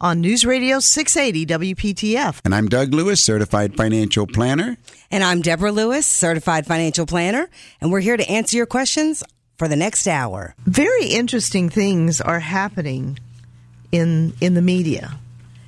on 0.00 0.20
News 0.20 0.44
Radio 0.44 0.78
680 0.78 1.74
WPTF. 1.74 2.40
And 2.44 2.54
I'm 2.54 2.68
Doug 2.68 2.94
Lewis, 2.94 3.22
certified 3.22 3.76
financial 3.76 4.26
planner. 4.26 4.76
And 5.10 5.24
I'm 5.24 5.42
Deborah 5.42 5.72
Lewis, 5.72 6.06
certified 6.06 6.66
financial 6.66 7.06
planner, 7.06 7.48
and 7.80 7.90
we're 7.90 8.00
here 8.00 8.16
to 8.16 8.28
answer 8.30 8.56
your 8.56 8.66
questions 8.66 9.24
for 9.56 9.68
the 9.68 9.76
next 9.76 10.06
hour. 10.06 10.54
Very 10.64 11.06
interesting 11.06 11.68
things 11.68 12.20
are 12.20 12.40
happening 12.40 13.18
in 13.90 14.34
in 14.40 14.54
the 14.54 14.62
media. 14.62 15.18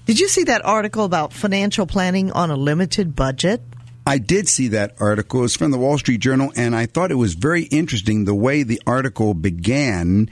Did 0.06 0.20
you 0.20 0.28
see 0.28 0.44
that 0.44 0.64
article 0.64 1.04
about 1.04 1.32
financial 1.32 1.86
planning 1.86 2.32
on 2.32 2.50
a 2.50 2.56
limited 2.56 3.14
budget? 3.14 3.62
I 4.06 4.19
did 4.19 4.48
see 4.48 4.69
that 4.69 4.94
article. 4.98 5.44
It's 5.44 5.56
from 5.56 5.70
the 5.70 5.78
Wall 5.78 5.98
Street 5.98 6.20
Journal, 6.20 6.52
and 6.56 6.74
I 6.74 6.86
thought 6.86 7.10
it 7.10 7.16
was 7.16 7.34
very 7.34 7.64
interesting 7.64 8.24
the 8.24 8.34
way 8.34 8.62
the 8.62 8.80
article 8.86 9.34
began. 9.34 10.28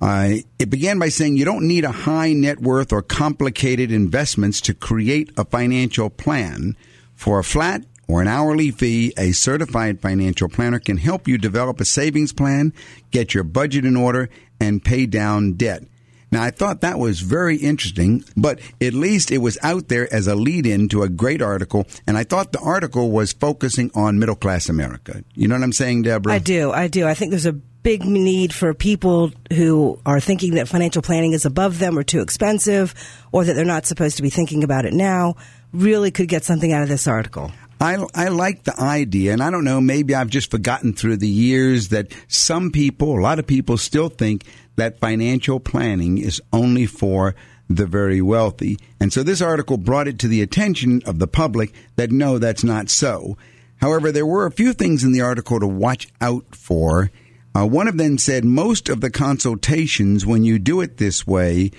Uh, 0.00 0.36
it 0.58 0.70
began 0.70 0.98
by 0.98 1.08
saying 1.08 1.36
you 1.36 1.44
don't 1.44 1.66
need 1.66 1.84
a 1.84 1.92
high 1.92 2.32
net 2.32 2.60
worth 2.60 2.92
or 2.92 3.02
complicated 3.02 3.92
investments 3.92 4.60
to 4.62 4.74
create 4.74 5.30
a 5.36 5.44
financial 5.44 6.08
plan. 6.08 6.76
For 7.14 7.38
a 7.38 7.44
flat 7.44 7.84
or 8.08 8.22
an 8.22 8.28
hourly 8.28 8.70
fee, 8.70 9.12
a 9.18 9.32
certified 9.32 10.00
financial 10.00 10.48
planner 10.48 10.78
can 10.78 10.96
help 10.96 11.28
you 11.28 11.36
develop 11.36 11.80
a 11.80 11.84
savings 11.84 12.32
plan, 12.32 12.72
get 13.10 13.34
your 13.34 13.44
budget 13.44 13.84
in 13.84 13.94
order, 13.94 14.30
and 14.58 14.82
pay 14.82 15.04
down 15.04 15.52
debt. 15.52 15.84
Now, 16.32 16.44
I 16.44 16.50
thought 16.50 16.80
that 16.80 16.98
was 16.98 17.20
very 17.20 17.56
interesting, 17.56 18.24
but 18.36 18.60
at 18.80 18.94
least 18.94 19.32
it 19.32 19.38
was 19.38 19.58
out 19.62 19.88
there 19.88 20.12
as 20.14 20.28
a 20.28 20.36
lead 20.36 20.64
in 20.64 20.88
to 20.90 21.02
a 21.02 21.08
great 21.08 21.42
article. 21.42 21.86
And 22.06 22.16
I 22.16 22.22
thought 22.22 22.52
the 22.52 22.60
article 22.60 23.10
was 23.10 23.32
focusing 23.32 23.90
on 23.94 24.18
middle 24.18 24.36
class 24.36 24.68
America. 24.68 25.24
You 25.34 25.48
know 25.48 25.56
what 25.56 25.64
I'm 25.64 25.72
saying, 25.72 26.02
Deborah? 26.02 26.34
I 26.34 26.38
do. 26.38 26.70
I 26.70 26.86
do. 26.86 27.06
I 27.06 27.14
think 27.14 27.30
there's 27.30 27.46
a 27.46 27.60
big 27.82 28.04
need 28.04 28.52
for 28.52 28.74
people 28.74 29.32
who 29.52 29.98
are 30.04 30.20
thinking 30.20 30.54
that 30.54 30.68
financial 30.68 31.02
planning 31.02 31.32
is 31.32 31.46
above 31.46 31.78
them 31.78 31.98
or 31.98 32.02
too 32.02 32.20
expensive 32.20 32.94
or 33.32 33.44
that 33.44 33.54
they're 33.54 33.64
not 33.64 33.86
supposed 33.86 34.16
to 34.16 34.22
be 34.22 34.30
thinking 34.30 34.62
about 34.64 34.84
it 34.84 34.92
now 34.92 35.34
really 35.72 36.10
could 36.10 36.28
get 36.28 36.44
something 36.44 36.72
out 36.72 36.82
of 36.82 36.88
this 36.88 37.06
article. 37.06 37.50
I, 37.80 38.04
I 38.14 38.28
like 38.28 38.64
the 38.64 38.78
idea, 38.78 39.32
and 39.32 39.42
I 39.42 39.50
don't 39.50 39.64
know, 39.64 39.80
maybe 39.80 40.14
I've 40.14 40.28
just 40.28 40.50
forgotten 40.50 40.92
through 40.92 41.16
the 41.16 41.28
years 41.28 41.88
that 41.88 42.12
some 42.28 42.70
people, 42.70 43.18
a 43.18 43.22
lot 43.22 43.38
of 43.38 43.46
people 43.46 43.78
still 43.78 44.10
think 44.10 44.44
that 44.76 44.98
financial 44.98 45.60
planning 45.60 46.18
is 46.18 46.42
only 46.52 46.84
for 46.84 47.34
the 47.70 47.86
very 47.86 48.20
wealthy. 48.20 48.76
And 48.98 49.12
so 49.12 49.22
this 49.22 49.40
article 49.40 49.78
brought 49.78 50.08
it 50.08 50.18
to 50.18 50.28
the 50.28 50.42
attention 50.42 51.00
of 51.06 51.18
the 51.18 51.28
public 51.28 51.72
that 51.96 52.10
no, 52.10 52.38
that's 52.38 52.64
not 52.64 52.90
so. 52.90 53.38
However, 53.80 54.12
there 54.12 54.26
were 54.26 54.44
a 54.44 54.50
few 54.50 54.74
things 54.74 55.02
in 55.02 55.12
the 55.12 55.22
article 55.22 55.58
to 55.58 55.66
watch 55.66 56.08
out 56.20 56.54
for. 56.54 57.10
Uh, 57.54 57.66
one 57.66 57.88
of 57.88 57.96
them 57.96 58.18
said 58.18 58.44
most 58.44 58.88
of 58.88 59.00
the 59.00 59.10
consultations, 59.10 60.24
when 60.24 60.44
you 60.44 60.58
do 60.58 60.80
it 60.80 60.96
this 60.96 61.26
way, 61.26 61.70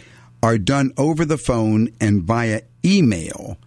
are 0.44 0.58
done 0.58 0.92
over 0.98 1.24
the 1.24 1.38
phone 1.38 1.90
and 2.00 2.24
via 2.24 2.62
email. 2.84 3.58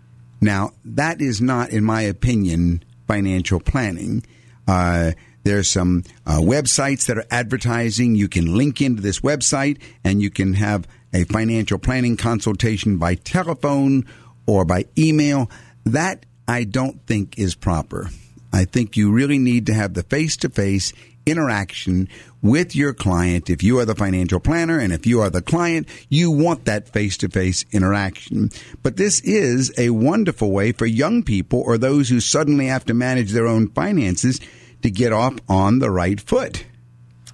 Now, 0.41 0.73
that 0.85 1.21
is 1.21 1.41
not, 1.41 1.71
in 1.71 1.85
my 1.85 2.03
opinion, 2.03 2.85
financial 3.07 3.61
planning. 3.61 4.25
Uh, 4.69 5.13
there's 5.45 5.71
some 5.71 6.05
uh, 6.27 6.39
websites 6.39 7.07
that 7.07 7.19
are 7.19 7.27
advertising. 7.31 8.15
You 8.15 8.29
can 8.29 8.57
link 8.57 8.81
into 8.81 9.03
this 9.03 9.21
website 9.21 9.81
and 10.03 10.21
you 10.21 10.31
can 10.31 10.55
have 10.55 10.89
a 11.13 11.25
financial 11.25 11.79
planning 11.79 12.17
consultation 12.17 12.99
by 12.99 13.15
telephone 13.15 14.07
or 14.47 14.65
by 14.65 14.87
email. 14.99 15.51
That 15.85 16.27
I 16.49 16.65
don't 16.65 17.07
think 17.07 17.39
is 17.39 17.55
proper. 17.55 18.11
I 18.53 18.65
think 18.65 18.97
you 18.97 19.13
really 19.13 19.39
need 19.39 19.67
to 19.67 19.75
have 19.75 19.95
the 19.95 20.03
face 20.03 20.37
to 20.39 20.49
face 20.49 20.93
interaction 21.27 22.09
with 22.43 22.77
your 22.77 22.93
client. 22.93 23.49
If 23.49 23.63
you 23.63 23.79
are 23.79 23.85
the 23.85 23.95
financial 23.95 24.41
planner 24.41 24.79
and 24.79 24.93
if 24.93 25.07
you 25.07 25.21
are 25.21 25.31
the 25.31 25.43
client, 25.43 25.89
you 26.09 26.31
want 26.31 26.67
that 26.67 26.89
face 26.89 27.17
to 27.19 27.29
face 27.29 27.65
interaction. 27.73 28.51
But 28.83 28.97
this 28.97 29.21
is 29.21 29.73
a 29.79 29.91
wonderful 29.91 30.51
way 30.51 30.73
for 30.73 30.87
young 30.87 31.23
people 31.23 31.61
or 31.61 31.79
those 31.79 32.09
who 32.09 32.21
suddenly 32.21 32.67
have 32.67 32.85
to 32.87 32.95
manage 32.95 33.33
their 33.33 33.47
own 33.47 33.69
finances 33.71 34.41
to 34.83 34.91
get 34.91 35.13
off 35.13 35.39
on 35.49 35.79
the 35.79 35.91
right 35.91 36.21
foot. 36.21 36.65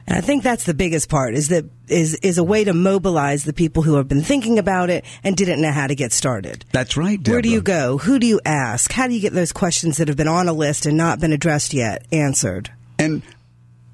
And 0.07 0.19
I 0.19 0.23
think 0.23 0.43
that's 0.43 0.65
the 0.65 0.75
biggest 0.75 1.09
part 1.09 1.35
is 1.35 1.49
that 1.49 1.65
is 1.87 2.17
is 2.17 2.37
a 2.37 2.43
way 2.43 2.65
to 2.65 2.75
mobilize 2.75 3.45
the 3.45 3.53
people 3.53 3.85
who 3.85 3.95
have 3.95 4.09
been 4.09 4.23
thinking 4.23 4.59
about 4.59 4.91
it 4.91 5.05
and 5.23 5.37
didn't 5.37 5.61
know 5.61 5.71
how 5.71 5.87
to 5.87 5.95
get 5.95 6.13
started. 6.13 6.65
That's 6.73 6.97
right. 6.97 7.23
Deborah. 7.23 7.37
Where 7.37 7.43
do 7.43 7.49
you 7.49 7.61
go? 7.61 7.99
Who 7.99 8.19
do 8.19 8.27
you 8.27 8.41
ask? 8.45 8.91
How 8.91 9.07
do 9.07 9.15
you 9.15 9.21
get 9.21 9.35
those 9.35 9.53
questions 9.53 9.99
that 9.99 10.09
have 10.09 10.17
been 10.17 10.27
on 10.27 10.49
a 10.49 10.53
list 10.53 10.85
and 10.85 10.97
not 10.97 11.21
been 11.21 11.33
addressed 11.33 11.73
yet 11.73 12.07
answered? 12.11 12.73
And 12.99 13.23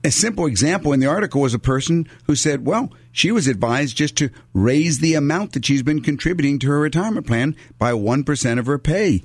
a 0.06 0.10
simple 0.12 0.46
example 0.46 0.92
in 0.92 1.00
the 1.00 1.08
article 1.08 1.40
was 1.40 1.52
a 1.52 1.58
person 1.58 2.08
who 2.26 2.36
said, 2.36 2.64
well, 2.64 2.92
she 3.10 3.32
was 3.32 3.48
advised 3.48 3.96
just 3.96 4.16
to 4.18 4.30
raise 4.54 5.00
the 5.00 5.14
amount 5.14 5.52
that 5.52 5.66
she's 5.66 5.82
been 5.82 6.00
contributing 6.00 6.60
to 6.60 6.68
her 6.68 6.78
retirement 6.78 7.26
plan 7.26 7.56
by 7.76 7.90
1% 7.90 8.58
of 8.60 8.66
her 8.66 8.78
pay. 8.78 9.24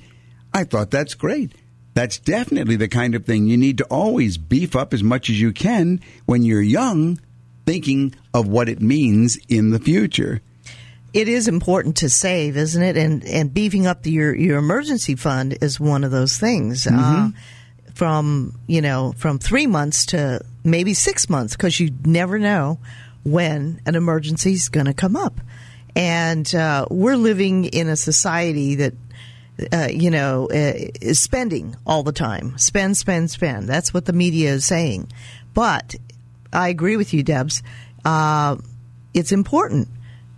I 0.52 0.64
thought 0.64 0.90
that's 0.90 1.14
great. 1.14 1.52
That's 1.94 2.18
definitely 2.18 2.78
the 2.78 2.88
kind 2.88 3.14
of 3.14 3.26
thing 3.26 3.46
you 3.46 3.58
need 3.58 3.78
to 3.78 3.84
always 3.92 4.40
beef 4.40 4.76
up 4.76 4.92
as 4.92 5.04
much 5.04 5.30
as 5.30 5.40
you 5.40 5.54
can 5.54 6.02
when 6.26 6.42
you're 6.42 6.64
young, 6.64 7.20
thinking 7.68 8.16
of 8.34 8.48
what 8.48 8.68
it 8.68 8.82
means 8.82 9.38
in 9.48 9.70
the 9.70 9.80
future. 9.80 10.42
It 11.14 11.28
is 11.28 11.48
important 11.48 11.98
to 11.98 12.10
save, 12.10 12.58
isn't 12.58 12.82
it? 12.82 12.98
And 12.98 13.24
and 13.26 13.54
beefing 13.54 13.86
up 13.86 14.04
the, 14.04 14.12
your 14.12 14.34
your 14.34 14.58
emergency 14.58 15.16
fund 15.16 15.58
is 15.62 15.78
one 15.78 16.06
of 16.06 16.12
those 16.12 16.38
things. 16.38 16.86
Mm-hmm. 16.86 16.98
Uh, 16.98 17.32
from 17.94 18.58
you 18.68 18.82
know 18.82 19.14
from 19.18 19.38
three 19.38 19.68
months 19.68 20.06
to 20.08 20.40
maybe 20.64 20.94
six 20.94 21.30
months 21.30 21.56
because 21.56 21.80
you 21.80 21.92
never 22.06 22.40
know 22.40 22.80
when 23.24 23.82
an 23.86 23.96
emergency 23.96 24.54
is 24.54 24.70
going 24.70 24.88
to 24.88 24.94
come 24.94 25.16
up, 25.16 25.40
and 25.96 26.54
uh, 26.56 26.86
we're 26.90 27.18
living 27.18 27.66
in 27.66 27.88
a 27.88 27.96
society 27.96 28.76
that 28.76 28.94
uh, 29.72 29.88
you 29.92 30.10
know, 30.10 30.46
uh, 30.46 30.74
is 31.02 31.20
spending 31.20 31.76
all 31.86 32.04
the 32.04 32.12
time. 32.12 32.58
Spend, 32.58 32.98
spend, 32.98 33.30
spend. 33.30 33.68
That's 33.68 33.94
what 33.94 34.06
the 34.06 34.14
media 34.14 34.52
is 34.52 34.66
saying. 34.66 35.12
But 35.54 35.96
I 36.52 36.70
agree 36.70 36.98
with 36.98 37.14
you, 37.14 37.24
Debs. 37.24 37.62
Uh, 38.04 38.58
it's 39.14 39.32
important 39.32 39.88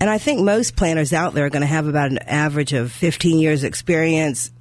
And 0.01 0.09
I 0.09 0.17
think 0.17 0.41
most 0.41 0.75
planners 0.75 1.11
out 1.11 1.33
there 1.33 1.45
are 1.45 1.49
going 1.49 1.61
to 1.61 1.67
have 1.67 1.87
about 1.87 2.11
an 2.11 2.19
average 2.19 2.73
of 2.73 2.91
15 2.91 3.39
years 3.39 3.63
experience. 3.63 4.51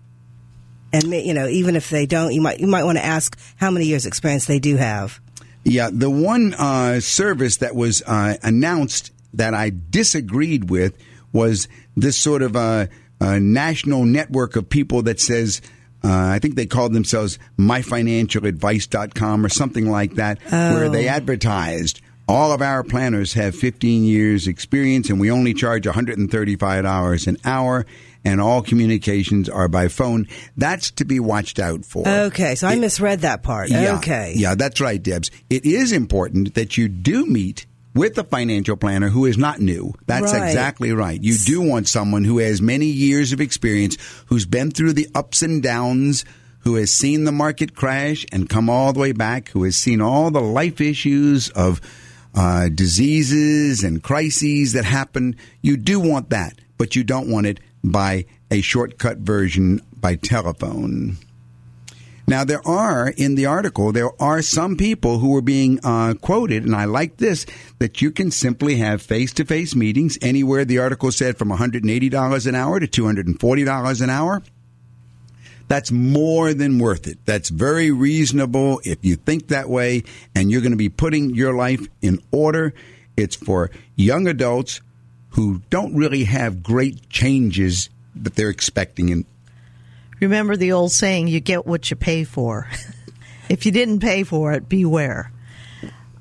And 0.92 1.04
you 1.04 1.34
know, 1.34 1.46
even 1.46 1.76
if 1.76 1.90
they 1.90 2.06
don't, 2.06 2.32
you 2.32 2.40
might 2.40 2.60
you 2.60 2.66
might 2.66 2.84
want 2.84 2.98
to 2.98 3.04
ask 3.04 3.38
how 3.56 3.70
many 3.70 3.86
years 3.86 4.06
experience 4.06 4.46
they 4.46 4.58
do 4.58 4.76
have. 4.76 5.20
Yeah, 5.64 5.90
the 5.92 6.10
one 6.10 6.54
uh, 6.54 7.00
service 7.00 7.58
that 7.58 7.74
was 7.74 8.02
uh, 8.06 8.36
announced 8.42 9.12
that 9.34 9.54
I 9.54 9.70
disagreed 9.90 10.70
with 10.70 10.96
was 11.32 11.68
this 11.96 12.16
sort 12.16 12.42
of 12.42 12.56
uh, 12.56 12.86
uh, 13.20 13.38
national 13.38 14.04
network 14.04 14.56
of 14.56 14.68
people 14.68 15.02
that 15.02 15.20
says, 15.20 15.60
uh, 16.02 16.08
I 16.08 16.38
think 16.38 16.54
they 16.54 16.66
called 16.66 16.94
themselves 16.94 17.38
myfinancialadvice.com 17.58 19.44
or 19.44 19.48
something 19.48 19.90
like 19.90 20.14
that, 20.14 20.40
where 20.50 20.88
they 20.88 21.06
advertised. 21.08 22.00
All 22.28 22.52
of 22.52 22.60
our 22.60 22.84
planners 22.84 23.32
have 23.34 23.54
15 23.56 24.04
years 24.04 24.46
experience 24.46 25.08
and 25.08 25.18
we 25.18 25.30
only 25.30 25.54
charge 25.54 25.84
$135 25.84 27.26
an 27.26 27.36
hour 27.44 27.86
and 28.24 28.40
all 28.40 28.60
communications 28.62 29.48
are 29.48 29.68
by 29.68 29.88
phone. 29.88 30.26
That's 30.56 30.90
to 30.92 31.04
be 31.06 31.20
watched 31.20 31.58
out 31.58 31.84
for. 31.86 32.06
Okay, 32.06 32.54
so 32.54 32.66
I 32.68 32.74
misread 32.76 33.20
that 33.20 33.42
part. 33.42 33.70
Yeah, 33.70 33.96
Okay. 33.96 34.34
Yeah, 34.36 34.54
that's 34.56 34.80
right, 34.80 35.02
Debs. 35.02 35.30
It 35.48 35.64
is 35.64 35.92
important 35.92 36.54
that 36.54 36.76
you 36.76 36.88
do 36.88 37.24
meet 37.24 37.64
with 37.94 38.18
a 38.18 38.24
financial 38.24 38.76
planner 38.76 39.08
who 39.08 39.24
is 39.24 39.38
not 39.38 39.60
new. 39.60 39.94
That's 40.06 40.32
Right. 40.34 40.46
exactly 40.48 40.92
right. 40.92 41.22
You 41.22 41.36
do 41.38 41.62
want 41.62 41.88
someone 41.88 42.24
who 42.24 42.38
has 42.38 42.60
many 42.60 42.86
years 42.86 43.32
of 43.32 43.40
experience, 43.40 43.96
who's 44.26 44.44
been 44.44 44.70
through 44.70 44.92
the 44.92 45.08
ups 45.14 45.40
and 45.42 45.62
downs, 45.62 46.24
who 46.60 46.74
has 46.74 46.90
seen 46.90 47.24
the 47.24 47.32
market 47.32 47.74
crash 47.74 48.26
and 48.30 48.48
come 48.50 48.68
all 48.68 48.92
the 48.92 49.00
way 49.00 49.12
back, 49.12 49.48
who 49.50 49.62
has 49.64 49.76
seen 49.76 50.02
all 50.02 50.30
the 50.30 50.40
life 50.42 50.80
issues 50.80 51.48
of 51.50 51.80
uh, 52.34 52.68
diseases 52.68 53.82
and 53.82 54.02
crises 54.02 54.72
that 54.72 54.84
happen. 54.84 55.36
You 55.62 55.76
do 55.76 56.00
want 56.00 56.30
that, 56.30 56.58
but 56.76 56.96
you 56.96 57.04
don't 57.04 57.30
want 57.30 57.46
it 57.46 57.60
by 57.82 58.26
a 58.50 58.60
shortcut 58.60 59.18
version 59.18 59.80
by 60.00 60.16
telephone. 60.16 61.18
Now, 62.28 62.44
there 62.44 62.66
are, 62.68 63.08
in 63.08 63.36
the 63.36 63.46
article, 63.46 63.90
there 63.90 64.10
are 64.20 64.42
some 64.42 64.76
people 64.76 65.18
who 65.18 65.34
are 65.34 65.42
being 65.42 65.80
uh, 65.82 66.12
quoted, 66.20 66.62
and 66.62 66.76
I 66.76 66.84
like 66.84 67.16
this, 67.16 67.46
that 67.78 68.02
you 68.02 68.10
can 68.10 68.30
simply 68.30 68.76
have 68.76 69.00
face 69.00 69.32
to 69.34 69.46
face 69.46 69.74
meetings 69.74 70.18
anywhere, 70.20 70.66
the 70.66 70.78
article 70.78 71.10
said, 71.10 71.38
from 71.38 71.48
$180 71.48 72.46
an 72.46 72.54
hour 72.54 72.80
to 72.80 72.86
$240 72.86 74.02
an 74.02 74.10
hour. 74.10 74.42
That's 75.68 75.92
more 75.92 76.54
than 76.54 76.78
worth 76.78 77.06
it. 77.06 77.18
That's 77.26 77.50
very 77.50 77.90
reasonable 77.90 78.80
if 78.84 79.04
you 79.04 79.16
think 79.16 79.48
that 79.48 79.68
way, 79.68 80.04
and 80.34 80.50
you're 80.50 80.62
going 80.62 80.72
to 80.72 80.78
be 80.78 80.88
putting 80.88 81.34
your 81.34 81.54
life 81.54 81.86
in 82.00 82.20
order. 82.30 82.72
It's 83.16 83.36
for 83.36 83.70
young 83.94 84.26
adults 84.26 84.80
who 85.30 85.60
don't 85.70 85.94
really 85.94 86.24
have 86.24 86.62
great 86.62 87.08
changes 87.10 87.90
that 88.16 88.34
they're 88.34 88.48
expecting 88.50 89.10
in 89.10 89.26
Remember 90.20 90.56
the 90.56 90.72
old 90.72 90.90
saying, 90.90 91.28
you 91.28 91.38
get 91.38 91.64
what 91.66 91.90
you 91.90 91.96
pay 91.96 92.24
for. 92.24 92.68
if 93.48 93.66
you 93.66 93.72
didn't 93.72 94.00
pay 94.00 94.24
for 94.24 94.52
it, 94.52 94.68
beware. 94.68 95.30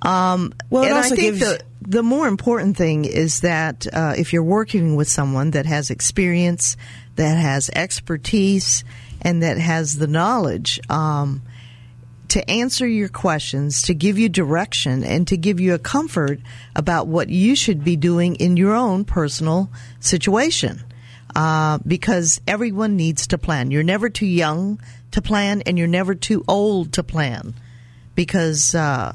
Um, 0.01 0.53
Well, 0.69 0.83
and 0.83 0.93
also 0.93 1.13
I 1.13 1.17
think 1.17 1.21
gives- 1.21 1.39
the, 1.39 1.63
the 1.81 2.03
more 2.03 2.27
important 2.27 2.77
thing 2.77 3.05
is 3.05 3.41
that 3.41 3.87
uh, 3.91 4.13
if 4.15 4.33
you're 4.33 4.43
working 4.43 4.95
with 4.95 5.07
someone 5.07 5.51
that 5.51 5.65
has 5.65 5.89
experience, 5.89 6.77
that 7.15 7.37
has 7.37 7.71
expertise, 7.73 8.83
and 9.21 9.43
that 9.43 9.57
has 9.57 9.97
the 9.97 10.07
knowledge 10.07 10.79
um, 10.89 11.41
to 12.29 12.49
answer 12.49 12.87
your 12.87 13.09
questions, 13.09 13.81
to 13.83 13.93
give 13.93 14.17
you 14.19 14.29
direction, 14.29 15.03
and 15.03 15.27
to 15.27 15.37
give 15.37 15.59
you 15.59 15.73
a 15.73 15.79
comfort 15.79 16.39
about 16.75 17.07
what 17.07 17.29
you 17.29 17.55
should 17.55 17.83
be 17.83 17.95
doing 17.95 18.35
in 18.35 18.57
your 18.57 18.75
own 18.75 19.05
personal 19.05 19.69
situation. 19.99 20.83
Uh, 21.35 21.77
because 21.85 22.41
everyone 22.47 22.95
needs 22.95 23.27
to 23.27 23.37
plan. 23.37 23.69
You're 23.69 23.83
never 23.83 24.09
too 24.09 24.25
young 24.25 24.79
to 25.11 25.21
plan, 25.21 25.61
and 25.65 25.77
you're 25.77 25.87
never 25.87 26.15
too 26.15 26.43
old 26.47 26.93
to 26.93 27.03
plan. 27.03 27.53
Because 28.15 28.73
uh, 28.73 29.13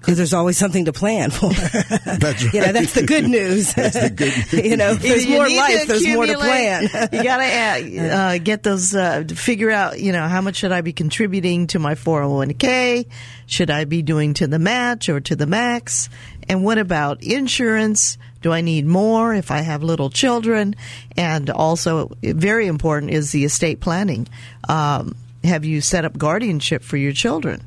Because 0.00 0.16
there's 0.16 0.32
always 0.32 0.56
something 0.56 0.84
to 0.84 0.92
plan 0.92 1.30
for. 1.30 1.50
That's 1.52 2.44
right. 2.44 2.54
you 2.54 2.60
know, 2.60 2.72
that's 2.72 2.94
the 2.94 3.02
good 3.04 3.28
news. 3.28 3.74
that's 3.74 4.00
the 4.00 4.10
good 4.10 4.32
news. 4.52 4.64
you 4.64 4.76
know, 4.76 4.92
if 4.92 5.02
there's 5.02 5.26
You 5.26 5.34
more 5.34 5.48
life, 5.48 5.86
there's 5.88 6.06
more 6.06 6.24
to 6.24 6.34
plan. 6.34 6.84
accumulate. 6.84 7.12
you 7.12 7.22
gotta 7.24 8.00
uh, 8.00 8.14
uh, 8.14 8.38
get 8.38 8.62
those, 8.62 8.94
uh, 8.94 9.24
figure 9.34 9.70
out, 9.70 9.98
you 10.00 10.12
know, 10.12 10.26
how 10.28 10.40
much 10.40 10.56
should 10.56 10.70
I 10.72 10.82
be 10.82 10.92
contributing 10.92 11.66
to 11.68 11.78
my 11.80 11.94
401k? 11.94 13.06
Should 13.46 13.70
I 13.70 13.84
be 13.86 14.02
doing 14.02 14.34
to 14.34 14.46
the 14.46 14.58
match 14.58 15.08
or 15.08 15.20
to 15.20 15.34
the 15.36 15.46
max? 15.46 16.08
And 16.48 16.64
what 16.64 16.78
about 16.78 17.22
insurance? 17.22 18.18
Do 18.40 18.52
I 18.52 18.60
need 18.60 18.86
more 18.86 19.34
if 19.34 19.50
I 19.50 19.62
have 19.62 19.82
little 19.82 20.10
children? 20.10 20.76
And 21.16 21.50
also, 21.50 22.10
very 22.22 22.68
important 22.68 23.10
is 23.12 23.32
the 23.32 23.44
estate 23.44 23.80
planning. 23.80 24.28
Um, 24.68 25.16
have 25.44 25.64
you 25.64 25.80
set 25.80 26.04
up 26.04 26.16
guardianship 26.16 26.82
for 26.84 26.96
your 26.96 27.12
children, 27.12 27.62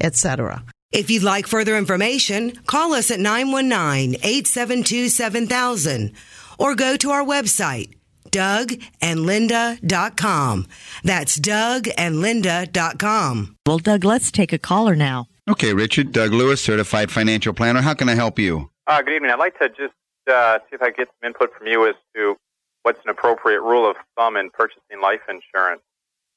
etc.? 0.00 0.62
If 0.92 1.08
you'd 1.08 1.22
like 1.22 1.46
further 1.46 1.76
information, 1.76 2.50
call 2.66 2.94
us 2.94 3.12
at 3.12 3.20
919-872-7000 3.20 6.12
or 6.58 6.74
go 6.74 6.96
to 6.96 7.10
our 7.10 7.22
website, 7.22 7.94
dougandlinda.com. 8.30 10.66
That's 11.04 11.38
dougandlinda.com. 11.38 13.56
Well, 13.64 13.78
Doug, 13.78 14.04
let's 14.04 14.32
take 14.32 14.52
a 14.52 14.58
caller 14.58 14.96
now. 14.96 15.26
Okay, 15.48 15.72
Richard, 15.74 16.10
Doug 16.10 16.32
Lewis, 16.32 16.60
certified 16.60 17.12
financial 17.12 17.52
planner. 17.52 17.82
How 17.82 17.94
can 17.94 18.08
I 18.08 18.16
help 18.16 18.40
you? 18.40 18.68
Uh, 18.88 19.00
good 19.02 19.14
evening. 19.14 19.30
I'd 19.30 19.38
like 19.38 19.56
to 19.60 19.68
just 19.68 19.94
uh, 20.28 20.58
see 20.68 20.74
if 20.74 20.82
I 20.82 20.86
could 20.86 20.96
get 20.96 21.06
some 21.20 21.28
input 21.28 21.56
from 21.56 21.68
you 21.68 21.88
as 21.88 21.94
to 22.16 22.34
what's 22.82 22.98
an 23.04 23.10
appropriate 23.10 23.60
rule 23.60 23.88
of 23.88 23.94
thumb 24.16 24.36
in 24.36 24.50
purchasing 24.50 25.00
life 25.00 25.20
insurance. 25.28 25.82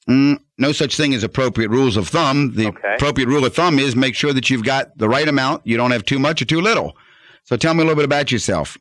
Mm, 0.10 0.40
no 0.58 0.72
such 0.72 0.98
thing 0.98 1.14
as 1.14 1.24
appropriate 1.24 1.70
rules 1.70 1.96
of 1.98 2.08
thumb. 2.10 2.56
The 2.56 2.68
Okay. 2.68 2.96
appropriate 2.96 3.28
rule 3.28 3.46
of 3.46 3.54
thumb 3.56 3.80
is 3.80 3.96
make 3.96 4.16
sure 4.16 4.34
that 4.34 4.50
you've 4.50 4.64
got 4.64 4.98
the 4.98 5.08
right 5.08 5.28
amount. 5.28 5.66
You 5.66 5.78
don't 5.78 5.92
have 5.92 6.04
too 6.06 6.20
much 6.20 6.42
or 6.42 6.46
too 6.46 6.60
little. 6.62 6.98
So 7.46 7.56
tell 7.56 7.74
me 7.74 7.82
a 7.82 7.86
little 7.86 7.96
bit 7.96 8.06
about 8.06 8.32
yourself. 8.32 8.78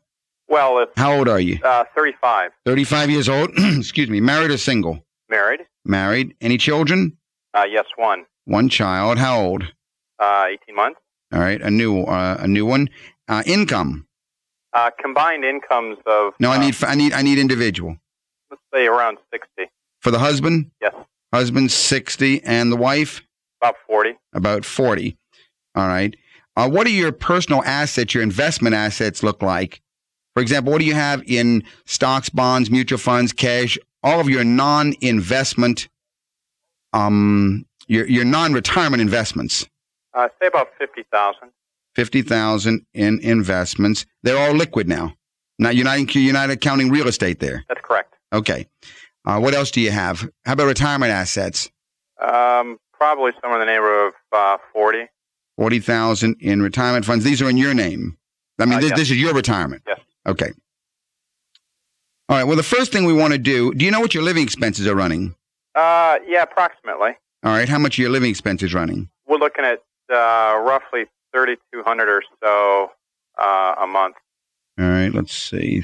Well, 0.47 0.79
if 0.79 0.89
How 0.97 1.13
old 1.13 1.27
are 1.29 1.39
you? 1.39 1.59
uh, 1.63 1.85
35, 1.95 2.51
35 2.65 3.09
years 3.09 3.29
old. 3.29 3.51
Excuse 3.57 4.09
me. 4.09 4.19
Married 4.19 4.51
or 4.51 4.57
single? 4.57 5.05
married, 5.29 5.61
Married. 5.85 6.35
Any 6.41 6.57
children? 6.57 7.17
uh, 7.55 7.65
yes, 7.69 7.85
one, 7.95 8.25
One 8.45 8.67
child. 8.69 9.17
How 9.17 9.39
old? 9.39 9.63
uh, 10.19 10.45
18 10.49 10.75
months. 10.75 10.99
All 11.33 11.39
right. 11.39 11.61
A 11.61 11.71
new, 11.71 12.03
uh, 12.03 12.37
a 12.39 12.47
new 12.47 12.65
one. 12.65 12.89
Uh, 13.27 13.41
income. 13.45 14.05
Uh, 14.73 14.89
combined 15.01 15.43
incomes 15.45 15.97
of, 16.05 16.33
No, 16.39 16.51
I 16.51 16.57
need, 16.59 16.75
I 16.83 16.95
need, 16.95 17.13
I 17.13 17.21
need 17.21 17.39
individual. 17.39 17.97
let's 18.51 18.61
say 18.73 18.85
around 18.85 19.17
60. 19.31 19.69
For 20.01 20.11
the 20.11 20.19
husband, 20.19 20.69
Yes, 20.81 20.93
husband 21.33 21.71
60 21.71 22.43
and 22.43 22.71
the 22.71 22.77
wife 22.77 23.21
about 23.61 23.75
40. 23.87 24.13
about 24.33 24.65
40. 24.65 25.17
All 25.75 25.87
right. 25.87 26.15
Uh, 26.55 26.69
what 26.69 26.85
do 26.85 26.93
your 26.93 27.11
personal 27.11 27.63
assets, 27.63 28.13
your 28.13 28.21
investment 28.21 28.75
assets 28.75 29.23
look 29.23 29.41
like? 29.41 29.81
For 30.35 30.41
example, 30.41 30.71
what 30.71 30.79
do 30.79 30.85
you 30.85 30.93
have 30.93 31.23
in 31.25 31.63
stocks, 31.85 32.29
bonds, 32.29 32.69
mutual 32.69 32.99
funds, 32.99 33.33
cash, 33.33 33.77
all 34.03 34.19
of 34.19 34.29
your 34.29 34.43
non-investment, 34.43 35.87
um, 36.91 37.65
your, 37.87 38.07
your 38.07 38.25
non-retirement 38.25 39.01
investments? 39.01 39.67
Uh, 40.13 40.27
say 40.39 40.47
about 40.47 40.67
50,000. 40.77 41.49
50,000 41.95 42.85
in 42.93 43.19
investments. 43.19 44.05
They're 44.21 44.37
all 44.37 44.55
liquid 44.55 44.87
now. 44.87 45.15
Now 45.57 45.69
you're 45.69 45.85
not, 45.85 46.13
you're 46.13 46.33
not 46.33 46.51
accounting 46.51 46.89
real 46.89 47.07
estate 47.07 47.39
there. 47.39 47.63
That's 47.67 47.81
correct. 47.81 48.13
Okay. 48.31 48.67
Uh, 49.25 49.39
what 49.39 49.53
else 49.53 49.71
do 49.71 49.81
you 49.81 49.91
have? 49.91 50.27
How 50.45 50.53
about 50.53 50.65
retirement 50.67 51.11
assets? 51.11 51.69
Um, 52.21 52.77
probably 52.93 53.31
somewhere 53.41 53.61
in 53.61 53.65
the 53.67 53.71
neighborhood 53.73 54.13
of 54.33 54.37
uh, 54.37 54.57
40. 54.73 55.07
40,000 55.57 56.35
in 56.39 56.61
retirement 56.61 57.05
funds. 57.05 57.23
These 57.23 57.41
are 57.41 57.49
in 57.49 57.57
your 57.57 57.73
name. 57.73 58.17
I 58.59 58.65
mean, 58.65 58.75
Uh, 58.75 58.81
this, 58.81 58.89
yes. 58.91 58.99
this 58.99 59.11
is 59.11 59.17
your 59.21 59.33
retirement. 59.33 59.83
Yes. 59.87 59.99
Okay. 60.27 60.51
All 62.29 62.37
right. 62.37 62.43
Well, 62.45 62.55
the 62.55 62.63
first 62.63 62.91
thing 62.91 63.05
we 63.05 63.13
want 63.13 63.33
to 63.33 63.39
do, 63.39 63.73
do 63.73 63.85
you 63.85 63.91
know 63.91 63.99
what 63.99 64.13
your 64.13 64.23
living 64.23 64.43
expenses 64.43 64.87
are 64.87 64.95
running? 64.95 65.35
Uh, 65.75 66.17
yeah, 66.27 66.43
approximately. 66.43 67.11
All 67.43 67.51
right. 67.51 67.67
How 67.67 67.77
much 67.79 67.97
are 67.99 68.01
your 68.01 68.11
living 68.11 68.29
expenses 68.29 68.73
running? 68.73 69.09
We're 69.27 69.37
looking 69.37 69.65
at 69.65 69.79
uh, 70.13 70.59
roughly 70.59 71.05
3,200 71.33 72.09
or 72.09 72.23
so 72.43 72.91
uh, 73.37 73.75
a 73.81 73.87
month. 73.87 74.15
All 74.79 74.85
right. 74.87 75.13
Let's 75.13 75.35
see. 75.35 75.83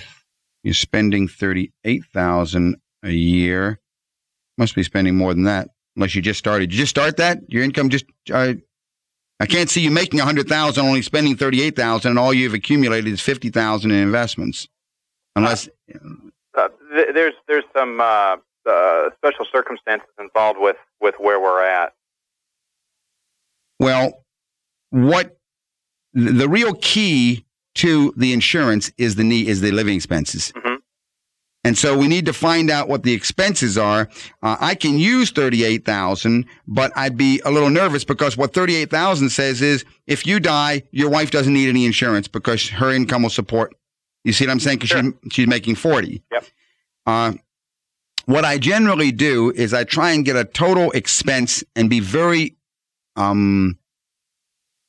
You're 0.63 0.73
spending 0.73 1.27
38,000 1.27 2.77
a 3.03 3.11
year. 3.11 3.79
Must 4.57 4.75
be 4.75 4.83
spending 4.83 5.15
more 5.15 5.33
than 5.33 5.43
that. 5.43 5.69
unless 5.95 6.15
you 6.15 6.21
just 6.21 6.39
started. 6.39 6.69
Did 6.69 6.75
you 6.75 6.83
just 6.83 6.89
start 6.91 7.17
that? 7.17 7.39
Your 7.49 7.63
income 7.63 7.89
just, 7.89 8.05
uh, 8.31 8.53
I 9.41 9.45
can't 9.45 9.69
see 9.69 9.81
you 9.81 9.91
making 9.91 10.19
a 10.19 10.25
hundred 10.25 10.47
thousand, 10.47 10.85
only 10.85 11.01
spending 11.01 11.35
thirty-eight 11.37 11.75
thousand, 11.75 12.11
and 12.11 12.19
all 12.19 12.33
you've 12.33 12.53
accumulated 12.53 13.11
is 13.11 13.21
fifty 13.21 13.49
thousand 13.49 13.91
in 13.91 13.97
investments. 13.97 14.67
Unless, 15.35 15.69
Uh, 16.57 16.67
th- 16.93 17.07
there's 17.13 17.33
there's 17.47 17.63
some 17.75 18.01
uh, 18.01 18.35
uh, 18.69 19.09
special 19.17 19.45
circumstances 19.51 20.09
involved 20.19 20.59
with, 20.59 20.75
with 20.99 21.15
where 21.19 21.39
we're 21.39 21.63
at. 21.63 21.93
well, 23.79 24.25
what 24.89 25.37
the 26.13 26.47
real 26.49 26.73
key 26.75 27.45
to 27.75 28.13
the 28.17 28.33
insurance 28.33 28.91
is 28.97 29.15
the 29.15 29.23
knee 29.23 29.47
is 29.47 29.61
the 29.61 29.71
living 29.71 29.95
expenses. 29.95 30.51
Mhm. 30.55 30.68
And 31.65 31.77
so 31.77 31.97
we 31.97 32.07
need 32.07 32.25
to 32.25 32.33
find 32.33 32.69
out 32.71 32.87
what 32.87 33.03
the 33.03 33.11
expenses 33.13 33.77
are. 33.77 34.07
Uh, 34.41 34.55
I 34.61 34.75
can 34.75 34.97
use 34.97 35.31
38,000, 35.31 36.45
but 36.67 36.91
I'd 36.95 37.17
be 37.17 37.41
a 37.43 37.51
little 37.51 37.69
nervous 37.69 38.05
because 38.05 38.37
what 38.37 38.53
38,000 38.53 39.29
says 39.29 39.61
is 39.61 39.83
if 40.07 40.25
you 40.25 40.39
die, 40.39 40.83
your 40.91 41.09
wife 41.09 41.31
doesn't 41.31 41.53
need 41.53 41.67
any 41.67 41.85
insurance 41.85 42.29
because 42.29 42.69
her 42.69 42.91
income 42.91 43.23
will 43.23 43.29
support. 43.29 43.75
You 44.23 44.31
see 44.31 44.45
what 44.45 44.51
I'm 44.51 44.59
saying? 44.59 44.77
Because 44.77 44.89
Sure. 44.89 45.03
she, 45.23 45.29
she's 45.31 45.47
making 45.47 45.75
40. 45.75 46.23
Yep. 46.31 46.45
Uh, 47.05 47.33
what 48.25 48.45
I 48.45 48.57
generally 48.57 49.11
do 49.11 49.51
is 49.51 49.73
I 49.73 49.83
try 49.83 50.11
and 50.11 50.23
get 50.23 50.35
a 50.37 50.45
total 50.45 50.91
expense 50.91 51.63
and 51.75 51.89
be 51.89 51.99
very, 51.99 52.55
um, 53.15 53.77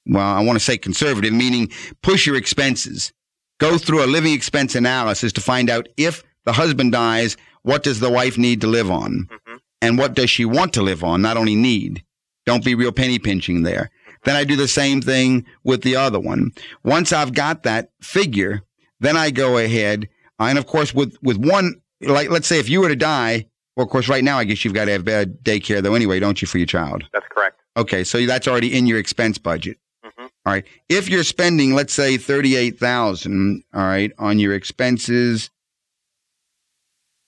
well, 0.07 0.23
I 0.27 0.41
want 0.45 0.59
to 0.59 0.65
say 0.65 0.79
conservative, 0.79 1.33
meaning 1.33 1.71
push 2.03 2.27
your 2.27 2.37
expenses. 2.37 3.13
Go 3.59 3.77
through 3.77 4.05
a 4.05 4.07
living 4.07 4.35
expense 4.35 4.75
analysis 4.75 5.33
to 5.35 5.41
find 5.41 5.69
out 5.71 5.89
if 5.97 6.23
the 6.45 6.53
husband 6.53 6.93
dies, 6.93 7.37
what 7.63 7.83
does 7.83 8.01
the 8.01 8.11
wife 8.11 8.39
need 8.39 8.61
to 8.63 8.67
live 8.67 8.91
on? 8.91 9.29
Mhm. 9.31 9.59
And 9.83 9.99
what 9.99 10.15
does 10.15 10.31
she 10.31 10.45
want 10.45 10.73
to 10.75 10.83
live 10.83 11.03
on? 11.05 11.23
Not 11.23 11.37
only 11.37 11.55
need. 11.57 12.03
Don't 12.47 12.65
be 12.65 12.75
real 12.75 12.93
penny 12.93 13.19
pinching 13.19 13.63
there. 13.63 13.91
Then 14.25 14.37
I 14.37 14.45
do 14.45 14.57
the 14.57 14.69
same 14.69 15.01
thing 15.01 15.47
with 15.65 15.83
the 15.83 15.97
other 15.97 16.21
one. 16.21 16.53
Once 16.85 17.13
I've 17.13 17.33
got 17.33 17.63
that 17.63 17.91
figure, 18.03 18.63
then 19.01 19.17
I 19.17 19.31
go 19.31 19.57
ahead. 19.59 20.09
And 20.39 20.59
of 20.59 20.67
course, 20.67 20.93
with, 20.95 21.17
with 21.23 21.39
one, 21.39 21.81
like, 22.03 22.31
let's 22.31 22.47
say 22.47 22.59
if 22.59 22.69
you 22.69 22.81
were 22.81 22.89
to 22.89 22.97
die, 22.97 23.47
well, 23.77 23.85
of 23.85 23.91
course, 23.91 24.09
right 24.09 24.25
now, 24.25 24.39
I 24.39 24.45
guess 24.45 24.65
you've 24.65 24.75
got 24.75 24.87
to 24.87 24.93
have 24.93 25.09
uh, 25.09 25.25
daycare 25.43 25.83
though 25.83 25.95
anyway, 25.95 26.21
don't 26.21 26.41
you, 26.43 26.49
for 26.49 26.59
your 26.59 26.67
child? 26.67 27.05
That's 27.13 27.27
correct. 27.31 27.61
Okay. 27.77 28.05
So 28.05 28.27
that's 28.27 28.47
already 28.49 28.77
in 28.77 28.87
your 28.87 28.99
expense 28.99 29.39
budget. 29.39 29.79
Mhm. 30.05 30.25
All 30.45 30.53
right. 30.53 30.65
If 30.91 31.09
you're 31.09 31.25
spending, 31.25 31.75
let's 31.75 31.95
say, 31.95 32.17
38,000, 32.19 33.63
all 33.75 33.83
right, 33.83 34.13
on 34.19 34.39
your 34.39 34.55
expenses, 34.55 35.51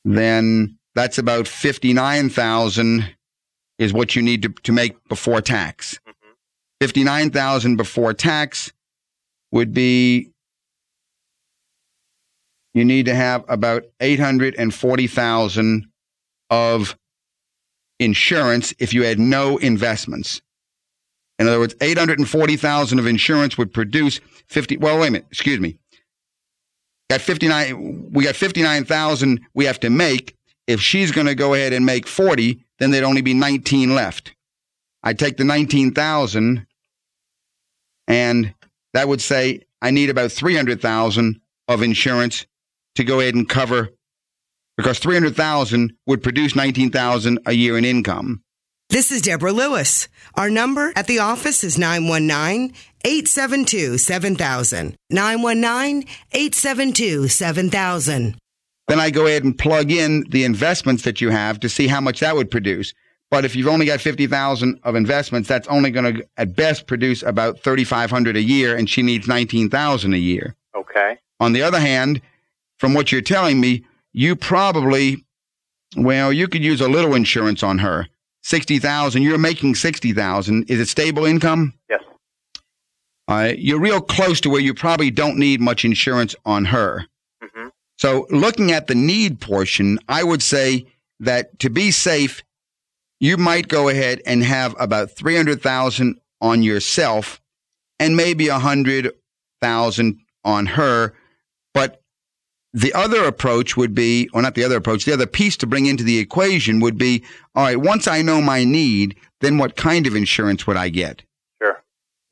then 0.04 0.78
that's 0.94 1.18
about 1.18 1.48
59,000 1.48 3.14
is 3.78 3.92
what 3.92 4.14
you 4.14 4.22
need 4.22 4.42
to, 4.42 4.48
to 4.62 4.72
make 4.72 4.96
before 5.08 5.40
tax. 5.40 5.98
Mhm. 6.06 6.34
59,000 6.80 7.76
before 7.76 8.12
tax 8.14 8.72
would 9.50 9.72
be 9.72 10.30
you 12.74 12.84
need 12.84 13.06
to 13.06 13.14
have 13.14 13.44
about 13.48 13.84
840,000 14.00 15.86
of 16.50 16.96
insurance 17.98 18.74
if 18.78 18.94
you 18.94 19.04
had 19.04 19.18
no 19.18 19.58
investments. 19.58 20.40
In 21.38 21.48
other 21.48 21.58
words, 21.58 21.74
840,000 21.80 22.98
of 22.98 23.06
insurance 23.06 23.58
would 23.58 23.72
produce 23.72 24.20
50 24.48 24.76
well 24.78 24.98
wait 24.98 25.08
a 25.08 25.10
minute, 25.12 25.26
excuse 25.30 25.60
me. 25.60 25.78
Got 27.12 27.20
59 27.20 28.10
we 28.10 28.24
got 28.24 28.36
59,000 28.36 29.40
we 29.52 29.66
have 29.66 29.78
to 29.80 29.90
make. 29.90 30.34
If 30.66 30.80
she's 30.80 31.10
going 31.12 31.26
to 31.26 31.34
go 31.34 31.52
ahead 31.52 31.74
and 31.74 31.84
make 31.84 32.06
40, 32.06 32.64
then 32.78 32.90
there'd 32.90 33.04
only 33.04 33.20
be 33.20 33.34
19 33.34 33.94
left. 33.94 34.34
I 35.02 35.12
take 35.12 35.36
the 35.36 35.44
19,000 35.44 36.66
and 38.08 38.54
that 38.94 39.08
would 39.08 39.20
say 39.20 39.60
I 39.82 39.90
need 39.90 40.08
about 40.08 40.32
300,000 40.32 41.38
of 41.68 41.82
insurance 41.82 42.46
to 42.94 43.04
go 43.04 43.20
ahead 43.20 43.34
and 43.34 43.46
cover 43.46 43.90
because 44.78 44.98
300,000 44.98 45.92
would 46.06 46.22
produce 46.22 46.56
19,000 46.56 47.40
a 47.44 47.52
year 47.52 47.76
in 47.76 47.84
income. 47.84 48.42
This 48.88 49.12
is 49.12 49.20
Deborah 49.20 49.52
Lewis. 49.52 50.08
Our 50.34 50.48
number 50.48 50.92
at 50.96 51.06
the 51.06 51.18
office 51.18 51.62
is 51.62 51.78
919 51.78 52.72
872 53.04 53.98
7000. 53.98 54.96
919 55.10 56.08
872 56.32 57.28
7000. 57.28 58.36
Then 58.88 59.00
I 59.00 59.10
go 59.10 59.26
ahead 59.26 59.44
and 59.44 59.56
plug 59.56 59.90
in 59.90 60.24
the 60.28 60.44
investments 60.44 61.04
that 61.04 61.20
you 61.20 61.30
have 61.30 61.60
to 61.60 61.68
see 61.68 61.86
how 61.86 62.00
much 62.00 62.20
that 62.20 62.36
would 62.36 62.50
produce. 62.50 62.92
But 63.30 63.46
if 63.46 63.56
you've 63.56 63.68
only 63.68 63.86
got 63.86 64.00
50,000 64.00 64.80
of 64.82 64.94
investments, 64.94 65.48
that's 65.48 65.66
only 65.68 65.90
going 65.90 66.16
to 66.16 66.28
at 66.36 66.54
best 66.54 66.86
produce 66.86 67.22
about 67.22 67.60
3,500 67.60 68.36
a 68.36 68.42
year 68.42 68.76
and 68.76 68.90
she 68.90 69.00
needs 69.02 69.26
19,000 69.26 70.12
a 70.12 70.18
year. 70.18 70.54
Okay. 70.76 71.16
On 71.40 71.54
the 71.54 71.62
other 71.62 71.80
hand, 71.80 72.20
from 72.78 72.92
what 72.92 73.10
you're 73.10 73.22
telling 73.22 73.58
me, 73.60 73.84
you 74.12 74.36
probably, 74.36 75.24
well, 75.96 76.30
you 76.30 76.46
could 76.46 76.62
use 76.62 76.82
a 76.82 76.88
little 76.88 77.14
insurance 77.14 77.62
on 77.62 77.78
her. 77.78 78.06
60,000, 78.42 79.22
you're 79.22 79.38
making 79.38 79.76
60,000. 79.76 80.64
Is 80.68 80.80
it 80.80 80.88
stable 80.88 81.24
income? 81.24 81.72
Yes. 81.88 82.02
Uh, 83.28 83.52
you're 83.56 83.80
real 83.80 84.00
close 84.00 84.40
to 84.40 84.50
where 84.50 84.60
you 84.60 84.74
probably 84.74 85.10
don't 85.10 85.38
need 85.38 85.60
much 85.60 85.84
insurance 85.84 86.34
on 86.44 86.64
her. 86.66 87.06
hmm 87.40 87.68
So 87.98 88.26
looking 88.30 88.72
at 88.72 88.86
the 88.86 88.94
need 88.94 89.40
portion, 89.40 89.98
I 90.08 90.22
would 90.24 90.42
say 90.42 90.86
that 91.20 91.58
to 91.60 91.70
be 91.70 91.90
safe, 91.90 92.42
you 93.20 93.36
might 93.36 93.68
go 93.68 93.88
ahead 93.88 94.20
and 94.26 94.42
have 94.42 94.74
about 94.78 95.12
300,000 95.12 96.20
on 96.40 96.62
yourself 96.62 97.40
and 98.00 98.16
maybe 98.16 98.48
100,000 98.48 100.20
on 100.44 100.66
her. 100.66 101.14
But 101.72 102.02
the 102.74 102.92
other 102.94 103.24
approach 103.24 103.76
would 103.76 103.94
be, 103.94 104.28
or 104.32 104.42
not 104.42 104.56
the 104.56 104.64
other 104.64 104.76
approach, 104.76 105.04
the 105.04 105.12
other 105.12 105.26
piece 105.26 105.56
to 105.58 105.66
bring 105.66 105.86
into 105.86 106.02
the 106.02 106.18
equation 106.18 106.80
would 106.80 106.98
be, 106.98 107.22
all 107.54 107.62
right, 107.62 107.76
once 107.76 108.08
I 108.08 108.22
know 108.22 108.40
my 108.42 108.64
need, 108.64 109.14
then 109.40 109.58
what 109.58 109.76
kind 109.76 110.06
of 110.06 110.16
insurance 110.16 110.66
would 110.66 110.76
I 110.76 110.88
get? 110.88 111.22
Sure. 111.62 111.80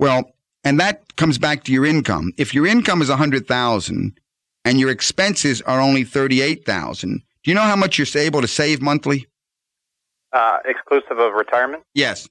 Well, 0.00 0.32
and 0.64 0.78
that 0.80 1.16
comes 1.16 1.38
back 1.38 1.64
to 1.64 1.72
your 1.72 1.86
income. 1.86 2.32
If 2.36 2.54
your 2.54 2.66
income 2.66 3.02
is 3.02 3.08
a 3.08 3.16
hundred 3.16 3.46
thousand 3.46 4.18
and 4.64 4.78
your 4.78 4.90
expenses 4.90 5.62
are 5.62 5.80
only 5.80 6.04
thirty-eight 6.04 6.64
thousand, 6.64 7.22
do 7.42 7.50
you 7.50 7.54
know 7.54 7.62
how 7.62 7.76
much 7.76 7.98
you're 7.98 8.22
able 8.22 8.40
to 8.40 8.48
save 8.48 8.80
monthly? 8.82 9.26
Uh, 10.32 10.58
exclusive 10.64 11.18
of 11.18 11.32
retirement? 11.32 11.82
Yes. 11.94 12.28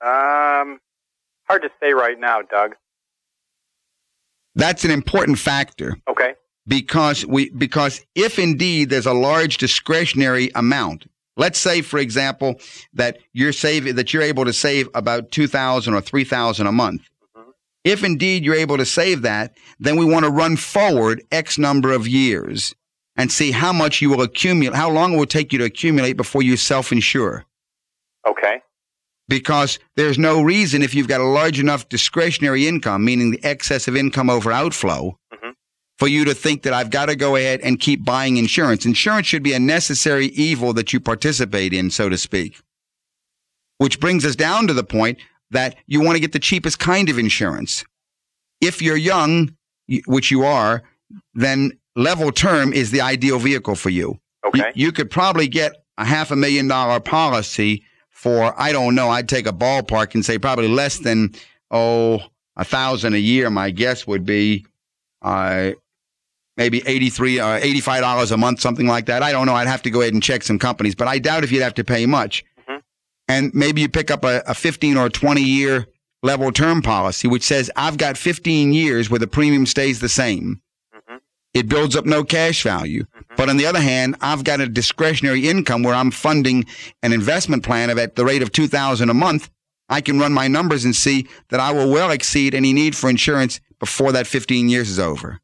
Um, 0.00 0.78
hard 1.48 1.62
to 1.62 1.70
say 1.82 1.92
right 1.92 2.18
now, 2.18 2.42
Doug. 2.42 2.74
That's 4.54 4.84
an 4.84 4.90
important 4.92 5.38
factor 5.38 5.96
Okay. 6.08 6.34
because 6.66 7.26
we 7.26 7.50
because 7.50 8.00
if 8.14 8.38
indeed 8.38 8.90
there's 8.90 9.06
a 9.06 9.12
large 9.12 9.56
discretionary 9.56 10.50
amount, 10.54 11.06
let's 11.36 11.58
say 11.58 11.80
for 11.80 11.98
example 11.98 12.60
that 12.92 13.18
you're 13.32 13.52
saving 13.52 13.96
that 13.96 14.12
you're 14.14 14.22
able 14.22 14.44
to 14.44 14.52
save 14.52 14.88
about 14.94 15.32
two 15.32 15.48
thousand 15.48 15.94
or 15.94 16.00
three 16.00 16.24
thousand 16.24 16.68
a 16.68 16.72
month. 16.72 17.02
If 17.84 18.02
indeed 18.02 18.44
you're 18.44 18.54
able 18.54 18.78
to 18.78 18.86
save 18.86 19.22
that, 19.22 19.56
then 19.78 19.96
we 19.96 20.04
want 20.04 20.24
to 20.24 20.30
run 20.30 20.56
forward 20.56 21.22
X 21.30 21.58
number 21.58 21.92
of 21.92 22.08
years 22.08 22.74
and 23.16 23.30
see 23.30 23.52
how 23.52 23.72
much 23.72 24.00
you 24.00 24.10
will 24.10 24.22
accumulate, 24.22 24.74
how 24.76 24.90
long 24.90 25.12
it 25.12 25.16
will 25.18 25.26
take 25.26 25.52
you 25.52 25.58
to 25.58 25.64
accumulate 25.66 26.14
before 26.14 26.42
you 26.42 26.56
self-insure. 26.56 27.44
Okay. 28.26 28.60
Because 29.28 29.78
there's 29.96 30.18
no 30.18 30.42
reason 30.42 30.82
if 30.82 30.94
you've 30.94 31.08
got 31.08 31.20
a 31.20 31.24
large 31.24 31.60
enough 31.60 31.88
discretionary 31.88 32.66
income, 32.66 33.04
meaning 33.04 33.30
the 33.30 33.44
excess 33.44 33.86
of 33.86 33.96
income 33.96 34.28
over 34.30 34.50
outflow, 34.50 35.18
Mhm. 35.32 35.52
for 35.98 36.08
you 36.08 36.24
to 36.24 36.34
think 36.34 36.62
that 36.62 36.72
I've 36.72 36.90
got 36.90 37.06
to 37.06 37.16
go 37.16 37.36
ahead 37.36 37.60
and 37.60 37.78
keep 37.78 38.04
buying 38.04 38.38
insurance. 38.38 38.84
Insurance 38.84 39.26
should 39.26 39.42
be 39.42 39.52
a 39.52 39.60
necessary 39.60 40.26
evil 40.28 40.72
that 40.72 40.92
you 40.92 41.00
participate 41.00 41.72
in, 41.72 41.90
so 41.90 42.08
to 42.08 42.18
speak. 42.18 42.60
Which 43.78 44.00
brings 44.00 44.24
us 44.24 44.36
down 44.36 44.66
to 44.66 44.74
the 44.74 44.84
point 44.84 45.18
that 45.54 45.76
you 45.86 46.00
want 46.00 46.16
to 46.16 46.20
get 46.20 46.32
the 46.32 46.38
cheapest 46.38 46.78
kind 46.78 47.08
of 47.08 47.18
insurance. 47.18 47.84
If 48.60 48.82
you're 48.82 48.96
young, 48.96 49.56
which 50.06 50.30
you 50.30 50.44
are, 50.44 50.82
then 51.34 51.72
level 51.96 52.32
term 52.32 52.72
is 52.72 52.90
the 52.90 53.00
ideal 53.00 53.38
vehicle 53.38 53.74
for 53.74 53.90
you. 53.90 54.20
Okay. 54.46 54.72
You, 54.74 54.86
you 54.86 54.92
could 54.92 55.10
probably 55.10 55.48
get 55.48 55.72
a 55.96 56.04
half 56.04 56.30
a 56.30 56.36
million 56.36 56.68
dollar 56.68 57.00
policy 57.00 57.84
for, 58.10 58.54
I 58.60 58.72
don't 58.72 58.94
know, 58.94 59.10
I'd 59.10 59.28
take 59.28 59.46
a 59.46 59.52
ballpark 59.52 60.14
and 60.14 60.24
say 60.24 60.38
probably 60.38 60.68
less 60.68 60.98
than, 60.98 61.34
oh, 61.70 62.20
a 62.56 62.64
thousand 62.64 63.14
a 63.14 63.18
year. 63.18 63.50
My 63.50 63.70
guess 63.70 64.06
would 64.06 64.24
be, 64.24 64.66
uh, 65.22 65.72
maybe 66.56 66.82
83, 66.86 67.40
uh, 67.40 67.60
$85 67.60 68.32
a 68.32 68.36
month, 68.36 68.60
something 68.60 68.86
like 68.86 69.06
that. 69.06 69.22
I 69.22 69.32
don't 69.32 69.46
know. 69.46 69.54
I'd 69.54 69.66
have 69.66 69.82
to 69.82 69.90
go 69.90 70.00
ahead 70.00 70.14
and 70.14 70.22
check 70.22 70.42
some 70.42 70.58
companies, 70.58 70.94
but 70.94 71.08
I 71.08 71.18
doubt 71.18 71.44
if 71.44 71.52
you'd 71.52 71.62
have 71.62 71.74
to 71.74 71.84
pay 71.84 72.06
much. 72.06 72.44
And 73.28 73.52
maybe 73.54 73.80
you 73.80 73.88
pick 73.88 74.10
up 74.10 74.24
a, 74.24 74.42
a 74.46 74.54
15 74.54 74.96
or 74.96 75.08
20 75.08 75.40
year 75.42 75.86
level 76.22 76.52
term 76.52 76.82
policy, 76.82 77.28
which 77.28 77.42
says 77.42 77.70
I've 77.76 77.96
got 77.96 78.16
15 78.16 78.72
years 78.72 79.10
where 79.10 79.18
the 79.18 79.26
premium 79.26 79.66
stays 79.66 80.00
the 80.00 80.08
same. 80.08 80.60
Mhm. 80.94 81.20
It 81.54 81.68
builds 81.68 81.96
up 81.96 82.06
no 82.06 82.24
cash 82.24 82.62
value. 82.62 83.04
Mhm. 83.04 83.36
But 83.36 83.48
on 83.48 83.56
the 83.56 83.66
other 83.66 83.80
hand, 83.80 84.16
I've 84.20 84.44
got 84.44 84.60
a 84.60 84.68
discretionary 84.68 85.48
income 85.48 85.82
where 85.82 85.94
I'm 85.94 86.10
funding 86.10 86.66
an 87.02 87.12
investment 87.12 87.62
plan 87.62 87.90
of 87.90 87.98
at 87.98 88.16
the 88.16 88.24
rate 88.24 88.42
of 88.42 88.52
2000 88.52 89.08
a 89.10 89.14
month. 89.14 89.50
I 89.88 90.00
can 90.00 90.18
run 90.18 90.32
my 90.32 90.48
numbers 90.48 90.84
and 90.84 90.96
see 90.96 91.26
that 91.50 91.60
I 91.60 91.70
will 91.72 91.90
well 91.90 92.10
exceed 92.10 92.54
any 92.54 92.72
need 92.72 92.96
for 92.96 93.10
insurance 93.10 93.60
before 93.78 94.12
that 94.12 94.26
15 94.26 94.68
years 94.70 94.88
is 94.88 94.98
over. 94.98 95.40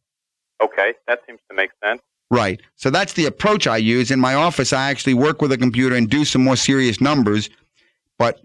Okay, 0.63 0.95
that 1.07 1.21
seems 1.27 1.41
to 1.51 1.57
make 1.57 1.71
sense. 1.85 2.01
Right. 2.31 2.61
So 2.77 2.91
that's 2.91 3.15
the 3.15 3.27
approach 3.27 3.67
I 3.67 3.77
use. 3.79 4.11
In 4.11 4.21
my 4.21 4.35
office, 4.35 4.73
I 4.73 4.89
actually 4.89 5.15
work 5.15 5.43
with 5.43 5.51
a 5.53 5.59
computer 5.59 5.97
and 5.97 6.09
do 6.09 6.25
some 6.25 6.45
more 6.45 6.57
serious 6.57 7.01
numbers. 7.01 7.51
But 8.21 8.39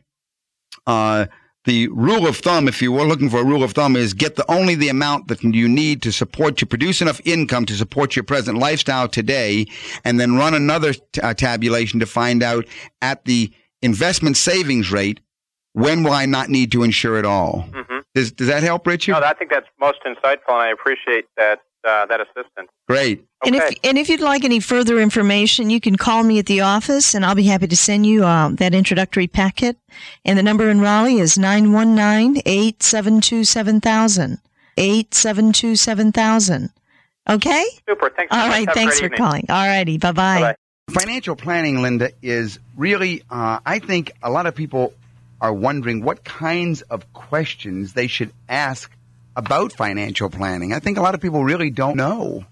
uh, 0.87 1.25
the 1.65 1.89
rule 1.89 2.25
of 2.25 2.37
thumb, 2.37 2.69
if 2.69 2.81
you 2.81 2.93
were 2.93 3.03
looking 3.03 3.29
for 3.29 3.41
a 3.41 3.43
rule 3.43 3.61
of 3.61 3.73
thumb, 3.73 3.97
is 3.97 4.13
get 4.13 4.37
the 4.37 4.49
only 4.49 4.73
the 4.73 4.87
amount 4.87 5.27
that 5.27 5.43
you 5.43 5.67
need 5.67 6.01
to 6.03 6.13
support 6.13 6.55
to 6.57 6.65
produce 6.65 7.01
enough 7.01 7.19
income 7.25 7.65
to 7.65 7.73
support 7.73 8.15
your 8.15 8.23
present 8.23 8.57
lifestyle 8.57 9.09
today, 9.09 9.65
and 10.05 10.17
then 10.17 10.37
run 10.37 10.53
another 10.53 10.93
t- 10.93 11.19
uh, 11.21 11.33
tabulation 11.33 11.99
to 11.99 12.05
find 12.05 12.41
out 12.41 12.65
at 13.01 13.25
the 13.25 13.51
investment 13.81 14.37
savings 14.37 14.93
rate 14.93 15.19
when 15.73 16.03
will 16.03 16.13
I 16.13 16.25
not 16.25 16.47
need 16.47 16.71
to 16.71 16.83
insure 16.83 17.17
at 17.17 17.25
all. 17.25 17.67
Mm-hmm. 17.69 17.99
Does, 18.13 18.31
does 18.31 18.47
that 18.47 18.63
help, 18.63 18.87
Richard? 18.87 19.11
No, 19.11 19.19
I 19.19 19.33
think 19.33 19.51
that's 19.51 19.67
most 19.77 19.99
insightful, 20.05 20.53
and 20.53 20.61
I 20.61 20.69
appreciate 20.69 21.25
that 21.35 21.59
uh, 21.85 22.05
that 22.07 22.19
assistance. 22.21 22.69
Great. 22.87 23.25
And 23.45 23.55
if 23.55 23.63
Okay. 23.63 23.75
and 23.83 23.97
if 23.97 24.09
you'd 24.09 24.19
like 24.21 24.43
any 24.43 24.59
further 24.59 24.99
information, 24.99 25.69
you 25.69 25.79
can 25.79 25.95
call 25.95 26.23
me 26.23 26.39
at 26.39 26.47
the 26.47 26.61
office, 26.61 27.13
and 27.13 27.25
I'll 27.25 27.35
be 27.35 27.43
happy 27.43 27.67
to 27.67 27.77
send 27.77 28.05
you 28.05 28.25
uh, 28.25 28.49
that 28.53 28.73
introductory 28.73 29.27
packet. 29.27 29.77
And 30.25 30.37
the 30.37 30.43
number 30.43 30.69
in 30.69 30.81
Raleigh 30.81 31.19
is 31.19 31.37
919-872-7000. 31.37 34.37
872-7000. 34.77 36.69
Okay? 37.29 37.65
Super. 37.87 38.09
Thanks. 38.09 38.33
so 38.33 38.39
All 38.39 38.47
much. 38.47 38.57
right. 38.57 38.67
Have 38.67 38.75
a 38.75 38.79
Thanks 38.79 38.99
for 38.99 39.05
evening. 39.05 39.17
calling. 39.17 39.45
All 39.49 39.65
righty. 39.67 39.97
Bye-bye. 39.97 40.41
Bye-bye. 40.41 40.55
Financial 41.01 41.35
planning, 41.35 41.81
Linda, 41.81 42.11
is 42.21 42.59
really, 42.77 43.23
uh, 43.31 43.59
I 43.65 43.79
think 43.79 44.11
a 44.21 44.29
lot 44.29 44.45
of 44.45 44.53
people 44.53 44.93
are 45.41 45.51
wondering 45.53 46.03
what 46.03 46.23
kinds 46.23 46.81
of 46.83 47.11
questions 47.13 47.93
they 47.93 48.05
should 48.07 48.31
ask 48.47 48.91
about 49.35 49.73
financial 49.73 50.29
planning. 50.29 50.73
I 50.73 50.79
think 50.79 50.97
a 50.97 51.01
lot 51.01 51.15
of 51.15 51.21
people 51.21 51.43
really 51.43 51.69
don't 51.69 51.97
know. 51.97 52.45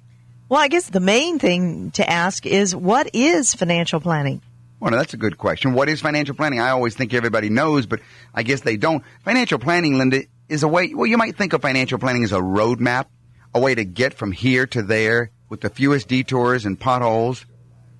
Well, 0.50 0.62
I 0.62 0.68
guess 0.68 0.90
the 0.90 1.00
main 1.00 1.40
thing 1.40 1.92
to 1.92 2.08
ask 2.08 2.46
is 2.46 2.76
what 2.76 3.10
is 3.14 3.54
financial 3.54 4.00
planning? 4.00 4.42
Well, 4.80 4.92
that's 4.92 5.14
a 5.14 5.18
good 5.18 5.38
question. 5.38 5.74
What 5.74 5.88
is 5.88 6.02
financial 6.02 6.36
planning? 6.36 6.60
I 6.60 6.72
always 6.72 6.96
think 6.96 7.14
everybody 7.14 7.50
knows, 7.50 7.86
but 7.86 8.02
I 8.34 8.44
guess 8.44 8.62
they 8.62 8.76
don't. 8.76 9.04
Financial 9.24 9.58
planning, 9.58 9.98
Linda, 9.98 10.24
is 10.50 10.62
a 10.62 10.68
way, 10.68 10.94
well, 10.94 11.08
you 11.08 11.18
might 11.18 11.38
think 11.38 11.54
of 11.54 11.62
financial 11.62 11.98
planning 11.98 12.24
as 12.24 12.34
a 12.34 12.40
roadmap, 12.40 13.06
a 13.54 13.60
way 13.60 13.74
to 13.74 13.86
get 13.86 14.14
from 14.14 14.34
here 14.34 14.68
to 14.68 14.82
there 14.82 15.32
with 15.48 15.62
the 15.62 15.70
fewest 15.70 16.10
detours 16.10 16.66
and 16.66 16.78
potholes. 16.78 17.46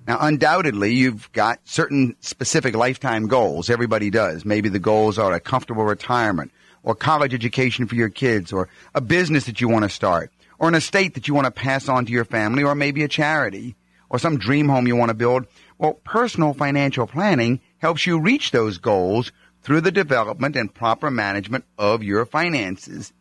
Now, 0.06 0.18
undoubtedly, 0.20 0.92
you've 0.92 1.32
got 1.32 1.60
certain 1.64 2.16
specific 2.20 2.76
lifetime 2.76 3.28
goals. 3.28 3.70
Everybody 3.70 4.10
does. 4.10 4.44
Maybe 4.44 4.68
the 4.68 4.78
goals 4.78 5.18
are 5.18 5.32
a 5.32 5.40
comfortable 5.40 5.84
retirement 5.84 6.52
or 6.84 6.94
college 6.94 7.34
education 7.34 7.86
for 7.86 7.96
your 7.96 8.10
kids 8.10 8.52
or 8.52 8.68
a 8.94 9.00
business 9.00 9.46
that 9.46 9.60
you 9.60 9.68
want 9.68 9.84
to 9.84 9.88
start 9.88 10.30
or 10.58 10.68
an 10.68 10.74
estate 10.74 11.14
that 11.14 11.26
you 11.26 11.34
want 11.34 11.46
to 11.46 11.50
pass 11.50 11.88
on 11.88 12.06
to 12.06 12.12
your 12.12 12.24
family 12.24 12.62
or 12.62 12.74
maybe 12.74 13.02
a 13.02 13.08
charity 13.08 13.74
or 14.10 14.18
some 14.18 14.38
dream 14.38 14.68
home 14.68 14.86
you 14.86 14.94
want 14.94 15.08
to 15.08 15.14
build. 15.14 15.46
Well, 15.78 15.94
personal 15.94 16.54
financial 16.54 17.06
planning 17.06 17.60
helps 17.78 18.06
you 18.06 18.20
reach 18.20 18.52
those 18.52 18.78
goals 18.78 19.32
through 19.62 19.80
the 19.80 19.90
development 19.90 20.56
and 20.56 20.72
proper 20.72 21.10
management 21.10 21.64
of 21.78 22.04
your 22.04 22.26
finances. 22.26 23.12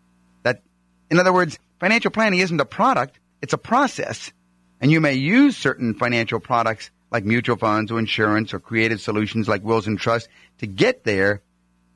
That, 0.43 0.61
in 1.09 1.19
other 1.19 1.33
words, 1.33 1.57
financial 1.79 2.11
planning 2.11 2.39
isn't 2.39 2.61
a 2.61 2.65
product, 2.65 3.17
it's 3.41 3.53
a 3.53 3.57
process. 3.57 4.31
And 4.81 4.91
you 4.91 4.99
may 4.99 5.13
use 5.13 5.55
certain 5.55 5.93
financial 5.93 6.39
products 6.39 6.91
like 7.11 7.23
mutual 7.23 7.55
funds 7.55 7.91
or 7.91 7.99
insurance 7.99 8.53
or 8.53 8.59
creative 8.59 8.99
solutions 8.99 9.47
like 9.47 9.63
wills 9.63 9.87
and 9.87 9.97
trusts 9.97 10.27
to 10.57 10.67
get 10.67 11.05
there, 11.05 11.41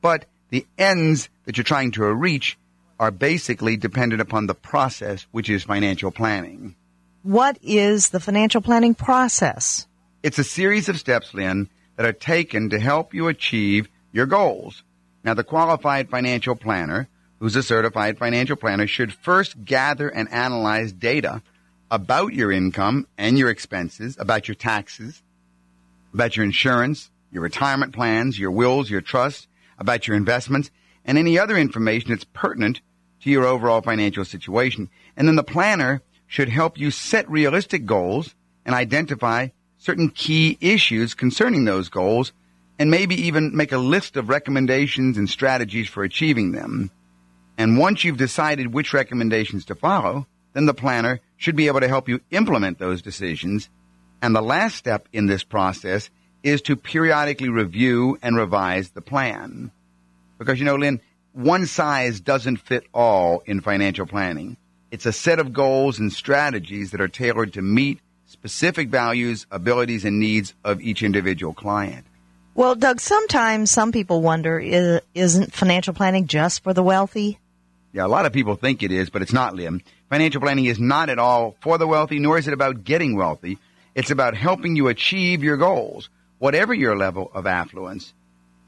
but 0.01 0.25
the 0.50 0.66
ends 0.77 1.30
that 1.46 1.58
you're 1.58 1.63
trying 1.63 1.92
to 1.92 2.06
reach 2.13 2.58
are 3.00 3.12
basically 3.12 3.77
dependent 3.77 4.22
upon 4.22 4.48
the 4.48 4.56
process, 4.56 5.27
which 5.32 5.50
is 5.50 5.63
financial 5.63 6.12
planning. 6.12 6.75
What 7.24 7.58
is 7.62 8.10
the 8.10 8.20
financial 8.20 8.62
planning 8.62 8.96
process? 8.96 9.88
It's 10.24 10.39
a 10.39 10.44
series 10.44 10.89
of 10.89 10.98
steps, 10.98 11.34
Lynn, 11.34 11.70
that 11.96 12.06
are 12.06 12.13
taken 12.13 12.70
to 12.70 12.80
help 12.80 13.13
you 13.13 13.27
achieve 13.27 13.88
your 14.12 14.25
goals. 14.25 14.84
Now, 15.24 15.34
the 15.34 15.44
qualified 15.44 16.10
financial 16.10 16.56
planner, 16.56 17.08
who's 17.39 17.56
a 17.56 17.63
certified 17.63 18.17
financial 18.17 18.56
planner, 18.56 18.88
should 18.88 19.13
first 19.13 19.63
gather 19.65 20.08
and 20.08 20.32
analyze 20.32 20.91
data 20.91 21.41
about 21.91 22.34
your 22.34 22.52
income 22.52 23.08
and 23.17 23.38
your 23.38 23.50
expenses, 23.50 24.15
about 24.19 24.48
your 24.48 24.56
taxes, 24.56 25.21
about 26.13 26.36
your 26.36 26.45
insurance, 26.45 27.12
your 27.32 27.43
retirement 27.43 27.93
plans, 27.93 28.39
your 28.39 28.52
wills, 28.52 28.89
your 28.89 29.02
trusts, 29.02 29.48
about 29.78 30.08
your 30.08 30.18
investments, 30.18 30.72
and 31.06 31.18
any 31.18 31.40
other 31.40 31.58
information 31.58 32.12
that's 32.12 32.26
pertinent 32.26 32.82
to 33.22 33.30
your 33.30 33.46
overall 33.46 33.82
financial 33.82 34.26
situation. 34.26 34.90
And 35.16 35.28
then 35.28 35.36
the 35.36 35.44
planner 35.44 36.02
should 36.28 36.50
help 36.50 36.78
you 36.78 36.92
set 36.92 37.30
realistic 37.30 37.86
goals 37.86 38.36
and 38.66 38.76
identify 38.76 39.48
certain 39.78 40.10
key 40.10 40.58
issues 40.60 41.13
concerning 41.13 41.63
those 41.63 41.90
goals 41.90 42.34
and 42.80 42.92
maybe 42.92 43.16
even 43.16 43.56
make 43.56 43.72
a 43.72 43.78
list 43.78 44.18
of 44.18 44.30
recommendations 44.30 45.18
and 45.18 45.30
strategies 45.30 45.88
for 45.88 46.04
achieving 46.04 46.52
them. 46.52 46.92
And 47.58 47.78
once 47.78 48.04
you've 48.04 48.18
decided 48.18 48.74
which 48.74 48.94
recommendations 48.94 49.66
to 49.66 49.76
follow, 49.76 50.28
then 50.54 50.66
the 50.66 50.74
planner 50.74 51.20
should 51.38 51.56
be 51.56 51.68
able 51.68 51.80
to 51.80 51.88
help 51.88 52.08
you 52.08 52.20
implement 52.30 52.78
those 52.78 53.02
decisions. 53.02 53.70
And 54.22 54.36
the 54.36 54.42
last 54.42 54.76
step 54.76 55.08
in 55.12 55.26
this 55.26 55.44
process 55.44 56.10
is 56.43 56.62
to 56.63 56.76
periodically 56.76 57.50
review 57.50 58.17
and 58.21 58.36
revise 58.36 58.89
the 58.89 59.02
plan. 59.02 59.71
Because 60.38 60.60
you 60.60 60.65
know, 60.65 60.76
Lynn, 60.76 61.02
one 61.34 61.65
size 61.65 62.19
doesn't 62.19 62.58
fit 62.58 62.86
all 62.93 63.43
in 63.45 63.62
financial 63.62 64.06
planning. 64.06 64.58
It's 64.91 65.06
a 65.06 65.13
set 65.13 65.39
of 65.39 65.54
goals 65.54 66.00
and 66.00 66.12
strategies 66.12 66.91
that 66.91 67.02
are 67.02 67.08
tailored 67.08 67.54
to 67.54 67.62
meet 67.62 68.00
specific 68.26 68.89
values, 68.89 69.45
abilities, 69.52 70.06
and 70.06 70.19
needs 70.19 70.54
of 70.63 70.82
each 70.82 71.04
individual 71.04 71.54
client. 71.54 72.06
Well, 72.56 72.76
Doug, 72.76 73.00
sometimes 73.00 73.69
some 73.69 73.91
people 73.91 74.21
wonder 74.21 74.60
is, 74.60 75.02
isn't 75.13 75.54
financial 75.54 75.93
planning 75.93 76.28
just 76.28 76.63
for 76.63 76.73
the 76.73 76.84
wealthy? 76.84 77.39
Yeah, 77.93 78.06
a 78.06 78.08
lot 78.08 78.26
of 78.26 78.34
people 78.34 78.56
think 78.56 78.84
it 78.84 78.91
is, 78.91 79.10
but 79.10 79.21
it's 79.21 79.34
not, 79.34 79.56
Lynn. 79.56 79.82
Financial 80.10 80.41
planning 80.41 80.65
is 80.65 80.80
not 80.80 81.10
at 81.10 81.19
all 81.19 81.56
for 81.62 81.78
the 81.78 81.88
wealthy, 81.88 82.19
nor 82.19 82.38
is 82.38 82.47
it 82.47 82.54
about 82.54 82.84
getting 82.84 83.15
wealthy. 83.15 83.58
It's 83.95 84.12
about 84.12 84.36
helping 84.36 84.76
you 84.76 84.88
achieve 84.88 85.43
your 85.43 85.58
goals, 85.58 86.10
whatever 86.39 86.73
your 86.73 86.97
level 86.97 87.32
of 87.34 87.45
affluence. 87.47 88.13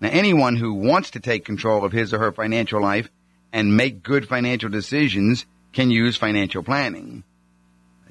Now, 0.01 0.09
anyone 0.11 0.55
who 0.55 0.73
wants 0.73 1.11
to 1.11 1.19
take 1.19 1.45
control 1.45 1.83
of 1.83 1.91
his 1.91 2.13
or 2.13 2.19
her 2.19 2.31
financial 2.31 2.81
life 2.81 3.09
and 3.51 3.75
make 3.75 4.03
good 4.03 4.27
financial 4.27 4.69
decisions 4.69 5.45
can 5.73 5.91
use 5.91 6.17
financial 6.17 6.63
planning. 6.63 7.23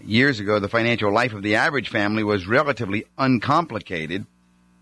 Years 0.05 0.39
ago, 0.41 0.59
the 0.59 0.69
financial 0.69 1.13
life 1.13 1.33
of 1.33 1.43
the 1.43 1.57
average 1.57 1.89
family 1.89 2.23
was 2.23 2.47
relatively 2.47 3.05
uncomplicated, 3.17 4.27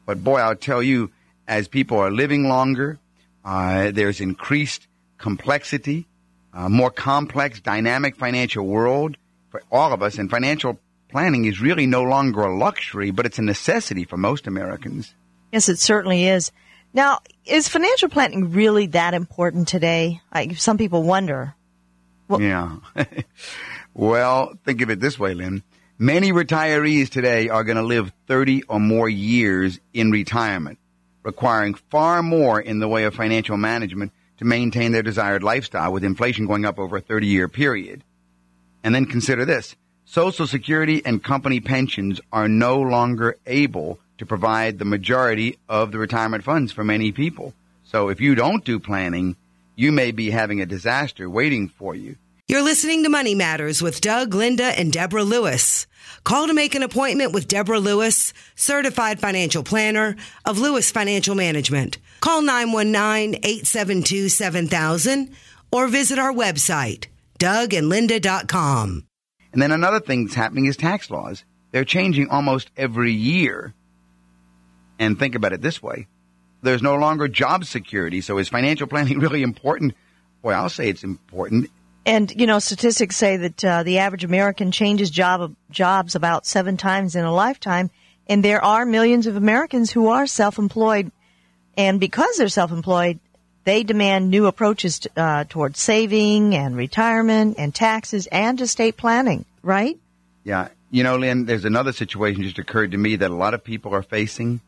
but 0.04 0.22
boy, 0.22 0.38
I'll 0.38 0.56
tell 0.56 0.82
you, 0.82 1.10
as 1.48 1.68
people 1.68 1.98
are 1.98 2.10
living 2.10 2.48
longer, 2.48 2.98
uh, 3.44 3.92
there's 3.92 4.20
increased 4.20 4.86
complexity, 5.18 6.06
a 6.52 6.68
more 6.68 6.90
complex, 6.90 7.60
dynamic 7.60 8.16
financial 8.16 8.66
world 8.66 9.16
for 9.50 9.62
all 9.70 9.92
of 9.92 10.02
us, 10.02 10.18
and 10.18 10.30
financial 10.30 10.78
planning 11.16 11.46
is 11.46 11.62
really 11.62 11.86
no 11.86 12.02
longer 12.02 12.42
a 12.42 12.54
luxury, 12.54 13.10
but 13.10 13.24
it's 13.24 13.38
a 13.38 13.42
necessity 13.42 14.04
for 14.04 14.18
most 14.18 14.46
Americans. 14.46 15.14
Yes, 15.50 15.70
it 15.70 15.78
certainly 15.78 16.26
is. 16.26 16.52
Now, 16.92 17.20
is 17.46 17.68
financial 17.68 18.10
planning 18.10 18.52
really 18.52 18.88
that 18.88 19.14
important 19.14 19.66
today? 19.66 20.20
Like, 20.34 20.58
some 20.58 20.76
people 20.76 21.04
wonder. 21.04 21.54
Well- 22.28 22.42
yeah. 22.42 22.76
well, 23.94 24.58
think 24.66 24.82
of 24.82 24.90
it 24.90 25.00
this 25.00 25.18
way, 25.18 25.32
Lynn. 25.32 25.62
Many 25.98 26.32
retirees 26.32 27.08
today 27.08 27.48
are 27.48 27.64
going 27.64 27.78
to 27.78 27.82
live 27.82 28.12
30 28.26 28.64
or 28.64 28.78
more 28.78 29.08
years 29.08 29.80
in 29.94 30.10
retirement, 30.10 30.78
requiring 31.22 31.72
far 31.72 32.22
more 32.22 32.60
in 32.60 32.78
the 32.78 32.88
way 32.88 33.04
of 33.04 33.14
financial 33.14 33.56
management 33.56 34.12
to 34.36 34.44
maintain 34.44 34.92
their 34.92 35.02
desired 35.02 35.42
lifestyle 35.42 35.94
with 35.94 36.04
inflation 36.04 36.46
going 36.46 36.66
up 36.66 36.78
over 36.78 36.98
a 36.98 37.00
30 37.00 37.26
year 37.26 37.48
period. 37.48 38.04
And 38.84 38.94
then 38.94 39.06
consider 39.06 39.46
this. 39.46 39.76
Social 40.08 40.46
Security 40.46 41.02
and 41.04 41.20
company 41.22 41.60
pensions 41.60 42.20
are 42.32 42.48
no 42.48 42.80
longer 42.80 43.36
able 43.44 43.98
to 44.18 44.24
provide 44.24 44.78
the 44.78 44.84
majority 44.84 45.58
of 45.68 45.90
the 45.90 45.98
retirement 45.98 46.44
funds 46.44 46.70
for 46.70 46.84
many 46.84 47.10
people. 47.10 47.54
So 47.84 48.08
if 48.08 48.20
you 48.20 48.36
don't 48.36 48.64
do 48.64 48.78
planning, 48.78 49.34
you 49.74 49.90
may 49.90 50.12
be 50.12 50.30
having 50.30 50.60
a 50.60 50.66
disaster 50.66 51.28
waiting 51.28 51.66
for 51.68 51.96
you. 51.96 52.14
You're 52.46 52.62
listening 52.62 53.02
to 53.02 53.08
Money 53.08 53.34
Matters 53.34 53.82
with 53.82 54.00
Doug, 54.00 54.32
Linda, 54.32 54.66
and 54.78 54.92
Deborah 54.92 55.24
Lewis. 55.24 55.88
Call 56.22 56.46
to 56.46 56.54
make 56.54 56.76
an 56.76 56.84
appointment 56.84 57.32
with 57.32 57.48
Deborah 57.48 57.80
Lewis, 57.80 58.32
certified 58.54 59.18
financial 59.18 59.64
planner 59.64 60.14
of 60.44 60.60
Lewis 60.60 60.92
Financial 60.92 61.34
Management. 61.34 61.98
Call 62.20 62.42
919-872-7000 62.42 65.32
or 65.72 65.88
visit 65.88 66.20
our 66.20 66.32
website, 66.32 67.06
dougandlinda.com. 67.40 69.05
And 69.56 69.62
then 69.62 69.72
another 69.72 70.00
thing 70.00 70.26
that's 70.26 70.34
happening 70.34 70.66
is 70.66 70.76
tax 70.76 71.10
laws. 71.10 71.42
they're 71.72 71.82
changing 71.82 72.28
almost 72.28 72.70
every 72.76 73.12
year. 73.12 73.72
And 74.98 75.18
think 75.18 75.34
about 75.34 75.54
it 75.54 75.62
this 75.62 75.82
way. 75.82 76.08
There's 76.60 76.82
no 76.82 76.96
longer 76.96 77.26
job 77.26 77.64
security. 77.64 78.20
So 78.20 78.36
is 78.36 78.50
financial 78.50 78.86
planning 78.86 79.18
really 79.26 79.42
important? 79.42 79.94
Boy, 80.42 80.50
I'll 80.50 80.68
say 80.68 80.90
it's 80.90 81.04
important. 81.04 81.70
And 82.04 82.38
you 82.38 82.46
know, 82.46 82.58
statistics 82.58 83.16
say 83.16 83.38
that 83.38 83.64
uh, 83.64 83.82
the 83.82 83.96
average 83.96 84.24
American 84.24 84.72
changes 84.72 85.08
job 85.08 85.56
jobs 85.70 86.14
about 86.14 86.44
seven 86.44 86.76
times 86.76 87.16
in 87.16 87.24
a 87.24 87.32
lifetime, 87.32 87.90
and 88.26 88.44
there 88.44 88.62
are 88.62 88.84
millions 88.84 89.26
of 89.26 89.36
Americans 89.36 89.90
who 89.90 90.08
are 90.08 90.26
self-employed, 90.26 91.10
and 91.78 91.98
because 91.98 92.36
they're 92.36 92.48
self-employed, 92.48 93.20
they 93.66 93.82
demand 93.82 94.30
new 94.30 94.46
approaches 94.46 95.00
to, 95.00 95.10
uh, 95.16 95.44
towards 95.44 95.80
saving 95.80 96.54
and 96.54 96.76
retirement 96.76 97.56
and 97.58 97.74
taxes 97.74 98.26
and 98.28 98.60
estate 98.60 98.96
planning. 98.96 99.44
Right? 99.62 99.98
Yeah, 100.44 100.68
you 100.90 101.02
know, 101.02 101.16
Lynn, 101.16 101.46
there's 101.46 101.64
another 101.64 101.92
situation 101.92 102.44
just 102.44 102.60
occurred 102.60 102.92
to 102.92 102.96
me 102.96 103.16
that 103.16 103.30
a 103.30 103.34
lot 103.34 103.54
of 103.54 103.64
people 103.64 103.92
are 103.92 104.02
facing. 104.02 104.60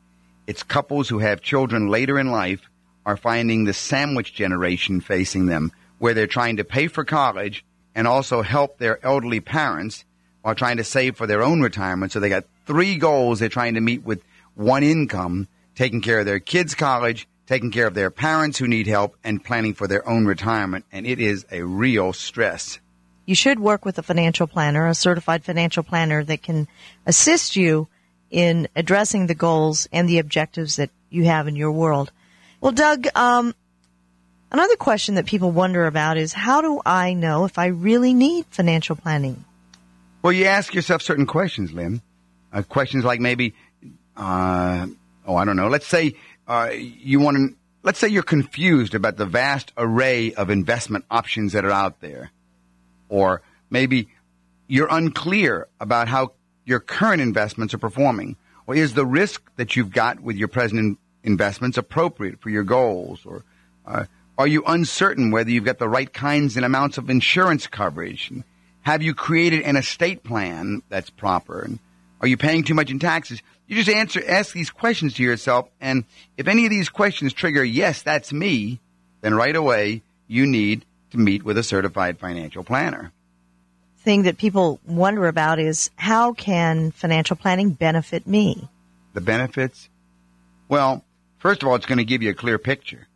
It's 0.48 0.64
couples 0.64 1.08
who 1.08 1.20
have 1.20 1.40
children 1.40 1.88
later 1.88 2.18
in 2.18 2.30
life 2.32 2.68
are 3.06 3.16
finding 3.16 3.64
the 3.64 3.72
sandwich 3.72 4.34
generation 4.34 5.00
facing 5.00 5.46
them 5.46 5.72
where 5.98 6.14
they're 6.14 6.26
trying 6.26 6.56
to 6.56 6.64
pay 6.64 6.88
for 6.88 7.04
college 7.04 7.64
and 7.94 8.08
also 8.08 8.42
help 8.42 8.78
their 8.78 9.04
elderly 9.06 9.40
parents 9.40 10.04
while 10.42 10.54
trying 10.54 10.78
to 10.78 10.84
save 10.84 11.16
for 11.16 11.26
their 11.26 11.42
own 11.42 11.60
retirement. 11.60 12.10
So 12.10 12.18
they 12.18 12.28
got 12.28 12.44
three 12.66 12.96
goals 12.96 13.38
they're 13.38 13.48
trying 13.48 13.74
to 13.74 13.80
meet 13.80 14.02
with 14.02 14.22
one 14.54 14.82
income, 14.82 15.46
taking 15.76 16.00
care 16.00 16.20
of 16.20 16.26
their 16.26 16.40
kids' 16.40 16.74
college, 16.74 17.28
taking 17.48 17.72
care 17.72 17.86
of 17.86 17.94
their 17.94 18.10
parents 18.10 18.58
who 18.58 18.68
need 18.68 18.86
help, 18.86 19.16
and 19.24 19.42
planning 19.42 19.74
for 19.74 19.88
their 19.88 20.06
own 20.08 20.26
retirement. 20.26 20.84
And 20.92 21.06
it 21.06 21.18
is 21.18 21.44
a 21.50 21.62
real 21.62 22.12
stress. 22.12 22.78
You 23.26 23.34
should 23.34 23.58
work 23.58 23.84
with 23.84 23.98
a 23.98 24.02
financial 24.02 24.46
planner, 24.46 24.86
a 24.86 24.94
certified 24.94 25.44
financial 25.44 25.82
planner 25.82 26.22
that 26.24 26.42
can 26.42 26.68
assist 27.06 27.56
you 27.56 27.88
in 28.30 28.68
addressing 28.76 29.26
the 29.26 29.34
goals 29.34 29.88
and 29.92 30.08
the 30.08 30.18
objectives 30.18 30.76
that 30.76 30.90
you 31.10 31.24
have 31.24 31.48
in 31.48 31.56
your 31.56 31.72
world. 31.72 32.12
Well, 32.60 32.72
Doug, 32.72 33.06
um, 33.14 33.54
Another 34.50 34.76
question 34.76 35.16
that 35.16 35.26
people 35.26 35.50
wonder 35.50 35.86
about 35.86 36.16
is 36.16 36.32
how 36.32 36.62
do 36.62 36.80
I 36.84 37.12
know 37.12 37.44
if 37.44 37.58
I 37.58 37.66
really 37.66 38.14
need 38.14 38.46
financial 38.46 38.96
planning? 38.96 39.44
Well, 40.22 40.32
you 40.32 40.46
ask 40.46 40.74
yourself 40.74 41.02
certain 41.02 41.26
questions, 41.26 41.72
Lynn. 41.72 42.00
Uh, 42.50 42.62
questions 42.62 43.04
like 43.04 43.20
maybe, 43.20 43.54
uh, 44.16 44.86
oh, 45.26 45.36
I 45.36 45.44
don't 45.44 45.56
know. 45.56 45.68
Let's 45.68 45.86
say 45.86 46.14
uh, 46.48 46.70
you 46.72 47.20
want 47.20 47.36
to. 47.36 47.56
Let's 47.84 48.00
say 48.00 48.08
you're 48.08 48.24
confused 48.24 48.94
about 48.94 49.16
the 49.16 49.26
vast 49.26 49.72
array 49.76 50.34
of 50.34 50.50
investment 50.50 51.04
options 51.10 51.52
that 51.52 51.64
are 51.64 51.70
out 51.70 52.00
there, 52.00 52.32
or 53.08 53.42
maybe 53.70 54.08
you're 54.66 54.88
unclear 54.90 55.68
about 55.80 56.08
how 56.08 56.32
your 56.64 56.80
current 56.80 57.22
investments 57.22 57.72
are 57.72 57.78
performing, 57.78 58.36
or 58.66 58.74
is 58.74 58.94
the 58.94 59.06
risk 59.06 59.42
that 59.56 59.76
you've 59.76 59.92
got 59.92 60.20
with 60.20 60.36
your 60.36 60.48
present 60.48 60.98
investments 61.22 61.78
appropriate 61.78 62.40
for 62.40 62.50
your 62.50 62.64
goals, 62.64 63.24
or 63.24 63.44
uh, 63.86 64.04
are 64.36 64.46
you 64.46 64.62
uncertain 64.66 65.30
whether 65.30 65.50
you've 65.50 65.64
got 65.64 65.78
the 65.78 65.88
right 65.88 66.12
kinds 66.12 66.56
and 66.56 66.64
amounts 66.64 66.98
of 66.98 67.10
insurance 67.10 67.66
coverage? 67.66 68.32
Have 68.82 69.02
you 69.02 69.14
created 69.14 69.62
an 69.62 69.76
estate 69.76 70.24
plan 70.24 70.82
that's 70.88 71.10
proper? 71.10 71.60
And 71.60 71.78
are 72.20 72.28
you 72.28 72.36
paying 72.36 72.64
too 72.64 72.74
much 72.74 72.90
in 72.90 72.98
taxes? 72.98 73.42
You 73.68 73.76
just 73.76 73.90
answer, 73.90 74.22
ask 74.26 74.54
these 74.54 74.70
questions 74.70 75.14
to 75.14 75.22
yourself. 75.22 75.68
And 75.80 76.04
if 76.38 76.48
any 76.48 76.64
of 76.64 76.70
these 76.70 76.88
questions 76.88 77.34
trigger, 77.34 77.62
yes, 77.62 78.02
that's 78.02 78.32
me, 78.32 78.80
then 79.20 79.34
right 79.34 79.54
away 79.54 80.02
you 80.26 80.46
need 80.46 80.86
to 81.10 81.18
meet 81.18 81.44
with 81.44 81.58
a 81.58 81.62
certified 81.62 82.18
financial 82.18 82.64
planner. 82.64 83.12
Thing 83.98 84.22
that 84.22 84.38
people 84.38 84.80
wonder 84.86 85.26
about 85.26 85.58
is 85.58 85.90
how 85.96 86.32
can 86.32 86.92
financial 86.92 87.36
planning 87.36 87.70
benefit 87.70 88.26
me? 88.26 88.68
The 89.12 89.20
benefits? 89.20 89.90
Well, 90.68 91.04
first 91.38 91.62
of 91.62 91.68
all, 91.68 91.74
it's 91.74 91.86
going 91.86 91.98
to 91.98 92.04
give 92.04 92.22
you 92.22 92.30
a 92.30 92.34
clear 92.34 92.58
picture. 92.58 93.06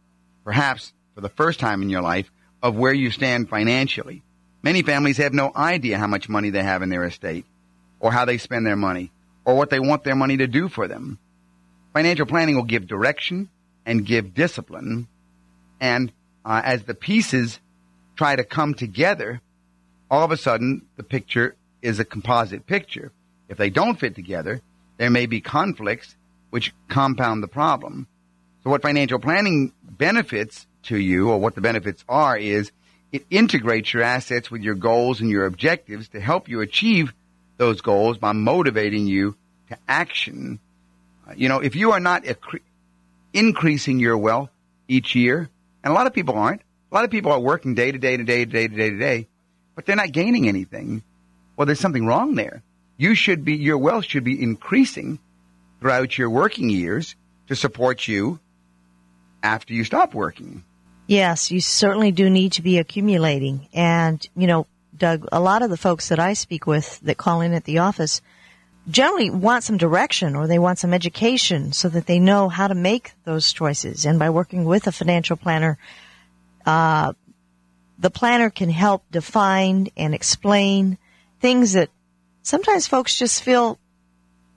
Perhaps 0.45 0.93
for 1.15 1.23
the 1.23 1.29
first 1.31 1.61
time 1.61 1.81
in 1.83 1.89
your 1.89 2.03
life 2.03 2.31
of 2.63 2.77
where 2.77 2.93
you 2.93 3.11
stand 3.11 3.49
financially. 3.49 4.23
Many 4.63 4.83
families 4.83 5.17
have 5.17 5.33
no 5.33 5.51
idea 5.57 5.99
how 5.99 6.07
much 6.07 6.29
money 6.29 6.51
they 6.51 6.63
have 6.63 6.83
in 6.83 6.89
their 6.89 7.05
estate, 7.05 7.47
or 8.01 8.13
how 8.13 8.25
they 8.25 8.39
spend 8.39 8.67
their 8.67 8.77
money, 8.77 9.11
or 9.45 9.57
what 9.57 9.71
they 9.71 9.81
want 9.81 10.05
their 10.05 10.15
money 10.15 10.37
to 10.37 10.47
do 10.47 10.69
for 10.69 10.89
them. 10.89 11.19
Financial 11.93 12.27
planning 12.27 12.57
will 12.57 12.63
give 12.63 12.87
direction 12.87 13.49
and 13.85 14.07
give 14.07 14.35
discipline, 14.35 15.09
and 15.81 16.13
uh, 16.45 16.63
as 16.65 16.85
the 16.85 16.95
pieces 16.95 17.61
try 18.17 18.37
to 18.37 18.45
come 18.45 18.75
together, 18.75 19.41
all 20.11 20.25
of 20.25 20.31
a 20.31 20.37
sudden 20.37 20.83
the 20.97 21.03
picture 21.03 21.57
is 21.81 21.99
a 21.99 22.05
composite 22.05 22.67
picture. 22.67 23.13
If 23.49 23.59
they 23.59 23.71
don't 23.71 23.99
fit 23.99 24.15
together, 24.15 24.63
there 24.97 25.11
may 25.11 25.27
be 25.27 25.41
conflicts 25.41 26.17
which 26.51 26.73
compound 26.89 27.43
the 27.43 27.49
problem. 27.49 28.07
So 28.63 28.71
what 28.71 28.83
financial 28.83 29.19
planning 29.19 29.73
benefits 29.83 30.67
to 30.85 30.97
you 30.97 31.31
or 31.31 31.39
what 31.39 31.55
the 31.55 31.61
benefits 31.61 32.05
are 32.09 32.37
is 32.37 32.71
it 33.11 33.27
integrates 33.31 33.93
your 33.93 34.03
assets 34.03 34.51
with 34.51 34.63
your 34.63 34.75
goals 34.75 35.21
and 35.21 35.29
your 35.29 35.47
objectives 35.47 36.09
to 36.11 36.21
help 36.21 36.49
you 36.49 36.61
achieve 36.61 37.13
those 37.63 37.81
goals 37.81 38.19
by 38.19 38.33
motivating 38.33 39.07
you 39.07 39.37
to 39.69 39.79
action. 39.87 40.59
Uh, 41.29 41.35
you 41.37 41.49
know, 41.49 41.61
if 41.61 41.77
you 41.77 41.93
are 41.93 42.01
not 42.01 42.25
increasing 43.33 44.01
your 44.01 44.19
wealth 44.19 44.51
each 44.89 45.15
year, 45.15 45.49
and 45.85 45.93
a 45.93 45.95
lot 45.95 46.09
of 46.09 46.13
people 46.13 46.35
aren't, 46.35 46.61
a 46.91 46.95
lot 46.95 47.05
of 47.05 47.11
people 47.11 47.31
are 47.31 47.39
working 47.39 47.75
day 47.75 47.93
to 47.93 47.99
day 47.99 48.17
to 48.17 48.25
day 48.25 48.45
to 48.45 48.51
day 48.51 48.67
to 48.67 48.75
day 48.75 48.91
to 48.91 48.99
day, 48.99 49.29
but 49.77 49.87
they're 49.87 49.95
not 49.95 50.11
gaining 50.11 50.49
anything. 50.49 51.05
Well, 51.57 51.67
there's 51.67 51.79
something 51.79 52.05
wrong 52.05 52.35
there. 52.35 52.65
You 52.97 53.15
should 53.15 53.45
be, 53.45 53.55
your 53.55 53.79
wealth 53.79 54.07
should 54.07 54.25
be 54.25 54.43
increasing 54.43 55.21
throughout 55.81 56.19
your 56.19 56.31
working 56.31 56.69
years 56.69 57.15
to 57.47 57.55
support 57.55 58.09
you 58.09 58.41
after 59.41 59.73
you 59.73 59.85
stop 59.85 60.15
working. 60.15 60.65
Yes, 61.07 61.53
you 61.53 61.61
certainly 61.61 62.11
do 62.11 62.29
need 62.29 62.53
to 62.53 62.63
be 62.63 62.79
accumulating. 62.79 63.69
And, 63.73 64.25
you 64.37 64.49
know, 64.49 64.67
Doug, 64.97 65.27
a 65.33 65.41
lot 65.41 65.63
of 65.63 65.71
the 65.71 65.77
folks 65.77 66.09
that 66.09 66.19
I 66.19 66.35
speak 66.35 66.67
with 66.67 67.01
that 67.01 67.17
call 67.17 67.41
in 67.41 67.55
at 67.55 67.65
the 67.65 67.79
office 67.79 68.21
generally 68.89 69.31
want 69.31 69.65
some 69.65 69.77
direction 69.77 70.35
or 70.35 70.47
they 70.47 70.59
want 70.59 70.79
some 70.79 70.93
education 70.93 71.73
so 71.73 71.89
that 71.89 72.07
they 72.07 72.19
know 72.19 72.49
how 72.49 72.67
to 72.67 72.75
make 72.75 73.13
those 73.25 73.53
choices. 73.53 74.05
And 74.05 74.19
by 74.19 74.31
working 74.31 74.65
with 74.65 74.87
a 74.87 74.93
financial 74.93 75.37
planner, 75.37 75.79
uh, 76.67 77.13
the 77.99 78.11
planner 78.11 78.51
can 78.51 78.71
help 78.71 79.05
define 79.11 79.89
and 79.97 80.15
explain 80.15 80.99
things 81.41 81.75
that 81.75 81.91
sometimes 82.43 82.89
folks 82.89 83.19
just 83.19 83.43
feel 83.43 83.79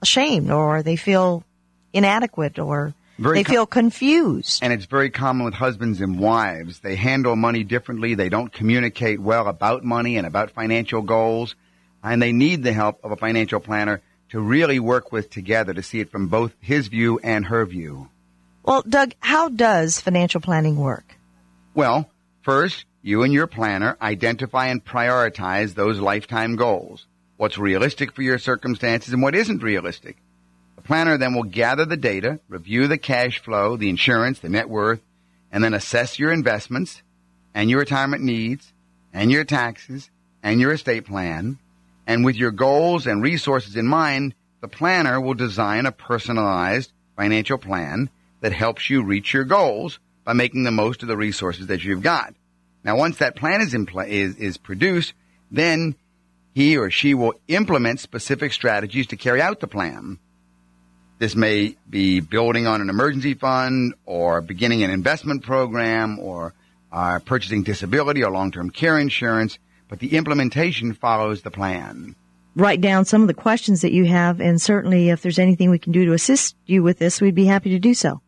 ashamed 0.02 0.50
or 0.50 0.82
they 0.82 0.96
feel 0.96 1.44
inadequate 1.92 2.58
or 2.58 2.94
very 3.18 3.38
they 3.38 3.44
com- 3.44 3.54
feel 3.54 3.66
confused. 3.66 4.62
And 4.62 4.72
it's 4.72 4.84
very 4.84 5.10
common 5.10 5.44
with 5.44 5.54
husbands 5.54 6.00
and 6.00 6.18
wives. 6.18 6.80
They 6.80 6.96
handle 6.96 7.36
money 7.36 7.64
differently. 7.64 8.14
They 8.14 8.28
don't 8.28 8.52
communicate 8.52 9.20
well 9.20 9.48
about 9.48 9.84
money 9.84 10.16
and 10.16 10.26
about 10.26 10.50
financial 10.50 11.02
goals. 11.02 11.54
And 12.02 12.20
they 12.20 12.32
need 12.32 12.62
the 12.62 12.72
help 12.72 13.04
of 13.04 13.12
a 13.12 13.16
financial 13.16 13.60
planner 13.60 14.02
to 14.30 14.40
really 14.40 14.78
work 14.78 15.12
with 15.12 15.30
together 15.30 15.72
to 15.74 15.82
see 15.82 16.00
it 16.00 16.10
from 16.10 16.28
both 16.28 16.52
his 16.60 16.88
view 16.88 17.18
and 17.22 17.46
her 17.46 17.64
view. 17.64 18.08
Well, 18.62 18.82
Doug, 18.82 19.14
how 19.20 19.48
does 19.48 20.00
financial 20.00 20.40
planning 20.40 20.76
work? 20.76 21.16
Well, 21.74 22.10
first, 22.42 22.84
you 23.02 23.22
and 23.22 23.32
your 23.32 23.46
planner 23.46 23.96
identify 24.02 24.66
and 24.66 24.84
prioritize 24.84 25.74
those 25.74 26.00
lifetime 26.00 26.56
goals. 26.56 27.06
What's 27.36 27.58
realistic 27.58 28.12
for 28.12 28.22
your 28.22 28.38
circumstances 28.38 29.12
and 29.12 29.22
what 29.22 29.34
isn't 29.34 29.62
realistic 29.62 30.16
planner 30.82 31.16
then 31.18 31.34
will 31.34 31.44
gather 31.44 31.84
the 31.84 31.96
data, 31.96 32.40
review 32.48 32.86
the 32.86 32.98
cash 32.98 33.42
flow, 33.42 33.76
the 33.76 33.88
insurance, 33.88 34.38
the 34.38 34.48
net 34.48 34.68
worth, 34.68 35.00
and 35.50 35.62
then 35.62 35.74
assess 35.74 36.18
your 36.18 36.32
investments 36.32 37.02
and 37.54 37.70
your 37.70 37.80
retirement 37.80 38.22
needs 38.22 38.72
and 39.12 39.30
your 39.30 39.44
taxes 39.44 40.10
and 40.42 40.60
your 40.60 40.72
estate 40.72 41.06
plan. 41.06 41.58
And 42.06 42.24
with 42.24 42.36
your 42.36 42.50
goals 42.50 43.06
and 43.06 43.22
resources 43.22 43.76
in 43.76 43.86
mind, 43.86 44.34
the 44.60 44.68
planner 44.68 45.20
will 45.20 45.34
design 45.34 45.86
a 45.86 45.92
personalized 45.92 46.92
financial 47.16 47.58
plan 47.58 48.10
that 48.40 48.52
helps 48.52 48.90
you 48.90 49.02
reach 49.02 49.32
your 49.32 49.44
goals 49.44 49.98
by 50.24 50.32
making 50.32 50.64
the 50.64 50.70
most 50.70 51.02
of 51.02 51.08
the 51.08 51.16
resources 51.16 51.68
that 51.68 51.84
you've 51.84 52.02
got. 52.02 52.34
Now, 52.84 52.96
once 52.96 53.18
that 53.18 53.36
plan 53.36 53.60
is 53.60 53.74
is, 53.74 54.36
is 54.36 54.56
produced, 54.56 55.14
then 55.50 55.96
he 56.54 56.76
or 56.76 56.90
she 56.90 57.14
will 57.14 57.34
implement 57.48 58.00
specific 58.00 58.52
strategies 58.52 59.08
to 59.08 59.16
carry 59.16 59.40
out 59.40 59.60
the 59.60 59.66
plan. 59.66 60.18
This 61.18 61.34
may 61.34 61.76
be 61.88 62.20
building 62.20 62.66
on 62.66 62.80
an 62.80 62.90
emergency 62.90 63.34
fund 63.34 63.94
or 64.04 64.42
beginning 64.42 64.82
an 64.82 64.90
investment 64.90 65.42
program 65.42 66.18
or 66.18 66.52
uh, 66.92 67.20
purchasing 67.20 67.62
disability 67.62 68.22
or 68.22 68.30
long-term 68.30 68.70
care 68.70 68.98
insurance, 68.98 69.58
but 69.88 69.98
the 69.98 70.16
implementation 70.16 70.92
follows 70.92 71.42
the 71.42 71.50
plan. 71.50 72.14
Write 72.54 72.80
down 72.80 73.04
some 73.04 73.22
of 73.22 73.28
the 73.28 73.34
questions 73.34 73.82
that 73.82 73.92
you 73.92 74.04
have, 74.06 74.40
and 74.40 74.60
certainly 74.60 75.10
if 75.10 75.22
there's 75.22 75.38
anything 75.38 75.70
we 75.70 75.78
can 75.78 75.92
do 75.92 76.06
to 76.06 76.12
assist 76.12 76.56
you 76.66 76.82
with 76.82 76.98
this, 76.98 77.20
we'd 77.20 77.34
be 77.34 77.44
happy 77.44 77.70
to 77.70 77.78
do 77.78 77.94
so. 77.94 78.20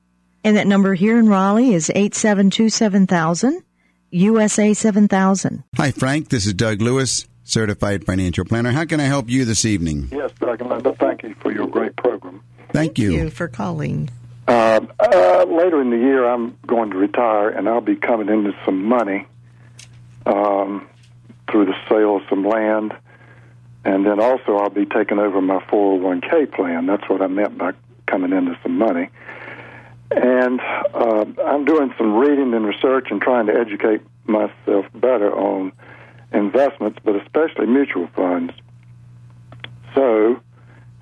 And 0.44 0.57
that 0.57 0.66
number 0.66 0.94
here 0.94 1.18
in 1.18 1.29
Raleigh 1.29 1.74
is 1.74 1.90
872 1.90 2.70
7000, 2.70 3.62
USA 4.11 4.72
7000. 4.74 5.64
Hi, 5.77 5.90
Frank. 5.90 6.29
This 6.29 6.46
is 6.46 6.55
Doug 6.55 6.81
Lewis 6.81 7.27
certified 7.48 8.05
financial 8.05 8.44
planner. 8.44 8.72
How 8.72 8.85
can 8.85 9.01
I 9.01 9.05
help 9.05 9.31
you 9.31 9.44
this 9.44 9.64
evening? 9.64 10.09
Yes, 10.12 10.31
Doug 10.38 10.61
and 10.61 10.70
Linda, 10.70 10.94
thank 11.01 11.22
you 11.22 11.35
for 11.40 11.51
your 11.51 11.66
great 12.72 12.94
program. 12.94 12.94
Thank 12.94 12.98
you. 12.98 13.12
You 13.12 13.31
for 13.31 13.48
calling. 13.48 14.11
Uh, 14.46 14.81
uh, 14.98 15.44
later 15.44 15.81
in 15.81 15.90
the 15.90 15.98
year, 15.98 16.26
I'm 16.26 16.57
going 16.66 16.90
to 16.90 16.96
retire, 16.96 17.50
and 17.50 17.68
I'll 17.68 17.83
be 17.83 17.96
coming 17.96 18.28
into 18.28 18.57
some 18.64 18.85
money 18.85 19.26
um, 20.24 20.88
through 21.50 21.66
the 21.66 21.74
sale 21.88 22.16
of 22.16 22.22
some 22.31 22.44
land, 22.44 22.94
and 23.85 24.07
then 24.07 24.20
also 24.20 24.57
I'll 24.57 24.70
be 24.70 24.87
taking 24.87 25.18
over 25.18 25.42
my 25.42 25.59
401k 25.64 26.52
plan. 26.52 26.87
That's 26.87 27.09
what 27.09 27.20
I 27.20 27.26
meant 27.26 27.59
by 27.59 27.72
coming 28.07 28.33
into 28.33 28.59
some 28.62 28.78
money. 28.78 29.11
And 30.11 30.61
uh, 30.94 31.26
I'm 31.44 31.66
doing 31.66 31.92
some 31.98 32.16
reading 32.16 32.54
and 32.54 32.64
research 32.66 33.09
and 33.11 33.20
trying 33.20 33.46
to 33.46 33.52
educate 33.54 34.00
myself 34.24 34.87
better 34.94 35.31
on 35.31 35.72
investments, 36.33 36.98
but 37.04 37.16
especially 37.16 37.66
mutual 37.66 38.07
funds. 38.09 38.54
So, 39.94 40.40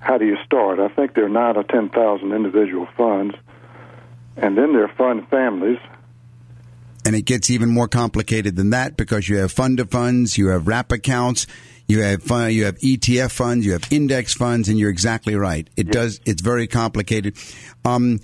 how 0.07 0.17
do 0.17 0.25
you 0.25 0.37
start? 0.45 0.79
I 0.79 0.87
think 0.87 1.15
there 1.15 1.25
are 1.25 1.29
nine 1.29 1.57
or 1.57 1.63
ten 1.63 1.89
thousand 1.89 2.31
individual 2.31 2.87
funds, 2.95 3.35
and 4.37 4.57
then 4.57 4.71
there 4.71 4.85
are 4.85 4.95
fund 4.95 5.27
families. 5.27 5.79
And 7.05 7.13
it 7.13 7.23
gets 7.23 7.49
even 7.49 7.69
more 7.69 7.89
complicated 7.89 8.55
than 8.55 8.69
that 8.69 8.95
because 8.95 9.27
you 9.27 9.37
have 9.37 9.51
fund 9.51 9.81
of 9.81 9.91
funds, 9.91 10.37
you 10.37 10.47
have 10.47 10.65
wrap 10.65 10.93
accounts, 10.93 11.45
you 11.87 12.01
have 12.01 12.23
fund, 12.23 12.53
you 12.53 12.65
have 12.65 12.77
ETF 12.79 13.31
funds, 13.31 13.65
you 13.65 13.73
have 13.73 13.83
index 13.91 14.33
funds, 14.33 14.69
and 14.69 14.79
you're 14.79 14.89
exactly 14.89 15.35
right. 15.35 15.69
It 15.75 15.91
does. 15.91 16.21
It's 16.25 16.41
very 16.41 16.67
complicated. 16.67 17.35
Um, 17.83 18.21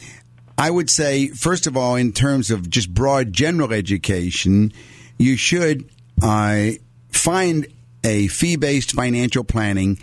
I 0.57 0.71
would 0.71 0.89
say, 0.89 1.27
first 1.29 1.67
of 1.67 1.75
all, 1.75 1.95
in 1.97 2.13
terms 2.13 2.49
of 2.49 2.69
just 2.69 2.93
broad 2.93 3.33
general 3.33 3.73
education, 3.73 4.71
you 5.17 5.35
should 5.35 5.89
uh, 6.21 6.71
find 7.09 7.67
a 8.05 8.27
fee-based 8.27 8.93
financial 8.93 9.43
planning 9.43 9.97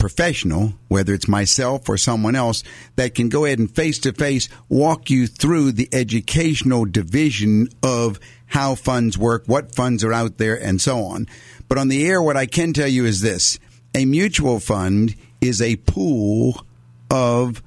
professional, 0.00 0.72
whether 0.88 1.14
it's 1.14 1.28
myself 1.28 1.88
or 1.88 1.96
someone 1.96 2.34
else, 2.34 2.64
that 2.96 3.14
can 3.14 3.28
go 3.28 3.44
ahead 3.44 3.60
and 3.60 3.72
face 3.72 4.00
to 4.00 4.12
face 4.12 4.48
walk 4.68 5.10
you 5.10 5.28
through 5.28 5.70
the 5.70 5.88
educational 5.92 6.84
division 6.84 7.68
of 7.84 8.18
how 8.46 8.74
funds 8.74 9.16
work, 9.16 9.44
what 9.46 9.72
funds 9.72 10.02
are 10.02 10.12
out 10.12 10.38
there, 10.38 10.60
and 10.60 10.80
so 10.80 11.04
on. 11.04 11.28
But 11.68 11.78
on 11.78 11.86
the 11.86 12.04
air, 12.08 12.20
what 12.20 12.36
I 12.36 12.46
can 12.46 12.72
tell 12.72 12.88
you 12.88 13.04
is 13.04 13.20
this 13.20 13.60
a 13.94 14.04
mutual 14.04 14.58
fund 14.58 15.14
is 15.40 15.62
a 15.62 15.76
pool 15.76 16.66
of 17.10 17.62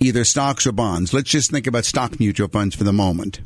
either 0.00 0.24
stocks 0.24 0.66
or 0.66 0.72
bonds. 0.72 1.14
Let's 1.14 1.30
just 1.30 1.50
think 1.50 1.66
about 1.66 1.86
stock 1.86 2.20
mutual 2.20 2.48
funds 2.48 2.74
for 2.74 2.84
the 2.84 2.92
moment. 2.92 3.40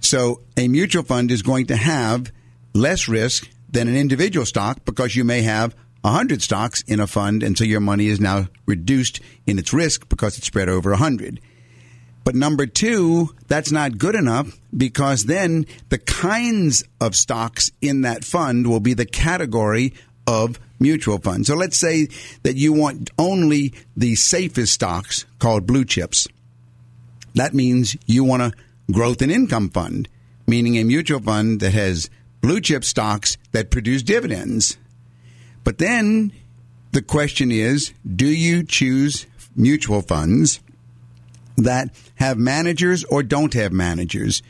So 0.00 0.40
a 0.56 0.68
mutual 0.68 1.02
fund 1.02 1.30
is 1.30 1.42
going 1.42 1.66
to 1.66 1.76
have 1.76 2.32
less 2.72 3.08
risk 3.08 3.50
than 3.68 3.88
an 3.88 3.96
individual 3.96 4.46
stock 4.46 4.84
because 4.84 5.14
you 5.14 5.24
may 5.24 5.42
have 5.42 5.74
100 6.10 6.42
stocks 6.42 6.82
in 6.82 7.00
a 7.00 7.06
fund, 7.06 7.42
and 7.42 7.56
so 7.56 7.64
your 7.64 7.80
money 7.80 8.08
is 8.08 8.20
now 8.20 8.48
reduced 8.66 9.20
in 9.46 9.58
its 9.58 9.72
risk 9.72 10.08
because 10.08 10.38
it's 10.38 10.46
spread 10.46 10.68
over 10.68 10.90
100. 10.90 11.40
But 12.24 12.34
number 12.34 12.66
two, 12.66 13.34
that's 13.46 13.72
not 13.72 13.96
good 13.96 14.14
enough 14.14 14.58
because 14.76 15.24
then 15.24 15.64
the 15.88 15.98
kinds 15.98 16.84
of 17.00 17.16
stocks 17.16 17.70
in 17.80 18.02
that 18.02 18.24
fund 18.24 18.66
will 18.66 18.80
be 18.80 18.92
the 18.92 19.06
category 19.06 19.94
of 20.26 20.60
mutual 20.78 21.18
funds. 21.18 21.48
So 21.48 21.54
let's 21.54 21.78
say 21.78 22.08
that 22.42 22.56
you 22.56 22.72
want 22.72 23.10
only 23.18 23.72
the 23.96 24.14
safest 24.14 24.74
stocks 24.74 25.24
called 25.38 25.66
blue 25.66 25.86
chips. 25.86 26.28
That 27.34 27.54
means 27.54 27.96
you 28.06 28.24
want 28.24 28.42
a 28.42 28.52
growth 28.92 29.22
and 29.22 29.32
income 29.32 29.70
fund, 29.70 30.08
meaning 30.46 30.76
a 30.76 30.84
mutual 30.84 31.20
fund 31.20 31.60
that 31.60 31.72
has 31.72 32.10
blue 32.40 32.60
chip 32.60 32.84
stocks 32.84 33.38
that 33.52 33.70
produce 33.70 34.02
dividends. 34.02 34.76
But 35.64 35.78
then 35.78 36.32
the 36.92 37.02
question 37.02 37.50
is 37.52 37.92
do 38.06 38.26
you 38.26 38.64
choose 38.64 39.26
mutual 39.54 40.02
funds 40.02 40.60
that 41.56 41.90
have 42.16 42.38
managers 42.38 43.04
or 43.04 43.22
don't 43.22 43.54
have 43.54 43.72
managers? 43.72 44.42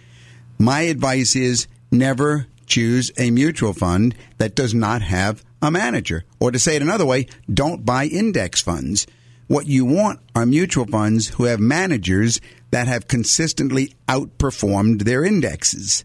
My 0.59 0.83
advice 0.83 1.37
is 1.37 1.67
never 1.91 2.47
choose 2.67 3.11
a 3.17 3.31
mutual 3.31 3.73
fund 3.73 4.15
that 4.39 4.55
does 4.55 4.75
not 4.75 5.03
have 5.03 5.45
a 5.63 5.71
manager. 5.71 6.25
Or 6.39 6.51
to 6.51 6.59
say 6.59 6.77
it 6.77 6.83
another 6.83 7.07
way, 7.07 7.27
don't 7.53 7.85
buy 7.85 8.05
index 8.07 8.61
funds. 8.61 9.07
What 9.47 9.67
you 9.67 9.85
want 9.85 10.21
are 10.35 10.45
mutual 10.45 10.87
funds 10.87 11.29
who 11.29 11.45
have 11.45 11.59
managers 11.59 12.41
that 12.71 12.87
have 12.87 13.09
consistently 13.09 13.95
outperformed 14.07 15.03
their 15.03 15.25
indexes. 15.25 16.05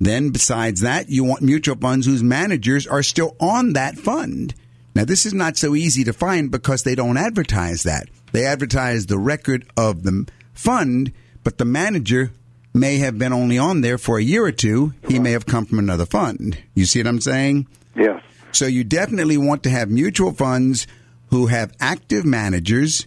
Then, 0.00 0.30
besides 0.30 0.80
that, 0.80 1.10
you 1.10 1.24
want 1.24 1.42
mutual 1.42 1.76
funds 1.76 2.06
whose 2.06 2.22
managers 2.22 2.86
are 2.86 3.02
still 3.02 3.36
on 3.38 3.74
that 3.74 3.98
fund. 3.98 4.54
Now, 4.94 5.04
this 5.04 5.26
is 5.26 5.34
not 5.34 5.56
so 5.56 5.74
easy 5.74 6.04
to 6.04 6.12
find 6.12 6.50
because 6.50 6.82
they 6.82 6.94
don't 6.94 7.18
advertise 7.18 7.82
that. 7.82 8.08
They 8.32 8.46
advertise 8.46 9.06
the 9.06 9.18
record 9.18 9.66
of 9.76 10.02
the 10.02 10.26
fund, 10.54 11.12
but 11.44 11.58
the 11.58 11.64
manager 11.64 12.32
may 12.72 12.98
have 12.98 13.18
been 13.18 13.32
only 13.32 13.58
on 13.58 13.82
there 13.82 13.98
for 13.98 14.18
a 14.18 14.22
year 14.22 14.44
or 14.44 14.52
two. 14.52 14.94
He 15.06 15.18
may 15.18 15.32
have 15.32 15.46
come 15.46 15.66
from 15.66 15.78
another 15.78 16.06
fund. 16.06 16.58
You 16.74 16.86
see 16.86 17.00
what 17.00 17.08
I'm 17.08 17.20
saying? 17.20 17.66
Yes. 17.94 18.22
So 18.52 18.66
you 18.66 18.84
definitely 18.84 19.36
want 19.36 19.62
to 19.64 19.70
have 19.70 19.90
mutual 19.90 20.32
funds 20.32 20.86
who 21.30 21.46
have 21.46 21.74
active 21.78 22.24
managers. 22.24 23.06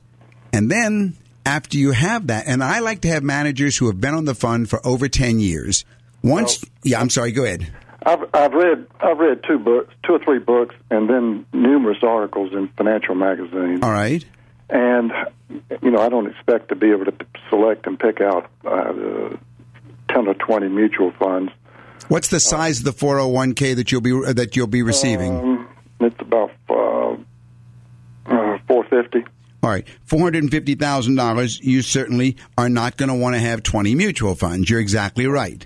And 0.53 0.69
then 0.69 1.15
after 1.45 1.77
you 1.77 1.91
have 1.91 2.27
that, 2.27 2.45
and 2.47 2.63
I 2.63 2.79
like 2.79 3.01
to 3.01 3.09
have 3.09 3.23
managers 3.23 3.77
who 3.77 3.87
have 3.87 3.99
been 3.99 4.13
on 4.13 4.25
the 4.25 4.35
fund 4.35 4.69
for 4.69 4.85
over 4.85 5.09
10 5.09 5.39
years. 5.39 5.85
Once, 6.23 6.63
yeah, 6.83 6.99
I'm 6.99 7.09
sorry, 7.09 7.31
go 7.31 7.43
ahead. 7.43 7.71
I've 8.05 8.23
I've 8.33 8.53
read 8.53 8.85
I've 8.99 9.17
read 9.17 9.41
two 9.47 9.59
books, 9.59 9.93
two 10.05 10.13
or 10.13 10.19
three 10.19 10.39
books, 10.39 10.75
and 10.89 11.09
then 11.09 11.45
numerous 11.53 11.99
articles 12.03 12.51
in 12.53 12.67
financial 12.77 13.15
magazines. 13.15 13.81
All 13.81 13.91
right. 13.91 14.25
And 14.69 15.11
you 15.81 15.91
know, 15.91 15.99
I 15.99 16.09
don't 16.09 16.27
expect 16.27 16.69
to 16.69 16.75
be 16.75 16.91
able 16.91 17.05
to 17.05 17.13
select 17.49 17.85
and 17.87 17.99
pick 17.99 18.19
out 18.19 18.49
uh, 18.65 19.35
ten 20.09 20.27
or 20.27 20.33
twenty 20.33 20.67
mutual 20.67 21.11
funds. 21.11 21.51
What's 22.09 22.27
the 22.27 22.39
size 22.39 22.79
of 22.79 22.85
the 22.85 22.91
401k 22.91 23.77
that 23.77 23.91
you'll 23.91 24.01
be 24.01 24.33
that 24.33 24.55
you'll 24.55 24.67
be 24.67 24.81
receiving? 24.81 25.39
Um, 25.39 25.67
it's 26.01 26.19
about 26.19 26.51
uh, 26.69 27.15
uh, 28.25 28.57
four 28.67 28.83
fifty. 28.85 29.23
All 29.61 29.69
right, 29.69 29.87
four 30.03 30.19
hundred 30.19 30.43
and 30.43 30.51
fifty 30.51 30.75
thousand 30.75 31.15
dollars. 31.15 31.59
You 31.61 31.81
certainly 31.81 32.35
are 32.57 32.69
not 32.69 32.97
going 32.97 33.09
to 33.09 33.15
want 33.15 33.35
to 33.35 33.39
have 33.39 33.63
twenty 33.63 33.95
mutual 33.95 34.35
funds. 34.35 34.69
You're 34.69 34.81
exactly 34.81 35.25
right. 35.27 35.65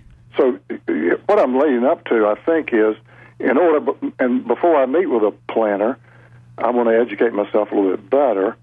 What 1.28 1.40
I'm 1.40 1.58
leading 1.58 1.84
up 1.84 2.06
to, 2.06 2.26
I 2.26 2.36
think, 2.46 2.70
is 2.74 2.96
in 3.40 3.58
order, 3.58 3.92
and 4.20 4.48
before 4.48 4.76
I 4.76 4.86
meet 4.86 5.06
with 5.06 5.24
a 5.24 5.34
planner, 5.52 6.00
I 6.58 6.72
want 6.72 6.90
to 6.90 7.00
educate 7.00 7.34
myself 7.34 7.72
a 7.72 7.76
little 7.76 7.98
bit 7.98 8.10
better. 8.10 8.58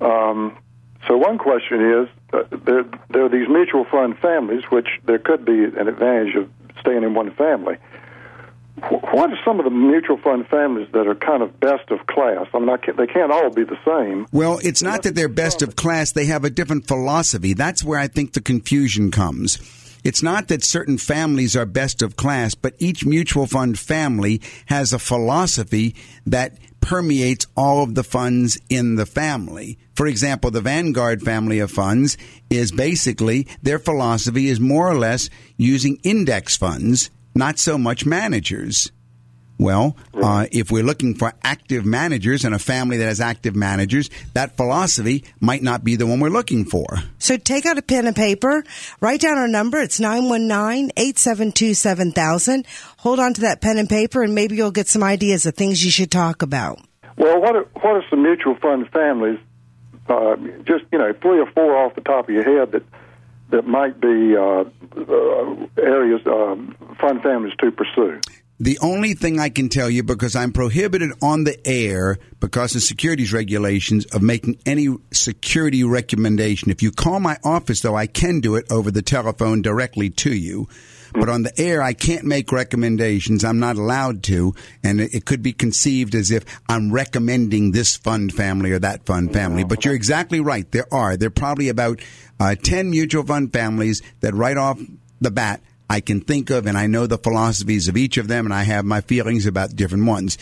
Um, 0.00 0.56
so, 1.08 1.16
one 1.16 1.38
question 1.38 2.02
is 2.02 2.08
uh, 2.32 2.42
there, 2.64 2.84
there 3.10 3.24
are 3.24 3.28
these 3.28 3.48
mutual 3.48 3.84
fund 3.84 4.18
families, 4.18 4.64
which 4.70 4.88
there 5.04 5.18
could 5.18 5.44
be 5.44 5.64
an 5.64 5.88
advantage 5.88 6.36
of 6.36 6.50
staying 6.80 7.02
in 7.02 7.14
one 7.14 7.32
family. 7.34 7.76
What 8.90 9.30
are 9.30 9.38
some 9.42 9.58
of 9.58 9.64
the 9.64 9.70
mutual 9.70 10.18
fund 10.18 10.46
families 10.48 10.88
that 10.92 11.06
are 11.06 11.14
kind 11.14 11.42
of 11.42 11.58
best 11.58 11.90
of 11.90 12.06
class? 12.06 12.46
I 12.52 12.58
mean, 12.58 12.76
can't, 12.78 12.96
they 12.98 13.06
can't 13.06 13.32
all 13.32 13.48
be 13.48 13.64
the 13.64 13.78
same. 13.86 14.26
Well, 14.32 14.60
it's 14.62 14.82
not 14.82 15.02
that 15.04 15.14
they're 15.14 15.30
best 15.30 15.62
of 15.62 15.76
class; 15.76 16.12
they 16.12 16.26
have 16.26 16.44
a 16.44 16.50
different 16.50 16.86
philosophy. 16.86 17.54
That's 17.54 17.82
where 17.82 17.98
I 17.98 18.06
think 18.06 18.34
the 18.34 18.42
confusion 18.42 19.10
comes. 19.10 19.56
It's 20.06 20.22
not 20.22 20.46
that 20.46 20.62
certain 20.62 20.98
families 20.98 21.56
are 21.56 21.66
best 21.66 22.00
of 22.00 22.14
class, 22.14 22.54
but 22.54 22.76
each 22.78 23.04
mutual 23.04 23.48
fund 23.48 23.76
family 23.76 24.40
has 24.66 24.92
a 24.92 25.00
philosophy 25.00 25.96
that 26.24 26.58
permeates 26.80 27.48
all 27.56 27.82
of 27.82 27.96
the 27.96 28.04
funds 28.04 28.56
in 28.68 28.94
the 28.94 29.04
family. 29.04 29.80
For 29.96 30.06
example, 30.06 30.52
the 30.52 30.60
Vanguard 30.60 31.22
family 31.22 31.58
of 31.58 31.72
funds 31.72 32.16
is 32.48 32.70
basically 32.70 33.48
their 33.64 33.80
philosophy 33.80 34.46
is 34.46 34.60
more 34.60 34.88
or 34.88 34.96
less 34.96 35.28
using 35.56 35.98
index 36.04 36.56
funds, 36.56 37.10
not 37.34 37.58
so 37.58 37.76
much 37.76 38.06
managers. 38.06 38.92
Well, 39.58 39.96
uh, 40.14 40.46
if 40.52 40.70
we're 40.70 40.82
looking 40.82 41.14
for 41.14 41.32
active 41.42 41.86
managers 41.86 42.44
and 42.44 42.54
a 42.54 42.58
family 42.58 42.98
that 42.98 43.06
has 43.06 43.20
active 43.20 43.56
managers, 43.56 44.10
that 44.34 44.54
philosophy 44.56 45.24
might 45.40 45.62
not 45.62 45.82
be 45.82 45.96
the 45.96 46.04
one 46.06 46.20
we're 46.20 46.28
looking 46.28 46.66
for. 46.66 46.84
So 47.18 47.38
take 47.38 47.64
out 47.64 47.78
a 47.78 47.82
pen 47.82 48.06
and 48.06 48.14
paper, 48.14 48.64
write 49.00 49.22
down 49.22 49.38
our 49.38 49.48
number. 49.48 49.80
It's 49.80 49.98
919-872-7000. 49.98 52.66
Hold 52.98 53.18
on 53.18 53.32
to 53.34 53.40
that 53.42 53.60
pen 53.62 53.78
and 53.78 53.88
paper 53.88 54.22
and 54.22 54.34
maybe 54.34 54.56
you'll 54.56 54.70
get 54.70 54.88
some 54.88 55.02
ideas 55.02 55.46
of 55.46 55.54
things 55.54 55.82
you 55.84 55.90
should 55.90 56.10
talk 56.10 56.42
about. 56.42 56.78
Well, 57.16 57.40
what 57.40 57.56
are, 57.56 57.64
what 57.74 57.96
are 57.96 58.04
some 58.10 58.22
mutual 58.22 58.56
fund 58.56 58.90
families, 58.90 59.38
uh, 60.08 60.36
just, 60.64 60.84
you 60.92 60.98
know, 60.98 61.14
three 61.22 61.40
or 61.40 61.50
four 61.52 61.78
off 61.78 61.94
the 61.94 62.02
top 62.02 62.28
of 62.28 62.34
your 62.34 62.44
head 62.44 62.72
that 62.72 62.82
that 63.48 63.64
might 63.66 63.98
be 64.00 64.36
uh, 64.36 64.64
uh, 64.96 65.66
areas, 65.80 66.20
uh, 66.26 66.56
fund 67.00 67.22
families 67.22 67.54
to 67.60 67.70
pursue? 67.70 68.20
The 68.58 68.78
only 68.80 69.12
thing 69.14 69.38
I 69.38 69.50
can 69.50 69.68
tell 69.68 69.90
you, 69.90 70.02
because 70.02 70.34
I'm 70.34 70.52
prohibited 70.52 71.12
on 71.20 71.44
the 71.44 71.58
air 71.66 72.18
because 72.40 72.74
of 72.74 72.82
securities 72.82 73.32
regulations 73.32 74.06
of 74.06 74.22
making 74.22 74.58
any 74.64 74.88
security 75.12 75.84
recommendation. 75.84 76.70
If 76.70 76.82
you 76.82 76.90
call 76.90 77.20
my 77.20 77.36
office, 77.44 77.82
though, 77.82 77.96
I 77.96 78.06
can 78.06 78.40
do 78.40 78.54
it 78.54 78.64
over 78.70 78.90
the 78.90 79.02
telephone 79.02 79.60
directly 79.60 80.08
to 80.10 80.34
you. 80.34 80.68
But 81.12 81.28
on 81.28 81.42
the 81.42 81.60
air, 81.60 81.82
I 81.82 81.92
can't 81.92 82.24
make 82.24 82.52
recommendations. 82.52 83.44
I'm 83.44 83.58
not 83.58 83.76
allowed 83.76 84.22
to. 84.24 84.54
And 84.82 85.00
it 85.00 85.24
could 85.24 85.42
be 85.42 85.52
conceived 85.52 86.14
as 86.14 86.30
if 86.30 86.44
I'm 86.68 86.92
recommending 86.92 87.70
this 87.70 87.96
fund 87.96 88.34
family 88.34 88.72
or 88.72 88.78
that 88.80 89.06
fund 89.06 89.32
family. 89.32 89.64
But 89.64 89.84
you're 89.84 89.94
exactly 89.94 90.40
right. 90.40 90.70
There 90.70 90.92
are. 90.92 91.16
There 91.16 91.28
are 91.28 91.30
probably 91.30 91.68
about 91.68 92.00
uh, 92.40 92.54
10 92.54 92.90
mutual 92.90 93.24
fund 93.24 93.52
families 93.52 94.02
that 94.20 94.34
right 94.34 94.56
off 94.56 94.80
the 95.20 95.30
bat 95.30 95.62
I 95.88 96.00
can 96.00 96.20
think 96.20 96.50
of, 96.50 96.66
and 96.66 96.76
I 96.76 96.86
know 96.86 97.06
the 97.06 97.18
philosophies 97.18 97.86
of 97.88 97.96
each 97.96 98.16
of 98.16 98.28
them, 98.28 98.44
and 98.46 98.52
I 98.54 98.64
have 98.64 98.84
my 98.84 99.00
feelings 99.00 99.46
about 99.46 99.74
different 99.76 100.06
ones. 100.06 100.36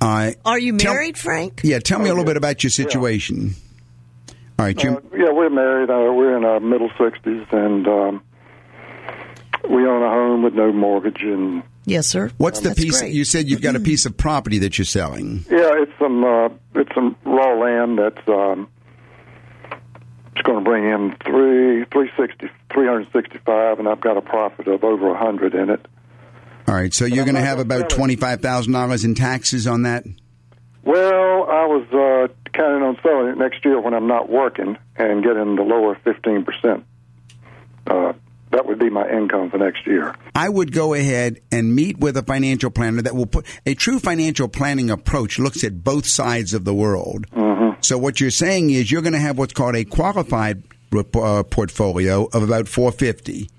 Uh, 0.00 0.32
Are 0.44 0.58
you 0.58 0.76
tell- 0.76 0.92
married, 0.94 1.16
Frank? 1.16 1.60
Yeah, 1.62 1.78
tell 1.78 1.98
me 2.00 2.06
a 2.06 2.12
little 2.12 2.24
bit 2.24 2.36
about 2.36 2.62
your 2.64 2.70
situation. 2.70 3.54
All 4.58 4.66
right, 4.66 4.76
Jim. 4.76 4.96
Uh, 4.96 5.00
yeah, 5.16 5.30
we're 5.32 5.50
married. 5.50 5.90
Uh, 5.90 6.12
we're 6.12 6.36
in 6.36 6.44
our 6.44 6.60
middle 6.60 6.90
sixties, 6.98 7.46
and 7.52 7.86
um, 7.88 8.22
we 9.68 9.86
own 9.86 10.02
a 10.02 10.08
home 10.10 10.42
with 10.42 10.54
no 10.54 10.72
mortgage. 10.72 11.22
And 11.22 11.62
Yes, 11.86 12.06
sir. 12.06 12.30
what's 12.38 12.60
the 12.60 12.74
piece? 12.74 13.00
great. 13.00 13.14
You 13.14 13.24
said 13.24 13.48
you've 13.48 13.62
got 13.62 13.76
a 13.76 13.80
piece 13.80 14.06
of 14.06 14.16
property 14.16 14.58
that 14.60 14.78
you're 14.78 14.84
selling. 14.84 15.44
yeah, 15.50 15.72
it's 15.82 15.92
some 15.98 16.24
uh, 16.24 16.48
it's 16.74 16.94
some 16.94 17.16
raw 17.24 17.54
land 17.58 17.98
that's 17.98 18.28
um, 18.28 18.68
it's 20.34 20.42
going 20.42 20.58
to 20.58 20.68
bring 20.68 20.84
in 20.84 21.16
three 21.24 21.84
three 21.92 22.10
sixty 22.18 22.50
three 22.72 22.86
hundred 22.86 23.08
sixty 23.12 23.38
five, 23.38 23.78
and 23.78 23.88
I've 23.88 24.00
got 24.00 24.16
a 24.16 24.22
profit 24.22 24.66
of 24.66 24.82
over 24.82 25.10
a 25.10 25.16
hundred 25.16 25.54
in 25.54 25.70
it. 25.70 25.86
All 26.66 26.74
right, 26.74 26.92
so 26.92 27.04
you're 27.04 27.24
going 27.24 27.36
to 27.36 27.40
have 27.40 27.60
about 27.60 27.88
twenty 27.88 28.16
five 28.16 28.40
thousand 28.40 28.72
dollars 28.72 29.04
in 29.04 29.14
taxes 29.14 29.66
on 29.66 29.82
that. 29.82 30.04
Well, 30.82 31.44
I 31.44 31.66
was 31.66 31.86
uh, 31.92 32.34
counting 32.52 32.82
on 32.82 32.98
selling 33.02 33.28
it 33.28 33.38
next 33.38 33.64
year 33.64 33.80
when 33.80 33.94
I'm 33.94 34.06
not 34.06 34.28
working 34.28 34.76
and 34.96 35.22
getting 35.22 35.56
the 35.56 35.62
lower 35.62 35.94
fifteen 36.02 36.44
percent. 36.44 36.84
Uh, 37.86 38.14
that 38.50 38.66
would 38.66 38.78
be 38.78 38.88
my 38.88 39.08
income 39.08 39.50
for 39.50 39.58
next 39.58 39.86
year. 39.86 40.14
I 40.34 40.48
would 40.48 40.72
go 40.72 40.94
ahead 40.94 41.40
and 41.50 41.74
meet 41.74 41.98
with 41.98 42.16
a 42.16 42.22
financial 42.22 42.70
planner 42.70 43.02
that 43.02 43.14
will 43.14 43.26
put 43.26 43.46
a 43.66 43.74
true 43.74 43.98
financial 43.98 44.48
planning 44.48 44.90
approach 44.90 45.38
looks 45.38 45.64
at 45.64 45.82
both 45.82 46.06
sides 46.06 46.54
of 46.54 46.64
the 46.64 46.72
world. 46.72 47.26
So 47.84 47.98
what 47.98 48.18
you're 48.18 48.30
saying 48.30 48.70
is 48.70 48.90
you're 48.90 49.02
going 49.02 49.12
to 49.12 49.18
have 49.18 49.36
what's 49.36 49.52
called 49.52 49.76
a 49.76 49.84
qualified 49.84 50.62
uh, 50.94 51.42
portfolio 51.42 52.24
of 52.32 52.42
about 52.42 52.66
450. 52.66 53.50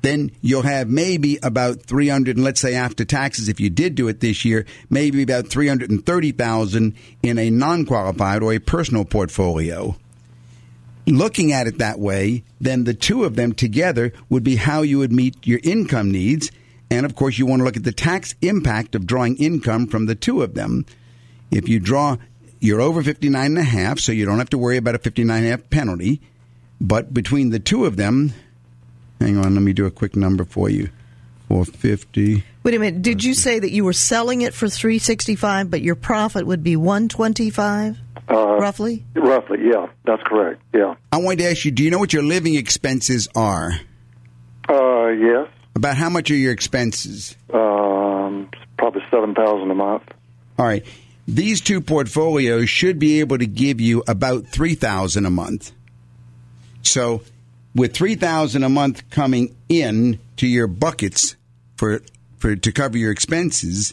Then 0.00 0.30
you'll 0.40 0.62
have 0.62 0.88
maybe 0.88 1.38
about 1.42 1.82
300, 1.82 2.36
and 2.36 2.44
let's 2.44 2.60
say 2.60 2.74
after 2.74 3.04
taxes, 3.04 3.48
if 3.48 3.60
you 3.60 3.68
did 3.68 3.94
do 3.94 4.08
it 4.08 4.20
this 4.20 4.44
year, 4.44 4.64
maybe 4.88 5.22
about 5.22 5.48
330,000 5.48 6.94
in 7.22 7.38
a 7.38 7.50
non-qualified 7.50 8.42
or 8.42 8.54
a 8.54 8.58
personal 8.58 9.04
portfolio 9.04 9.96
looking 11.06 11.52
at 11.52 11.66
it 11.66 11.78
that 11.78 11.98
way, 11.98 12.42
then 12.60 12.84
the 12.84 12.94
two 12.94 13.24
of 13.24 13.36
them 13.36 13.52
together 13.52 14.12
would 14.28 14.42
be 14.42 14.56
how 14.56 14.82
you 14.82 14.98
would 14.98 15.12
meet 15.12 15.46
your 15.46 15.60
income 15.62 16.10
needs. 16.10 16.50
And 16.90 17.06
of 17.06 17.14
course, 17.14 17.38
you 17.38 17.46
want 17.46 17.60
to 17.60 17.64
look 17.64 17.76
at 17.76 17.84
the 17.84 17.92
tax 17.92 18.34
impact 18.42 18.94
of 18.94 19.06
drawing 19.06 19.36
income 19.36 19.86
from 19.86 20.06
the 20.06 20.14
two 20.14 20.42
of 20.42 20.54
them. 20.54 20.84
If 21.50 21.68
you 21.68 21.78
draw, 21.78 22.16
you're 22.60 22.80
over 22.80 23.02
59 23.02 23.44
and 23.46 23.58
a 23.58 23.62
half, 23.62 23.98
so 23.98 24.12
you 24.12 24.24
don't 24.26 24.38
have 24.38 24.50
to 24.50 24.58
worry 24.58 24.76
about 24.76 24.94
a 24.94 24.98
59 24.98 25.36
and 25.36 25.46
a 25.46 25.50
half 25.50 25.70
penalty. 25.70 26.20
But 26.80 27.12
between 27.14 27.50
the 27.50 27.58
two 27.58 27.84
of 27.84 27.96
them, 27.96 28.32
hang 29.20 29.38
on, 29.38 29.54
let 29.54 29.62
me 29.62 29.72
do 29.72 29.86
a 29.86 29.90
quick 29.90 30.14
number 30.16 30.44
for 30.44 30.68
you. 30.68 30.90
450. 31.48 32.42
Wait 32.64 32.74
a 32.74 32.78
minute. 32.78 33.02
Did 33.02 33.22
you 33.22 33.32
say 33.34 33.58
that 33.58 33.70
you 33.70 33.84
were 33.84 33.92
selling 33.92 34.42
it 34.42 34.52
for 34.52 34.68
three 34.68 34.98
sixty 34.98 35.36
five, 35.36 35.70
but 35.70 35.80
your 35.80 35.94
profit 35.94 36.44
would 36.46 36.64
be 36.64 36.74
one 36.74 37.08
twenty 37.08 37.50
five, 37.50 37.96
Uh, 38.28 38.56
roughly? 38.58 39.04
Roughly, 39.14 39.58
yeah, 39.62 39.86
that's 40.04 40.22
correct. 40.24 40.60
Yeah. 40.74 40.96
I 41.12 41.18
wanted 41.18 41.44
to 41.44 41.50
ask 41.50 41.64
you, 41.64 41.70
do 41.70 41.84
you 41.84 41.90
know 41.92 41.98
what 42.00 42.12
your 42.12 42.24
living 42.24 42.56
expenses 42.56 43.28
are? 43.36 43.70
Uh, 44.68 45.06
yes. 45.10 45.46
About 45.76 45.96
how 45.96 46.10
much 46.10 46.30
are 46.32 46.34
your 46.36 46.52
expenses? 46.52 47.36
Um, 47.54 48.50
probably 48.76 49.02
seven 49.12 49.34
thousand 49.36 49.70
a 49.70 49.74
month. 49.76 50.02
All 50.58 50.66
right. 50.66 50.84
These 51.28 51.60
two 51.60 51.80
portfolios 51.80 52.68
should 52.68 52.98
be 52.98 53.20
able 53.20 53.38
to 53.38 53.46
give 53.46 53.80
you 53.80 54.04
about 54.06 54.46
3000 54.46 55.26
a 55.26 55.30
month. 55.30 55.72
So, 56.82 57.22
with 57.74 57.94
3000 57.94 58.62
a 58.62 58.68
month 58.68 59.08
coming 59.10 59.56
in 59.68 60.20
to 60.36 60.46
your 60.46 60.66
buckets 60.66 61.36
for 61.76 62.00
for 62.38 62.54
to 62.54 62.72
cover 62.72 62.96
your 62.96 63.10
expenses, 63.10 63.92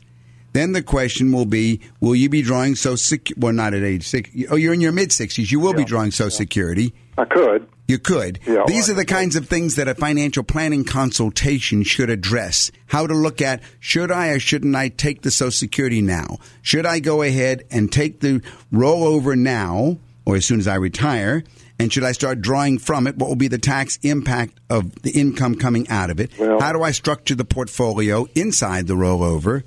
then 0.53 0.71
the 0.71 0.81
question 0.83 1.31
will 1.31 1.45
be 1.45 1.81
will 1.99 2.15
you 2.15 2.29
be 2.29 2.41
drawing 2.41 2.75
social 2.75 2.97
security 2.97 3.33
well 3.39 3.53
not 3.53 3.73
at 3.73 3.83
age 3.83 4.07
60 4.07 4.47
oh 4.47 4.55
you're 4.55 4.73
in 4.73 4.81
your 4.81 4.91
mid 4.91 5.09
60s 5.09 5.51
you 5.51 5.59
will 5.59 5.73
be 5.73 5.83
drawing 5.83 6.11
social 6.11 6.31
security 6.31 6.93
I 7.15 7.25
could. 7.25 7.67
you 7.87 7.99
could. 7.99 8.39
Yeah, 8.47 8.63
These 8.65 8.89
are 8.89 8.95
the 8.95 9.05
kinds 9.05 9.35
of 9.35 9.47
things 9.47 9.75
that 9.75 9.87
a 9.87 9.93
financial 9.93 10.41
planning 10.43 10.83
consultation 10.83 11.83
should 11.83 12.09
address. 12.09 12.71
How 12.87 13.05
to 13.05 13.13
look 13.13 13.39
at 13.39 13.61
should 13.79 14.11
I 14.11 14.29
or 14.29 14.39
shouldn't 14.39 14.75
I 14.75 14.89
take 14.89 15.21
the 15.21 15.29
Social 15.29 15.51
Security 15.51 16.01
now? 16.01 16.37
Should 16.63 16.87
I 16.87 16.97
go 16.99 17.21
ahead 17.21 17.65
and 17.69 17.91
take 17.91 18.19
the 18.21 18.41
rollover 18.73 19.37
now 19.37 19.97
or 20.25 20.35
as 20.37 20.45
soon 20.47 20.59
as 20.59 20.67
I 20.67 20.73
retire? 20.75 21.43
And 21.77 21.93
should 21.93 22.03
I 22.03 22.13
start 22.13 22.41
drawing 22.41 22.79
from 22.79 23.05
it? 23.05 23.15
What 23.17 23.29
will 23.29 23.35
be 23.35 23.47
the 23.47 23.57
tax 23.59 23.99
impact 24.01 24.59
of 24.71 24.95
the 25.03 25.11
income 25.11 25.53
coming 25.53 25.87
out 25.89 26.09
of 26.09 26.19
it? 26.19 26.31
Well- 26.39 26.59
How 26.59 26.73
do 26.73 26.81
I 26.81 26.91
structure 26.91 27.35
the 27.35 27.45
portfolio 27.45 28.25
inside 28.33 28.87
the 28.87 28.95
rollover? 28.95 29.61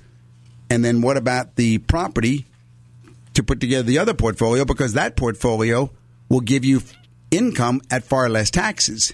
And 0.70 0.84
then 0.84 1.00
what 1.00 1.16
about 1.16 1.56
the 1.56 1.78
property 1.78 2.46
to 3.34 3.42
put 3.42 3.60
together 3.60 3.82
the 3.84 3.98
other 3.98 4.14
portfolio 4.14 4.64
because 4.64 4.94
that 4.94 5.16
portfolio 5.16 5.90
will 6.28 6.40
give 6.40 6.64
you 6.64 6.80
income 7.30 7.80
at 7.90 8.02
far 8.04 8.28
less 8.28 8.50
taxes. 8.50 9.12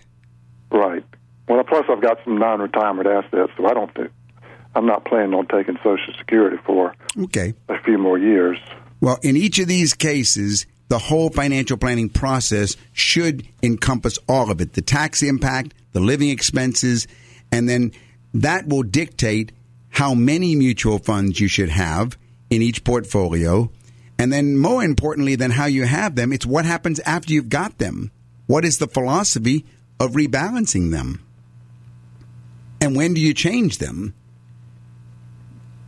Right. 0.71 1.05
Well, 1.49 1.63
plus 1.65 1.85
I've 1.91 2.01
got 2.01 2.19
some 2.25 2.39
non-retirement 2.39 3.07
assets, 3.07 3.53
so 3.57 3.67
I 3.67 3.75
don't 3.75 3.93
think 3.95 4.11
I'm 4.75 4.87
not 4.87 5.05
planning 5.05 5.35
on 5.35 5.47
taking 5.49 5.77
Social 5.79 6.15
Security 6.19 6.57
for 6.65 6.95
Okay. 7.19 7.53
a 7.69 7.83
few 7.83 7.99
more 7.99 8.17
years. 8.19 8.59
Well, 9.01 9.19
in 9.23 9.37
each 9.37 9.59
of 9.59 9.67
these 9.67 9.93
cases, 9.93 10.67
the 10.89 10.99
whole 10.99 11.31
financial 11.31 11.77
planning 11.77 12.09
process 12.09 12.77
should 12.93 13.47
encompass 13.63 14.19
all 14.29 14.51
of 14.51 14.61
it 14.61 14.75
the 14.75 14.83
tax 14.83 15.23
impact, 15.23 15.75
the 15.93 16.01
living 16.01 16.31
expenses, 16.31 17.07
and 17.51 17.69
then 17.69 17.93
that 18.35 18.67
will 18.69 18.83
dictate 18.83 19.53
how 19.93 20.15
many 20.15 20.55
mutual 20.55 20.99
funds 20.99 21.39
you 21.39 21.49
should 21.49 21.69
have 21.69 22.19
in 22.51 22.63
each 22.63 22.83
portfolio. 22.85 23.71
And 24.19 24.33
then, 24.33 24.57
more 24.57 24.83
importantly 24.85 25.37
than 25.37 25.53
how 25.53 25.67
you 25.67 25.85
have 25.85 26.15
them, 26.15 26.33
it's 26.33 26.47
what 26.47 26.65
happens 26.65 27.01
after 27.01 27.33
you've 27.33 27.49
got 27.49 27.79
them. 27.79 28.11
What 28.47 28.65
is 28.65 28.79
the 28.79 28.87
philosophy 28.87 29.65
of 29.99 30.13
rebalancing 30.13 30.91
them? 30.93 31.25
And 32.81 32.97
when 32.97 33.15
do 33.15 33.21
you 33.21 33.35
change 33.35 33.79
them? 33.79 34.15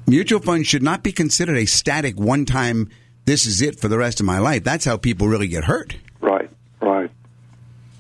Mutual 0.07 0.41
funds 0.41 0.69
should 0.69 0.83
not 0.83 1.03
be 1.03 1.13
considered 1.13 1.57
a 1.57 1.67
static 1.67 2.19
one 2.19 2.45
time, 2.45 2.91
this 3.25 3.47
is 3.47 3.63
it 3.63 3.81
for 3.81 3.89
the 3.89 3.99
rest 3.99 4.21
of 4.21 4.27
my 4.27 4.39
life. 4.39 4.65
That's 4.65 4.85
how 4.85 4.97
people 4.97 5.29
really 5.29 5.49
get 5.49 5.65
hurt. 5.65 5.97
Right. 6.21 6.51
Right. 6.81 7.11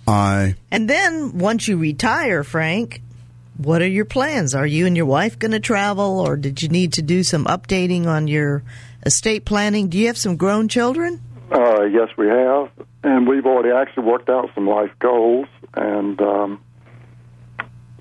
Uh, 0.06 0.48
And 0.70 0.88
then 0.88 1.38
once 1.38 1.66
you 1.66 1.78
retire, 1.78 2.44
Frank, 2.44 3.00
what 3.56 3.82
are 3.82 3.88
your 3.88 4.04
plans? 4.04 4.54
Are 4.54 4.66
you 4.66 4.86
and 4.86 4.96
your 4.96 5.06
wife 5.06 5.38
going 5.38 5.52
to 5.52 5.60
travel, 5.60 6.20
or 6.20 6.36
did 6.36 6.62
you 6.62 6.68
need 6.68 6.94
to 6.94 7.02
do 7.02 7.22
some 7.22 7.44
updating 7.44 8.06
on 8.06 8.28
your 8.28 8.62
estate 9.04 9.44
planning? 9.44 9.88
Do 9.88 9.98
you 9.98 10.08
have 10.08 10.18
some 10.18 10.36
grown 10.36 10.68
children? 10.68 11.20
Uh, 11.50 11.82
yes, 11.84 12.08
we 12.16 12.26
have, 12.26 12.70
and 13.02 13.28
we've 13.28 13.46
already 13.46 13.70
actually 13.70 14.04
worked 14.04 14.28
out 14.28 14.50
some 14.54 14.66
life 14.66 14.90
goals, 14.98 15.46
and 15.74 16.20
um, 16.20 16.60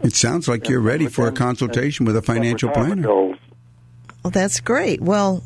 it 0.02 0.14
sounds 0.14 0.48
like 0.48 0.68
you're 0.70 0.82
ready 0.82 1.08
for 1.08 1.26
a 1.26 1.28
and- 1.28 1.38
consultation 1.38 2.06
with 2.06 2.16
a 2.16 2.22
financial 2.22 2.70
planner. 2.70 3.04
Goals. 3.04 3.38
Well, 4.24 4.32
that's 4.32 4.62
great. 4.62 5.02
Well, 5.02 5.44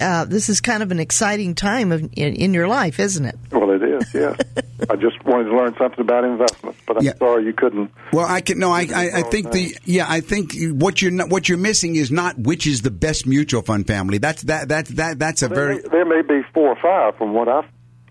uh, 0.00 0.24
this 0.24 0.48
is 0.48 0.60
kind 0.60 0.82
of 0.82 0.92
an 0.92 1.00
exciting 1.00 1.56
time 1.56 1.90
of, 1.90 2.02
in, 2.02 2.34
in 2.34 2.54
your 2.54 2.68
life, 2.68 3.00
isn't 3.00 3.24
it? 3.24 3.36
Well, 3.50 3.70
it 3.70 3.82
is. 3.82 4.14
Yes. 4.14 4.38
I 4.88 4.96
just 4.96 5.22
wanted 5.24 5.44
to 5.44 5.56
learn 5.56 5.74
something 5.76 6.00
about 6.00 6.24
investments, 6.24 6.80
but 6.86 6.98
I'm 6.98 7.04
Yeah. 7.04 7.14
sorry 7.18 7.44
you 7.44 7.52
couldn't. 7.52 7.90
Well, 8.12 8.26
I 8.26 8.40
can 8.40 8.58
no. 8.58 8.70
I, 8.70 8.86
I, 8.94 9.10
I 9.16 9.22
think 9.22 9.50
the 9.52 9.76
yeah. 9.84 10.06
I 10.08 10.20
think 10.20 10.52
what 10.72 11.02
you're 11.02 11.10
not, 11.10 11.28
what 11.28 11.48
you're 11.48 11.58
missing 11.58 11.96
is 11.96 12.10
not 12.10 12.38
which 12.38 12.66
is 12.66 12.82
the 12.82 12.90
best 12.90 13.26
mutual 13.26 13.62
fund 13.62 13.86
family. 13.86 14.18
That's 14.18 14.42
that 14.44 14.68
that's 14.68 14.90
that 14.90 15.18
that's 15.18 15.42
a 15.42 15.48
There, 15.48 15.54
very 15.56 15.76
may, 15.76 15.88
there 15.88 16.04
may 16.04 16.22
be 16.22 16.42
four 16.54 16.68
or 16.68 16.76
five 16.80 17.16
from 17.18 17.34
what 17.34 17.48
I've 17.48 17.64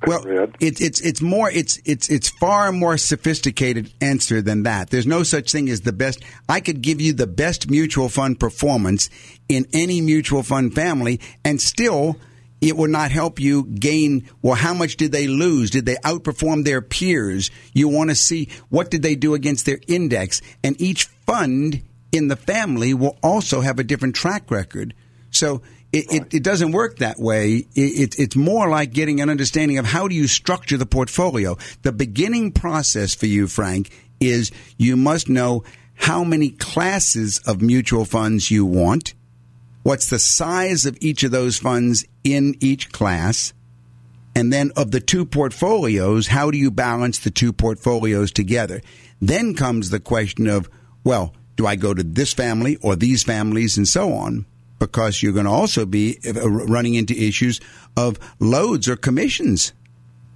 well. 0.07 0.23
It's 0.59 0.79
it's 0.79 1.01
it's 1.01 1.21
more 1.21 1.49
it's 1.51 1.79
it's 1.85 2.09
it's 2.09 2.29
far 2.29 2.71
more 2.71 2.97
sophisticated 2.97 3.91
answer 4.01 4.41
than 4.41 4.63
that. 4.63 4.89
There's 4.89 5.07
no 5.07 5.23
such 5.23 5.51
thing 5.51 5.69
as 5.69 5.81
the 5.81 5.91
best. 5.91 6.23
I 6.47 6.61
could 6.61 6.81
give 6.81 7.01
you 7.01 7.13
the 7.13 7.27
best 7.27 7.69
mutual 7.69 8.09
fund 8.09 8.39
performance 8.39 9.09
in 9.49 9.67
any 9.73 10.01
mutual 10.01 10.43
fund 10.43 10.73
family, 10.73 11.19
and 11.43 11.61
still. 11.61 12.17
It 12.61 12.75
will 12.75 12.89
not 12.89 13.11
help 13.11 13.39
you 13.39 13.65
gain. 13.65 14.27
Well, 14.41 14.55
how 14.55 14.73
much 14.73 14.97
did 14.97 15.11
they 15.11 15.27
lose? 15.27 15.69
Did 15.69 15.85
they 15.85 15.95
outperform 15.95 16.65
their 16.65 16.81
peers? 16.81 17.51
You 17.73 17.87
want 17.87 18.09
to 18.09 18.15
see 18.15 18.49
what 18.69 18.91
did 18.91 19.01
they 19.01 19.15
do 19.15 19.33
against 19.33 19.65
their 19.65 19.79
index, 19.87 20.41
and 20.63 20.79
each 20.81 21.05
fund 21.05 21.81
in 22.11 22.27
the 22.27 22.35
family 22.35 22.93
will 22.93 23.17
also 23.21 23.61
have 23.61 23.79
a 23.79 23.83
different 23.83 24.15
track 24.15 24.49
record. 24.51 24.93
So 25.31 25.61
it, 25.91 26.11
it, 26.11 26.33
it, 26.35 26.43
doesn't 26.43 26.71
work 26.71 26.97
that 26.97 27.19
way. 27.19 27.65
It, 27.75 28.19
it's 28.19 28.35
more 28.35 28.69
like 28.69 28.93
getting 28.93 29.21
an 29.21 29.29
understanding 29.29 29.77
of 29.77 29.85
how 29.85 30.07
do 30.07 30.15
you 30.15 30.27
structure 30.27 30.77
the 30.77 30.85
portfolio. 30.85 31.57
The 31.81 31.91
beginning 31.91 32.51
process 32.51 33.15
for 33.15 33.25
you, 33.25 33.47
Frank, 33.47 33.91
is 34.19 34.51
you 34.77 34.97
must 34.97 35.29
know 35.29 35.63
how 35.95 36.23
many 36.23 36.49
classes 36.49 37.39
of 37.39 37.61
mutual 37.61 38.05
funds 38.05 38.49
you 38.49 38.65
want, 38.65 39.13
what's 39.89 40.11
the 40.11 40.19
size 40.19 40.85
of 40.85 40.95
each 41.01 41.23
of 41.23 41.31
those 41.31 41.57
funds 41.57 42.05
in 42.23 42.53
each 42.59 42.91
class, 42.91 43.53
and 44.35 44.53
then 44.53 44.71
of 44.75 44.91
the 44.91 44.99
two 44.99 45.25
portfolios, 45.25 46.27
how 46.27 46.51
do 46.51 46.59
you 46.59 46.69
balance 46.69 47.17
the 47.17 47.31
two 47.31 47.51
portfolios 47.51 48.31
together? 48.31 48.83
Then 49.19 49.55
comes 49.55 49.89
the 49.89 49.99
question 49.99 50.45
of, 50.45 50.69
well, 51.03 51.33
do 51.55 51.65
I 51.65 51.75
go 51.75 51.95
to 51.95 52.03
this 52.03 52.33
family 52.33 52.75
or 52.83 52.95
these 52.95 53.23
families 53.23 53.77
and 53.77 53.87
so 53.87 54.13
on? 54.13 54.45
Because 54.77 55.23
you're 55.23 55.33
going 55.33 55.47
to 55.47 55.51
also 55.51 55.87
be 55.87 56.19
uh, 56.23 56.47
running 56.47 56.93
into 56.93 57.15
issues 57.15 57.59
of 57.97 58.19
loads 58.39 58.87
or 58.87 58.95
commissions. 58.95 59.73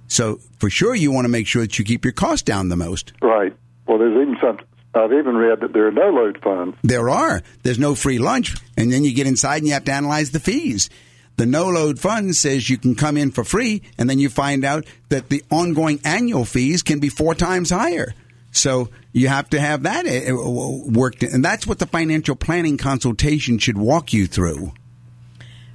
So 0.08 0.40
for 0.58 0.68
sure, 0.68 0.96
you 0.96 1.12
want 1.12 1.26
to 1.26 1.30
make 1.30 1.46
sure 1.46 1.62
that 1.62 1.78
you 1.78 1.84
keep 1.84 2.04
your 2.04 2.12
costs 2.12 2.42
down 2.42 2.70
the 2.70 2.76
most. 2.76 3.12
Right. 3.22 3.56
Well, 3.86 3.98
there's 3.98 4.20
even 4.20 4.36
some. 4.40 4.58
I've 4.94 5.12
even 5.12 5.36
read 5.36 5.60
that 5.60 5.72
there 5.72 5.88
are 5.88 5.92
no 5.92 6.10
load 6.10 6.40
funds. 6.42 6.76
There 6.82 7.10
are. 7.10 7.42
There's 7.62 7.78
no 7.78 7.94
free 7.94 8.18
lunch, 8.18 8.54
and 8.76 8.92
then 8.92 9.04
you 9.04 9.12
get 9.12 9.26
inside 9.26 9.58
and 9.58 9.66
you 9.66 9.72
have 9.72 9.84
to 9.84 9.92
analyze 9.92 10.30
the 10.30 10.40
fees. 10.40 10.88
The 11.36 11.46
no 11.46 11.68
load 11.68 11.98
fund 11.98 12.36
says 12.36 12.70
you 12.70 12.78
can 12.78 12.94
come 12.94 13.16
in 13.16 13.32
for 13.32 13.42
free, 13.42 13.82
and 13.98 14.08
then 14.08 14.20
you 14.20 14.28
find 14.28 14.64
out 14.64 14.86
that 15.08 15.30
the 15.30 15.42
ongoing 15.50 16.00
annual 16.04 16.44
fees 16.44 16.82
can 16.82 17.00
be 17.00 17.08
four 17.08 17.34
times 17.34 17.70
higher. 17.70 18.14
So 18.52 18.88
you 19.12 19.26
have 19.26 19.50
to 19.50 19.60
have 19.60 19.82
that 19.82 20.06
eh, 20.06 20.26
eh, 20.26 20.32
worked, 20.32 21.24
and 21.24 21.44
that's 21.44 21.66
what 21.66 21.80
the 21.80 21.86
financial 21.86 22.36
planning 22.36 22.76
consultation 22.76 23.58
should 23.58 23.76
walk 23.76 24.12
you 24.12 24.28
through. 24.28 24.72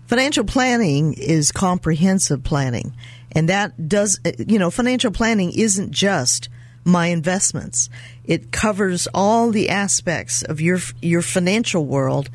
Financial 0.08 0.46
planning 0.46 1.14
is 1.14 1.52
comprehensive 1.52 2.44
planning, 2.44 2.96
and 3.34 3.50
that 3.50 3.90
does, 3.90 4.22
eh, 4.24 4.32
you 4.48 4.58
know, 4.58 4.72
financial 4.72 5.12
planning 5.12 5.52
isn't 5.52 5.92
just 5.92 6.48
my 6.84 7.08
investments. 7.08 7.90
It 8.24 8.52
covers 8.52 9.08
all 9.14 9.52
the 9.52 9.70
aspects 9.70 10.44
of 10.44 10.62
your 10.62 10.80
your 11.02 11.22
financial 11.22 11.86
world, 11.86 12.30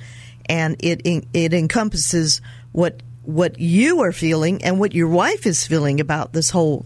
and 0.46 0.76
it 0.80 1.02
it 1.32 1.54
encompasses 1.54 2.40
what 2.72 3.02
what 3.22 3.58
you 3.58 4.02
are 4.02 4.12
feeling 4.12 4.62
and 4.64 4.78
what 4.78 4.94
your 4.94 5.08
wife 5.08 5.46
is 5.46 5.66
feeling 5.66 6.00
about 6.00 6.32
this 6.32 6.50
whole 6.50 6.84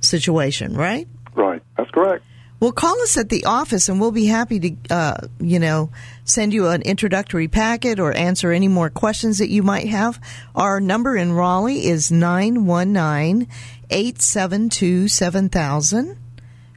situation, 0.00 0.76
right? 0.76 1.08
Right. 1.34 1.62
That's 1.76 1.90
correct. 1.90 2.24
Well, 2.60 2.72
call 2.72 3.00
us 3.00 3.16
at 3.16 3.30
the 3.30 3.46
office 3.46 3.88
and 3.88 3.98
we'll 3.98 4.12
be 4.12 4.26
happy 4.26 4.60
to, 4.60 4.94
uh, 4.94 5.26
you 5.40 5.58
know, 5.58 5.90
send 6.24 6.52
you 6.52 6.66
an 6.66 6.82
introductory 6.82 7.48
packet 7.48 7.98
or 7.98 8.12
answer 8.12 8.52
any 8.52 8.68
more 8.68 8.90
questions 8.90 9.38
that 9.38 9.48
you 9.48 9.62
might 9.62 9.88
have. 9.88 10.20
Our 10.54 10.78
number 10.78 11.16
in 11.16 11.32
Raleigh 11.32 11.86
is 11.86 12.12
919 12.12 13.48
872 13.88 15.08
7000. 15.08 16.18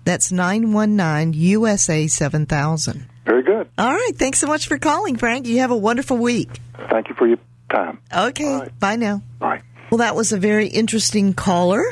That's 0.05 0.31
919 0.31 1.33
USA 1.33 2.07
7000. 2.07 3.07
Very 3.25 3.43
good. 3.43 3.69
All 3.77 3.93
right. 3.93 4.11
Thanks 4.15 4.39
so 4.39 4.47
much 4.47 4.67
for 4.67 4.77
calling, 4.77 5.17
Frank. 5.17 5.47
You 5.47 5.59
have 5.59 5.71
a 5.71 5.77
wonderful 5.77 6.17
week. 6.17 6.49
Thank 6.89 7.09
you 7.09 7.15
for 7.15 7.27
your 7.27 7.37
time. 7.69 7.99
Okay. 8.15 8.57
Right. 8.57 8.79
Bye 8.79 8.95
now. 8.97 9.21
Bye. 9.39 9.61
Well, 9.89 9.99
that 9.99 10.15
was 10.15 10.33
a 10.33 10.37
very 10.37 10.67
interesting 10.67 11.33
caller. 11.33 11.83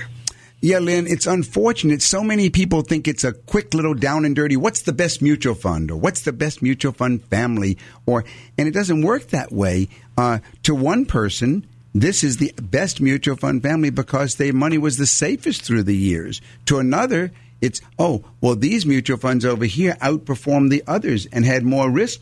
Yeah, 0.63 0.77
Lynn, 0.77 1.07
it's 1.07 1.25
unfortunate. 1.25 2.03
So 2.03 2.23
many 2.23 2.51
people 2.51 2.83
think 2.83 3.07
it's 3.07 3.23
a 3.23 3.33
quick 3.33 3.73
little 3.73 3.95
down 3.95 4.25
and 4.25 4.35
dirty. 4.35 4.55
What's 4.55 4.83
the 4.83 4.93
best 4.93 5.19
mutual 5.19 5.55
fund, 5.55 5.89
or 5.89 5.97
what's 5.97 6.21
the 6.21 6.31
best 6.31 6.61
mutual 6.61 6.91
fund 6.91 7.23
family, 7.25 7.79
or 8.05 8.25
and 8.59 8.67
it 8.67 8.71
doesn't 8.71 9.01
work 9.01 9.29
that 9.29 9.51
way. 9.51 9.87
Uh, 10.15 10.37
to 10.61 10.75
one 10.75 11.07
person, 11.07 11.65
this 11.95 12.23
is 12.23 12.37
the 12.37 12.53
best 12.61 13.01
mutual 13.01 13.37
fund 13.37 13.63
family 13.63 13.89
because 13.89 14.35
their 14.35 14.53
money 14.53 14.77
was 14.77 14.97
the 14.97 15.07
safest 15.07 15.63
through 15.63 15.81
the 15.81 15.97
years. 15.97 16.41
To 16.65 16.77
another, 16.77 17.31
it's 17.61 17.81
oh 17.97 18.23
well, 18.41 18.55
these 18.55 18.85
mutual 18.85 19.17
funds 19.17 19.45
over 19.45 19.65
here 19.65 19.95
outperformed 20.01 20.69
the 20.69 20.83
others 20.87 21.27
and 21.27 21.45
had 21.45 21.63
more 21.63 21.89
risk 21.89 22.21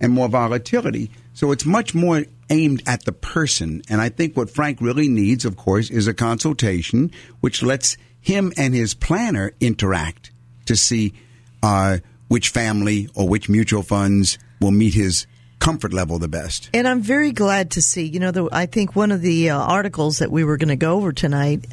and 0.00 0.12
more 0.12 0.28
volatility. 0.28 1.10
So 1.32 1.52
it's 1.52 1.64
much 1.64 1.94
more 1.94 2.24
aimed 2.50 2.82
at 2.86 3.04
the 3.04 3.12
person. 3.12 3.82
And 3.88 4.00
I 4.00 4.08
think 4.08 4.36
what 4.36 4.50
Frank 4.50 4.80
really 4.80 5.08
needs, 5.08 5.44
of 5.44 5.56
course, 5.56 5.90
is 5.90 6.06
a 6.06 6.14
consultation 6.14 7.10
which 7.40 7.62
lets 7.62 7.96
him 8.20 8.52
and 8.56 8.74
his 8.74 8.94
planner 8.94 9.52
interact 9.60 10.30
to 10.66 10.76
see 10.76 11.14
uh, 11.62 11.98
which 12.28 12.50
family 12.50 13.08
or 13.14 13.28
which 13.28 13.48
mutual 13.48 13.82
funds 13.82 14.38
will 14.60 14.70
meet 14.70 14.94
his 14.94 15.26
comfort 15.58 15.92
level 15.92 16.18
the 16.18 16.28
best. 16.28 16.70
And 16.74 16.86
I'm 16.86 17.00
very 17.00 17.32
glad 17.32 17.72
to 17.72 17.82
see, 17.82 18.04
you 18.04 18.20
know, 18.20 18.30
the, 18.30 18.48
I 18.52 18.66
think 18.66 18.94
one 18.94 19.12
of 19.12 19.22
the 19.22 19.50
uh, 19.50 19.58
articles 19.58 20.18
that 20.18 20.30
we 20.30 20.44
were 20.44 20.56
going 20.56 20.68
to 20.68 20.76
go 20.76 20.96
over 20.96 21.12
tonight 21.12 21.66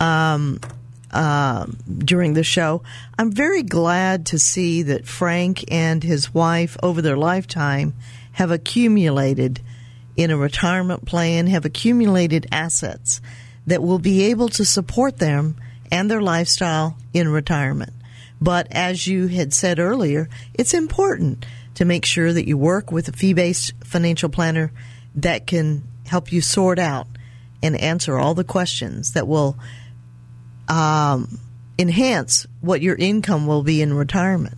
um, 0.00 0.60
uh, 1.14 1.66
during 1.96 2.34
the 2.34 2.44
show, 2.44 2.82
I'm 3.18 3.30
very 3.30 3.62
glad 3.62 4.26
to 4.26 4.38
see 4.38 4.82
that 4.82 5.06
Frank 5.06 5.64
and 5.72 6.02
his 6.02 6.34
wife, 6.34 6.76
over 6.82 7.00
their 7.00 7.16
lifetime, 7.16 7.94
have 8.32 8.50
accumulated 8.50 9.60
in 10.16 10.30
a 10.30 10.36
retirement 10.36 11.06
plan, 11.06 11.46
have 11.46 11.64
accumulated 11.64 12.46
assets 12.50 13.20
that 13.66 13.82
will 13.82 13.98
be 13.98 14.24
able 14.24 14.48
to 14.50 14.64
support 14.64 15.18
them 15.18 15.56
and 15.90 16.10
their 16.10 16.20
lifestyle 16.20 16.96
in 17.12 17.28
retirement. 17.28 17.92
But 18.40 18.66
as 18.70 19.06
you 19.06 19.28
had 19.28 19.54
said 19.54 19.78
earlier, 19.78 20.28
it's 20.52 20.74
important 20.74 21.46
to 21.76 21.84
make 21.84 22.04
sure 22.04 22.32
that 22.32 22.46
you 22.46 22.58
work 22.58 22.90
with 22.90 23.08
a 23.08 23.12
fee 23.12 23.32
based 23.32 23.72
financial 23.84 24.28
planner 24.28 24.72
that 25.14 25.46
can 25.46 25.82
help 26.06 26.32
you 26.32 26.40
sort 26.40 26.78
out 26.78 27.06
and 27.62 27.76
answer 27.80 28.18
all 28.18 28.34
the 28.34 28.44
questions 28.44 29.12
that 29.12 29.26
will 29.26 29.56
um, 30.68 31.38
enhance 31.78 32.46
what 32.60 32.80
your 32.80 32.96
income 32.96 33.46
will 33.46 33.62
be 33.62 33.82
in 33.82 33.92
retirement. 33.92 34.56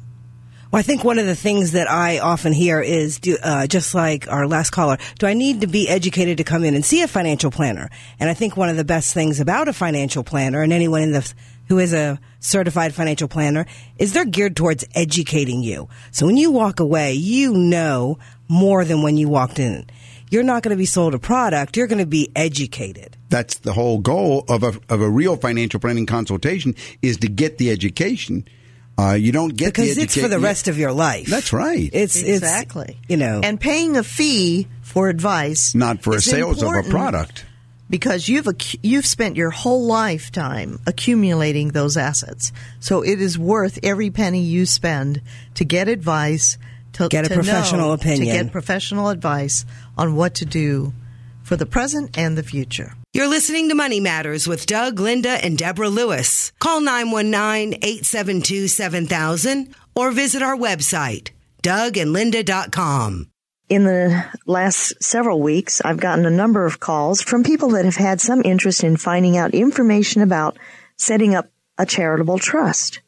Well, 0.71 0.81
I 0.81 0.83
think 0.83 1.05
one 1.05 1.19
of 1.19 1.27
the 1.27 1.37
things 1.37 1.73
that 1.73 1.89
I 1.89 2.19
often 2.19 2.53
hear 2.53 2.81
is, 2.81 3.21
do, 3.21 3.39
uh, 3.43 3.67
just 3.69 3.95
like 3.95 4.29
our 4.29 4.49
last 4.49 4.71
caller, 4.71 4.99
do 5.19 5.27
I 5.27 5.33
need 5.33 5.61
to 5.61 5.69
be 5.69 5.89
educated 5.89 6.39
to 6.39 6.45
come 6.45 6.65
in 6.65 6.75
and 6.75 6.85
see 6.85 7.03
a 7.03 7.09
financial 7.09 7.53
planner? 7.53 7.89
And 8.19 8.29
I 8.29 8.35
think 8.35 8.57
one 8.57 8.69
of 8.69 8.77
the 8.77 8.85
best 8.85 9.15
things 9.15 9.39
about 9.39 9.69
a 9.69 9.73
financial 9.73 10.25
planner 10.25 10.63
and 10.63 10.73
anyone 10.73 11.03
in 11.03 11.13
the 11.13 11.33
who 11.69 11.79
is 11.79 11.93
a 11.93 12.21
certified 12.41 12.95
financial 12.95 13.29
planner 13.29 13.67
is 13.99 14.13
they're 14.13 14.25
geared 14.25 14.57
towards 14.57 14.85
educating 14.95 15.63
you. 15.63 15.89
So 16.11 16.27
when 16.27 16.37
you 16.37 16.51
walk 16.51 16.81
away, 16.81 17.15
you 17.15 17.55
know 17.55 18.19
more 18.49 18.85
than 18.85 19.03
when 19.03 19.17
you 19.17 19.29
walked 19.29 19.59
in. 19.59 19.87
You're 20.31 20.43
not 20.43 20.63
going 20.63 20.75
to 20.75 20.79
be 20.79 20.87
sold 20.87 21.15
a 21.15 21.19
product. 21.19 21.77
You're 21.77 21.87
going 21.87 21.99
to 21.99 22.07
be 22.07 22.31
educated. 22.35 23.16
That's 23.29 23.59
the 23.59 23.73
whole 23.73 23.99
goal 23.99 24.45
of 24.49 24.63
a, 24.63 24.69
of 24.89 25.01
a 25.01 25.11
real 25.11 25.37
financial 25.37 25.81
planning 25.81 26.07
consultation 26.07 26.75
is 27.03 27.19
to 27.19 27.29
get 27.29 27.59
the 27.59 27.71
education 27.71 28.47
uh, 28.99 29.13
you 29.13 29.31
don't 29.31 29.55
get 29.55 29.75
because 29.75 29.99
it's 29.99 30.19
for 30.19 30.29
the 30.29 30.39
rest 30.39 30.69
of 30.69 30.79
your 30.79 30.93
life. 30.93 31.27
That's 31.27 31.53
right. 31.53 31.91
It's 31.93 32.23
exactly 32.23 32.99
it's, 32.99 33.11
you 33.11 33.17
know, 33.19 33.41
and 33.43 33.61
paying 33.61 33.97
a 33.97 34.03
fee 34.03 34.69
for 34.81 35.09
advice, 35.09 35.75
not 35.75 36.03
for 36.03 36.19
sales 36.21 36.63
of 36.63 36.73
a 36.73 36.83
product, 36.85 37.45
because 37.91 38.27
you've 38.29 38.49
you've 38.83 39.05
spent 39.05 39.37
your 39.37 39.51
whole 39.51 39.85
lifetime 39.85 40.81
accumulating 40.87 41.69
those 41.69 41.99
assets. 41.99 42.53
So 42.81 43.03
it 43.03 43.21
is 43.21 43.39
worth 43.39 43.79
every 43.83 44.11
penny 44.11 44.41
you 44.41 44.65
spend 44.65 45.21
to 45.57 45.65
get 45.67 45.89
advice, 45.89 46.57
to 46.95 47.09
get 47.09 47.27
a 47.27 47.29
to 47.29 47.35
professional 47.35 47.89
know, 47.89 47.93
opinion, 47.93 48.35
to 48.35 48.45
get 48.45 48.53
professional 48.53 49.11
advice 49.11 49.67
on 49.99 50.17
what 50.17 50.37
to 50.37 50.47
do 50.47 50.95
for 51.43 51.57
the 51.57 51.67
present 51.67 52.17
and 52.17 52.39
the 52.39 52.43
future. 52.43 52.95
You're 53.17 53.29
listening 53.29 53.71
to 53.71 53.75
Money 53.75 53.99
Matters 53.99 54.47
with 54.47 54.67
Doug, 54.67 55.01
Linda, 55.01 55.43
and 55.43 55.57
Deborah 55.57 55.89
Lewis. 55.89 56.53
Call 56.59 56.83
919 56.83 57.79
872 57.83 58.69
7000 58.69 59.75
or 59.95 60.11
visit 60.11 60.43
our 60.43 60.55
website, 60.55 61.31
dougandlinda.com. 61.63 63.31
In 63.71 63.85
the 63.85 64.23
last 64.45 65.03
several 65.03 65.41
weeks, 65.41 65.81
I've 65.83 65.99
gotten 65.99 66.27
a 66.27 66.31
number 66.31 66.67
of 66.67 66.79
calls 66.79 67.23
from 67.23 67.43
people 67.43 67.71
that 67.71 67.87
have 67.87 67.97
had 67.97 68.21
some 68.21 68.43
interest 68.45 68.85
in 68.85 68.99
finding 68.99 69.39
out 69.39 69.55
information 69.55 70.21
about 70.21 70.59
setting 70.99 71.35
up 71.35 71.49
a 71.79 71.87
charitable 71.87 72.39
trust. 72.39 73.01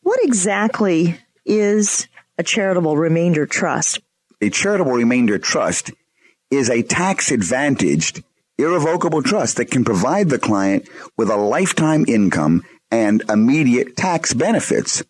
What 0.00 0.20
exactly 0.22 1.20
is 1.44 2.08
a 2.38 2.42
charitable 2.42 2.96
remainder 2.96 3.44
trust? 3.44 4.00
A 4.40 4.48
charitable 4.48 4.92
remainder 4.92 5.38
trust 5.38 5.90
is 6.50 6.70
a 6.70 6.82
tax 6.82 7.30
advantaged 7.30 8.24
irrevocable 8.62 9.22
trust 9.22 9.56
that 9.56 9.70
can 9.70 9.84
provide 9.84 10.28
the 10.28 10.38
client 10.38 10.88
with 11.16 11.30
a 11.30 11.36
lifetime 11.36 12.04
income 12.08 12.62
and 12.90 13.22
immediate 13.28 13.96
tax 13.96 14.34
benefits. 14.34 15.02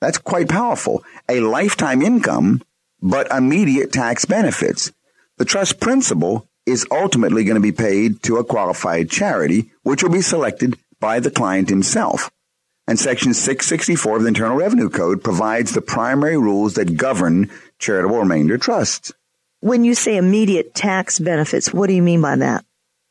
That's 0.00 0.18
quite 0.18 0.48
powerful. 0.48 1.02
A 1.28 1.40
lifetime 1.40 2.02
income, 2.02 2.62
but 3.00 3.30
immediate 3.30 3.92
tax 3.92 4.24
benefits. 4.24 4.92
The 5.38 5.44
trust 5.44 5.80
principal 5.80 6.48
is 6.66 6.86
ultimately 6.90 7.44
going 7.44 7.56
to 7.56 7.60
be 7.60 7.72
paid 7.72 8.22
to 8.24 8.36
a 8.36 8.44
qualified 8.44 9.10
charity, 9.10 9.72
which 9.82 10.02
will 10.02 10.10
be 10.10 10.22
selected 10.22 10.78
by 11.00 11.20
the 11.20 11.30
client 11.30 11.68
himself. 11.68 12.30
And 12.86 12.98
Section 12.98 13.34
664 13.34 14.16
of 14.16 14.22
the 14.22 14.28
Internal 14.28 14.56
Revenue 14.56 14.90
Code 14.90 15.24
provides 15.24 15.72
the 15.72 15.80
primary 15.80 16.36
rules 16.36 16.74
that 16.74 16.96
govern 16.96 17.50
charitable 17.78 18.18
remainder 18.18 18.58
trusts. 18.58 19.12
When 19.64 19.82
you 19.82 19.94
say 19.94 20.18
immediate 20.18 20.74
tax 20.74 21.18
benefits, 21.18 21.72
what 21.72 21.86
do 21.86 21.94
you 21.94 22.02
mean 22.02 22.20
by 22.20 22.36
that? 22.36 22.66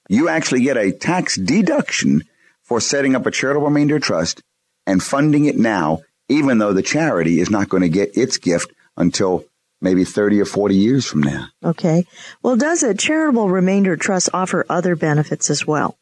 You 0.08 0.30
actually 0.30 0.62
get 0.62 0.78
a 0.78 0.92
tax 0.92 1.36
deduction 1.36 2.26
for 2.62 2.80
setting 2.80 3.16
up 3.16 3.26
a 3.26 3.32
charitable 3.32 3.66
remainder 3.66 3.98
trust 3.98 4.44
and 4.86 5.02
funding 5.02 5.46
it 5.46 5.58
now, 5.58 6.02
even 6.30 6.60
though 6.60 6.72
the 6.72 6.84
charity 6.84 7.40
is 7.40 7.50
not 7.50 7.70
going 7.70 7.82
to 7.82 7.90
get 7.90 8.16
its 8.16 8.38
gift 8.38 8.72
until 8.96 9.46
maybe 9.82 10.04
30 10.04 10.42
or 10.42 10.46
40 10.46 10.76
years 10.76 11.08
from 11.08 11.24
now. 11.24 11.48
Okay. 11.64 12.06
Well, 12.44 12.56
does 12.56 12.84
a 12.84 12.94
charitable 12.94 13.50
remainder 13.50 13.98
trust 13.98 14.30
offer 14.32 14.64
other 14.70 14.96
benefits 14.96 15.50
as 15.50 15.66
well? 15.66 15.98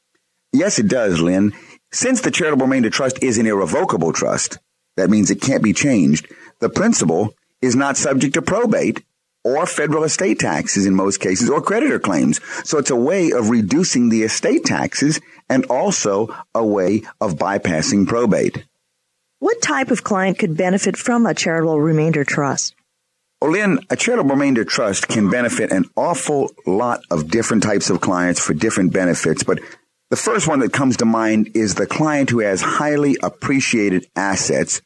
Yes, 0.51 0.79
it 0.79 0.89
does, 0.89 1.21
Lynn. 1.21 1.53
Since 1.93 2.19
the 2.19 2.31
charitable 2.31 2.65
remainder 2.65 2.89
trust 2.89 3.23
is 3.23 3.37
an 3.37 3.47
irrevocable 3.47 4.11
trust, 4.11 4.57
that 4.97 5.09
means 5.09 5.31
it 5.31 5.39
can't 5.39 5.63
be 5.63 5.71
changed. 5.71 6.27
The 6.59 6.67
principal 6.67 7.35
is 7.61 7.73
not 7.73 7.95
subject 7.95 8.33
to 8.33 8.41
probate 8.41 9.01
or 9.43 9.65
federal 9.65 10.03
estate 10.03 10.39
taxes 10.39 10.85
in 10.85 10.95
most 10.95 11.19
cases 11.19 11.49
or 11.49 11.61
creditor 11.61 11.99
claims. 11.99 12.39
So 12.63 12.77
it's 12.77 12.91
a 12.91 12.95
way 12.95 13.31
of 13.31 13.49
reducing 13.49 14.09
the 14.09 14.23
estate 14.23 14.65
taxes 14.65 15.19
and 15.49 15.65
also 15.65 16.35
a 16.53 16.65
way 16.65 17.03
of 17.19 17.35
bypassing 17.35 18.07
probate. 18.07 18.65
What 19.39 19.61
type 19.61 19.89
of 19.89 20.03
client 20.03 20.37
could 20.37 20.55
benefit 20.55 20.95
from 20.95 21.25
a 21.25 21.33
charitable 21.33 21.81
remainder 21.81 22.23
trust? 22.23 22.75
Well, 23.41 23.51
Lynn, 23.51 23.79
a 23.89 23.95
charitable 23.95 24.35
remainder 24.35 24.63
trust 24.63 25.07
can 25.07 25.31
benefit 25.31 25.71
an 25.71 25.85
awful 25.95 26.51
lot 26.67 27.01
of 27.09 27.31
different 27.31 27.63
types 27.63 27.89
of 27.89 28.01
clients 28.01 28.39
for 28.39 28.53
different 28.53 28.93
benefits, 28.93 29.43
but 29.43 29.59
the 30.11 30.15
first 30.15 30.47
one 30.47 30.59
that 30.59 30.73
comes 30.73 30.97
to 30.97 31.05
mind 31.05 31.51
is 31.55 31.73
the 31.73 31.87
client 31.87 32.29
who 32.29 32.39
has 32.39 32.61
highly 32.61 33.17
appreciated 33.23 34.05
assets 34.15 34.81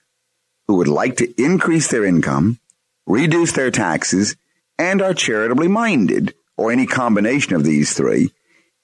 who 0.68 0.76
would 0.76 0.88
like 0.88 1.18
to 1.18 1.42
increase 1.42 1.90
their 1.90 2.06
income, 2.06 2.60
reduce 3.06 3.52
their 3.52 3.72
taxes, 3.72 4.38
and 4.78 5.02
are 5.02 5.14
charitably 5.14 5.68
minded, 5.68 6.34
or 6.58 6.72
any 6.72 6.86
combination 6.86 7.56
of 7.56 7.64
these 7.64 7.94
three. 7.94 8.32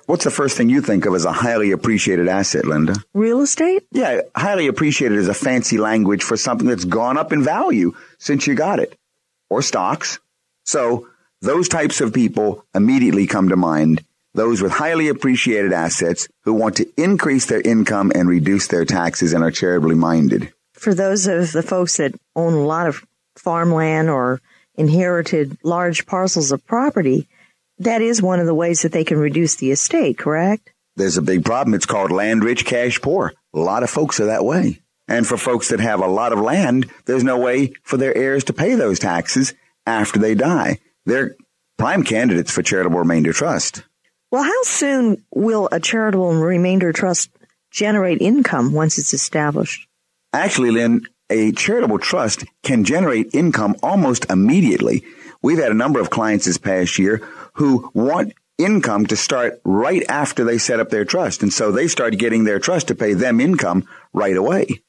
What's 0.06 0.24
the 0.24 0.32
first 0.32 0.58
thing 0.58 0.70
you 0.70 0.82
think 0.82 1.06
of 1.06 1.14
as 1.14 1.26
a 1.26 1.32
highly 1.32 1.72
appreciated 1.72 2.28
asset, 2.28 2.66
Linda? 2.66 2.96
Real 3.14 3.42
estate? 3.42 3.84
Yeah, 3.92 4.22
highly 4.36 4.68
appreciated 4.68 5.18
is 5.18 5.28
a 5.28 5.34
fancy 5.34 5.78
language 5.78 6.24
for 6.24 6.36
something 6.36 6.68
that's 6.68 6.86
gone 6.86 7.18
up 7.18 7.32
in 7.32 7.44
value 7.44 7.94
since 8.18 8.48
you 8.48 8.56
got 8.56 8.80
it, 8.80 8.98
or 9.50 9.62
stocks. 9.62 10.20
So 10.66 11.08
those 11.42 11.70
types 11.70 12.02
of 12.02 12.14
people 12.14 12.66
immediately 12.74 13.28
come 13.28 13.50
to 13.50 13.56
mind 13.56 14.04
those 14.34 14.62
with 14.62 14.72
highly 14.72 15.10
appreciated 15.10 15.74
assets 15.74 16.28
who 16.44 16.54
want 16.54 16.78
to 16.78 16.88
increase 16.98 17.48
their 17.48 17.62
income 17.62 18.12
and 18.16 18.30
reduce 18.30 18.68
their 18.68 18.86
taxes 18.86 19.34
and 19.34 19.44
are 19.44 19.52
charitably 19.52 19.96
minded. 19.96 20.54
For 20.74 20.94
those 20.94 21.28
of 21.28 21.52
the 21.52 21.64
folks 21.64 21.98
that 21.98 22.16
own 22.36 22.54
a 22.54 22.64
lot 22.64 22.88
of 22.88 23.06
farmland 23.36 24.10
or 24.10 24.42
inherited 24.76 25.58
large 25.64 26.06
parcels 26.06 26.52
of 26.52 26.66
property, 26.66 27.28
that 27.80 28.02
is 28.02 28.22
one 28.22 28.40
of 28.40 28.46
the 28.46 28.54
ways 28.54 28.82
that 28.84 28.92
they 28.92 29.04
can 29.04 29.18
reduce 29.18 29.56
the 29.56 29.72
estate, 29.72 30.18
correct? 30.18 30.72
There's 30.96 31.18
a 31.18 31.22
big 31.22 31.46
problem. 31.46 31.74
It's 31.74 31.86
called 31.86 32.12
land 32.12 32.44
rich, 32.44 32.66
cash 32.66 33.02
poor. 33.02 33.34
A 33.54 33.60
lot 33.60 33.84
of 33.84 33.90
folks 33.90 34.20
are 34.20 34.26
that 34.26 34.46
way. 34.46 34.80
And 35.08 35.26
for 35.26 35.38
folks 35.38 35.70
that 35.70 35.80
have 35.80 36.00
a 36.00 36.08
lot 36.08 36.32
of 36.32 36.40
land, 36.40 36.90
there's 37.06 37.24
no 37.24 37.38
way 37.38 37.74
for 37.84 37.98
their 37.98 38.16
heirs 38.16 38.46
to 38.46 38.54
pay 38.54 38.76
those 38.76 39.00
taxes 39.00 39.54
after 39.86 40.20
they 40.20 40.36
die. 40.36 40.78
They're 41.06 41.36
prime 41.78 42.04
candidates 42.04 42.52
for 42.52 42.62
charitable 42.62 43.00
remainder 43.00 43.34
trust. 43.34 43.84
Well, 44.32 44.44
how 44.44 44.64
soon 44.64 45.26
will 45.34 45.68
a 45.72 45.80
charitable 45.80 46.34
remainder 46.36 46.94
trust 46.94 47.30
generate 47.72 48.22
income 48.22 48.72
once 48.74 48.98
it's 48.98 49.14
established? 49.14 49.88
Actually, 50.32 50.72
Lynn, 50.72 51.02
a 51.32 51.52
charitable 51.52 52.00
trust 52.00 52.44
can 52.64 52.84
generate 52.84 53.34
income 53.34 53.76
almost 53.82 54.30
immediately. 54.30 55.04
We've 55.42 55.58
had 55.58 55.72
a 55.72 55.76
number 55.76 56.00
of 56.00 56.10
clients 56.10 56.46
this 56.46 56.58
past 56.58 57.00
year 57.00 57.28
who 57.54 57.90
want 57.94 58.34
income 58.58 59.08
to 59.08 59.16
start 59.16 59.60
right 59.64 60.04
after 60.08 60.44
they 60.44 60.58
set 60.58 60.80
up 60.80 60.90
their 60.90 61.06
trust. 61.06 61.42
And 61.42 61.52
so 61.52 61.72
they 61.72 61.88
start 61.88 62.18
getting 62.18 62.44
their 62.44 62.60
trust 62.60 62.90
to 62.90 62.96
pay 62.96 63.14
them 63.14 63.40
income 63.40 63.88
right 64.14 64.38
away. 64.38 64.82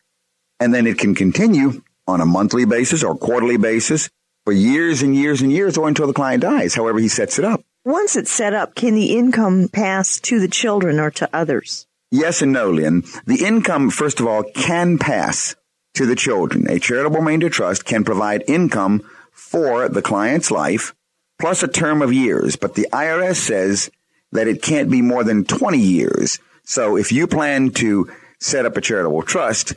And 0.61 0.75
then 0.75 0.87
it 0.87 0.99
can 0.99 1.15
continue 1.15 1.83
on 2.07 2.21
a 2.21 2.27
monthly 2.27 2.65
basis 2.67 3.03
or 3.03 3.17
quarterly 3.17 3.57
basis 3.57 4.11
for 4.45 4.53
years 4.53 5.03
and 5.03 5.15
years 5.15 5.41
and 5.41 5.51
years 5.51 5.79
or 5.79 5.89
until 5.89 6.07
the 6.07 6.13
client 6.13 6.43
dies, 6.43 6.75
however 6.75 6.99
he 6.99 7.09
sets 7.09 7.39
it 7.39 7.45
up. 7.45 7.63
Once 7.85 8.17
it's 8.17 8.31
set 8.31 8.55
up, 8.55 8.75
can 8.75 8.95
the 8.95 9.17
income 9.17 9.69
pass 9.73 10.21
to 10.21 10.39
the 10.39 10.49
children 10.49 11.01
or 11.01 11.11
to 11.11 11.29
others? 11.33 11.87
Yes 12.11 12.43
and 12.43 12.53
no, 12.53 12.71
Lynn. 12.71 13.03
The 13.27 13.45
income, 13.45 13.91
first 13.91 14.21
of 14.21 14.27
all, 14.27 14.45
can 14.55 14.99
pass 14.99 15.57
to 15.95 16.07
the 16.07 16.17
children. 16.17 16.69
A 16.69 16.79
charitable 16.79 17.19
remainder 17.19 17.51
trust 17.51 17.85
can 17.85 18.05
provide 18.05 18.45
income 18.47 19.03
for 19.33 19.89
the 19.89 20.03
client's 20.03 20.51
life 20.51 20.95
plus 21.41 21.63
a 21.63 21.69
term 21.69 22.03
of 22.03 22.13
years, 22.13 22.57
but 22.57 22.75
the 22.75 22.87
IRS 22.93 23.37
says 23.37 23.91
that 24.33 24.49
it 24.49 24.63
can't 24.63 24.91
be 24.91 25.03
more 25.03 25.25
than 25.25 25.45
20 25.45 25.79
years. 25.79 26.39
So 26.65 26.97
if 26.97 27.13
you 27.13 27.27
plan 27.27 27.71
to 27.71 28.11
set 28.41 28.65
up 28.65 28.77
a 28.77 28.81
charitable 28.81 29.23
trust 29.23 29.75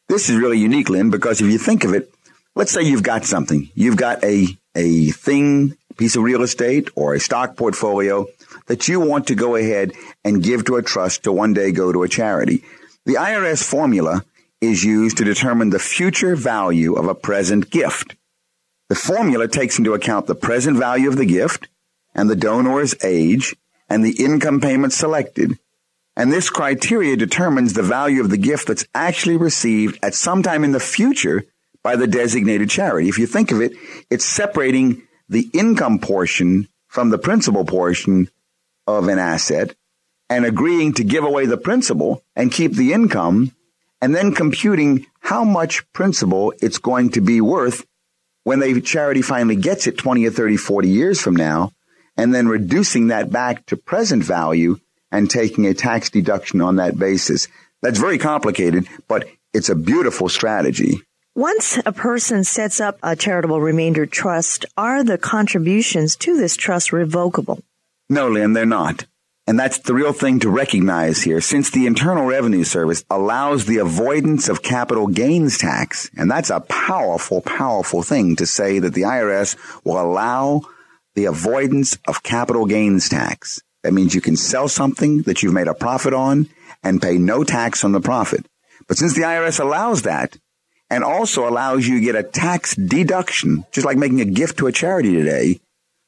This 0.10 0.30
is 0.30 0.38
really 0.38 0.60
unique, 0.60 0.90
Lynn, 0.90 1.10
because 1.10 1.40
if 1.42 1.48
you 1.48 1.58
think 1.58 1.84
of 1.84 1.94
it, 1.94 2.12
let's 2.56 2.72
say 2.72 2.82
you've 2.82 3.04
got 3.04 3.26
something. 3.26 3.70
You've 3.74 3.98
got 3.98 4.24
a, 4.24 4.48
a 4.76 5.12
thing, 5.12 5.78
piece 5.98 6.16
of 6.16 6.24
real 6.24 6.44
estate 6.44 6.90
or 6.96 7.14
a 7.14 7.20
stock 7.20 7.56
portfolio 7.56 8.26
that 8.70 8.88
you 8.88 9.02
want 9.02 9.28
to 9.28 9.36
go 9.36 9.56
ahead 9.56 9.92
and 10.24 10.42
give 10.42 10.64
to 10.66 10.78
a 10.78 10.82
trust 10.82 11.24
to 11.24 11.34
one 11.34 11.54
day 11.54 11.74
go 11.74 11.92
to 11.92 12.04
a 12.04 12.08
charity. 12.08 12.64
The 13.06 13.16
IRS 13.16 13.62
formula 13.62 14.24
is 14.62 14.86
used 14.86 15.18
to 15.18 15.26
determine 15.26 15.70
the 15.72 15.80
future 15.80 16.38
value 16.38 16.94
of 16.94 17.08
a 17.08 17.16
present 17.16 17.70
gift. 17.70 18.16
The 18.88 18.96
formula 18.96 19.50
takes 19.50 19.78
into 19.78 19.94
account 19.94 20.28
the 20.28 20.36
present 20.36 20.78
value 20.78 21.10
of 21.10 21.18
the 21.18 21.26
gift 21.26 21.68
and 22.16 22.30
the 22.30 22.36
donor's 22.38 22.96
age 23.04 23.58
and 23.90 24.06
the 24.06 24.24
income 24.24 24.62
payment 24.62 24.94
selected 24.94 25.60
and 26.20 26.34
this 26.34 26.50
criteria 26.50 27.16
determines 27.16 27.72
the 27.72 27.82
value 27.82 28.20
of 28.20 28.30
the 28.30 28.38
gift 28.38 28.68
that's 28.68 28.86
actually 28.94 29.38
received 29.38 29.98
at 30.04 30.14
some 30.14 30.44
time 30.44 30.66
in 30.66 30.74
the 30.74 30.80
future 30.82 31.46
by 31.82 31.96
the 31.96 32.08
designated 32.08 32.70
charity. 32.70 33.08
If 33.08 33.18
you 33.18 33.26
think 33.26 33.52
of 33.52 33.62
it, 33.62 33.72
it's 34.10 34.26
separating 34.26 35.02
the 35.30 35.50
income 35.54 35.98
portion 35.98 36.68
from 36.90 37.10
the 37.10 37.18
principal 37.18 37.64
portion 37.64 38.30
of 38.98 39.08
an 39.08 39.20
asset 39.20 39.76
and 40.30 40.46
agreeing 40.46 40.94
to 40.94 41.04
give 41.04 41.24
away 41.24 41.46
the 41.46 41.58
principal 41.58 42.24
and 42.36 42.52
keep 42.52 42.74
the 42.74 42.94
income 42.94 43.52
and 44.02 44.16
then 44.16 44.34
computing 44.34 45.06
how 45.20 45.44
much 45.44 45.92
principal 45.94 46.54
it's 46.62 46.78
going 46.78 47.10
to 47.12 47.22
be 47.22 47.42
worth 47.42 47.86
when 48.44 48.60
the 48.60 48.82
charity 48.82 49.22
finally 49.22 49.56
gets 49.56 49.88
it 49.88 49.98
20 49.98 50.26
or 50.26 50.32
30, 50.32 50.58
40 50.58 50.90
years 50.90 51.20
from 51.20 51.36
now 51.36 51.72
and 52.18 52.34
then 52.34 52.48
reducing 52.48 53.08
that 53.08 53.32
back 53.32 53.66
to 53.66 53.78
present 53.78 54.24
value 54.24 54.78
and 55.12 55.30
taking 55.30 55.66
a 55.66 55.74
tax 55.74 56.10
deduction 56.10 56.62
on 56.62 56.78
that 56.78 56.98
basis. 56.98 57.48
That's 57.82 58.00
very 58.00 58.18
complicated, 58.18 58.88
but 59.08 59.28
it's 59.54 59.70
a 59.70 59.76
beautiful 59.76 60.30
strategy. 60.30 61.02
Once 61.36 61.80
a 61.86 61.92
person 61.92 62.44
sets 62.44 62.82
up 62.82 63.00
a 63.02 63.16
charitable 63.16 63.62
remainder 63.62 64.06
trust, 64.06 64.66
are 64.76 65.04
the 65.04 65.18
contributions 65.18 66.16
to 66.18 66.36
this 66.38 66.58
trust 66.58 66.92
revocable? 66.92 67.64
No, 68.10 68.28
Lynn, 68.28 68.54
they're 68.54 68.66
not. 68.66 69.06
And 69.46 69.60
that's 69.60 69.80
the 69.80 69.94
real 69.94 70.14
thing 70.14 70.40
to 70.42 70.50
recognize 70.50 71.24
here. 71.24 71.42
Since 71.42 71.72
the 71.72 71.88
Internal 71.88 72.26
Revenue 72.26 72.64
Service 72.64 73.04
allows 73.10 73.66
the 73.66 73.78
avoidance 73.78 74.48
of 74.48 74.62
capital 74.62 75.08
gains 75.08 75.58
tax, 75.58 76.10
and 76.16 76.30
that's 76.30 76.50
a 76.50 76.60
powerful, 76.60 77.42
powerful 77.42 78.04
thing 78.04 78.36
to 78.36 78.46
say 78.46 78.80
that 78.80 78.94
the 78.94 79.04
IRS 79.04 79.58
will 79.84 80.00
allow 80.00 80.62
the 81.16 81.26
avoidance 81.26 81.98
of 82.08 82.24
capital 82.24 82.66
gains 82.66 83.10
tax. 83.10 83.60
That 83.84 83.94
means 83.94 84.14
you 84.14 84.22
can 84.22 84.36
sell 84.36 84.68
something 84.68 85.24
that 85.24 85.42
you've 85.42 85.54
made 85.54 85.68
a 85.68 85.74
profit 85.74 86.14
on 86.14 86.48
and 86.84 87.02
pay 87.02 87.18
no 87.18 87.44
tax 87.44 87.84
on 87.84 87.92
the 87.92 88.02
profit. 88.02 88.46
But 88.88 88.98
since 88.98 89.16
the 89.16 89.22
IRS 89.22 89.60
allows 89.60 90.04
that 90.04 90.38
and 90.90 91.04
also 91.04 91.48
allows 91.48 91.88
you 91.88 92.00
to 92.00 92.06
get 92.06 92.16
a 92.16 92.24
tax 92.24 92.76
deduction, 92.76 93.66
just 93.72 93.86
like 93.86 93.98
making 93.98 94.22
a 94.22 94.26
gift 94.26 94.58
to 94.58 94.68
a 94.68 94.72
charity 94.72 95.14
today, 95.14 95.60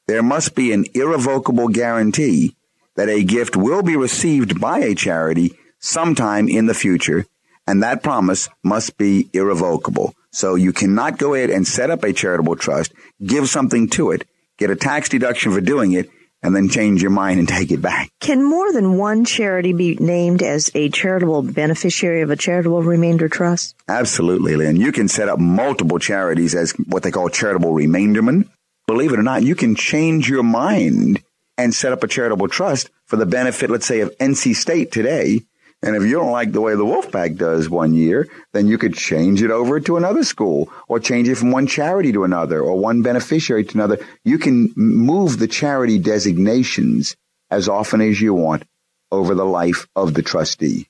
there 0.06 0.22
must 0.22 0.54
be 0.54 0.72
an 0.72 0.86
irrevocable 0.94 1.68
guarantee 1.68 2.54
that 2.96 3.08
a 3.08 3.22
gift 3.22 3.56
will 3.56 3.82
be 3.82 3.96
received 3.96 4.60
by 4.60 4.78
a 4.80 4.94
charity 4.94 5.58
sometime 5.78 6.48
in 6.48 6.66
the 6.66 6.74
future, 6.74 7.26
and 7.66 7.82
that 7.82 8.02
promise 8.02 8.48
must 8.62 8.96
be 8.98 9.28
irrevocable. 9.32 10.14
So 10.30 10.54
you 10.54 10.72
cannot 10.72 11.18
go 11.18 11.34
ahead 11.34 11.50
and 11.50 11.66
set 11.66 11.90
up 11.90 12.04
a 12.04 12.12
charitable 12.12 12.56
trust, 12.56 12.92
give 13.24 13.48
something 13.48 13.88
to 13.90 14.12
it, 14.12 14.26
get 14.58 14.70
a 14.70 14.76
tax 14.76 15.08
deduction 15.08 15.52
for 15.52 15.60
doing 15.60 15.92
it, 15.92 16.10
and 16.42 16.56
then 16.56 16.68
change 16.68 17.00
your 17.02 17.10
mind 17.10 17.38
and 17.38 17.48
take 17.58 17.70
it 17.70 17.80
back. 17.80 18.10
Can 18.20 18.42
more 18.42 18.72
than 18.72 18.96
one 18.96 19.24
charity 19.24 19.72
be 19.72 19.94
named 19.96 20.42
as 20.42 20.70
a 20.74 20.88
charitable 20.88 21.42
beneficiary 21.42 22.22
of 22.22 22.30
a 22.30 22.36
charitable 22.36 22.82
remainder 22.82 23.28
trust? 23.28 23.74
Absolutely, 23.88 24.56
Lynn. 24.56 24.76
You 24.76 24.92
can 24.92 25.08
set 25.08 25.28
up 25.28 25.38
multiple 25.38 25.98
charities 25.98 26.54
as 26.54 26.72
what 26.72 27.02
they 27.02 27.10
call 27.10 27.28
charitable 27.28 27.72
remaindermen. 27.72 28.48
Believe 28.92 29.14
it 29.14 29.18
or 29.18 29.22
not, 29.22 29.42
you 29.42 29.54
can 29.54 29.74
change 29.74 30.28
your 30.28 30.42
mind 30.42 31.22
and 31.56 31.74
set 31.74 31.94
up 31.94 32.04
a 32.04 32.06
charitable 32.06 32.48
trust 32.48 32.90
for 33.06 33.16
the 33.16 33.24
benefit, 33.24 33.70
let's 33.70 33.86
say, 33.86 34.00
of 34.00 34.14
NC 34.18 34.54
State 34.54 34.92
today. 34.92 35.40
And 35.82 35.96
if 35.96 36.02
you 36.02 36.12
don't 36.12 36.30
like 36.30 36.52
the 36.52 36.60
way 36.60 36.74
the 36.74 36.84
Wolfpack 36.84 37.38
does 37.38 37.70
one 37.70 37.94
year, 37.94 38.28
then 38.52 38.66
you 38.66 38.76
could 38.76 38.92
change 38.92 39.40
it 39.40 39.50
over 39.50 39.80
to 39.80 39.96
another 39.96 40.24
school 40.24 40.70
or 40.88 41.00
change 41.00 41.26
it 41.30 41.36
from 41.36 41.52
one 41.52 41.66
charity 41.66 42.12
to 42.12 42.24
another 42.24 42.60
or 42.60 42.78
one 42.78 43.00
beneficiary 43.00 43.64
to 43.64 43.78
another. 43.78 43.98
You 44.24 44.36
can 44.36 44.74
move 44.76 45.38
the 45.38 45.48
charity 45.48 45.98
designations 45.98 47.16
as 47.50 47.70
often 47.70 48.02
as 48.02 48.20
you 48.20 48.34
want 48.34 48.64
over 49.10 49.34
the 49.34 49.46
life 49.46 49.88
of 49.96 50.12
the 50.12 50.22
trustee. 50.22 50.86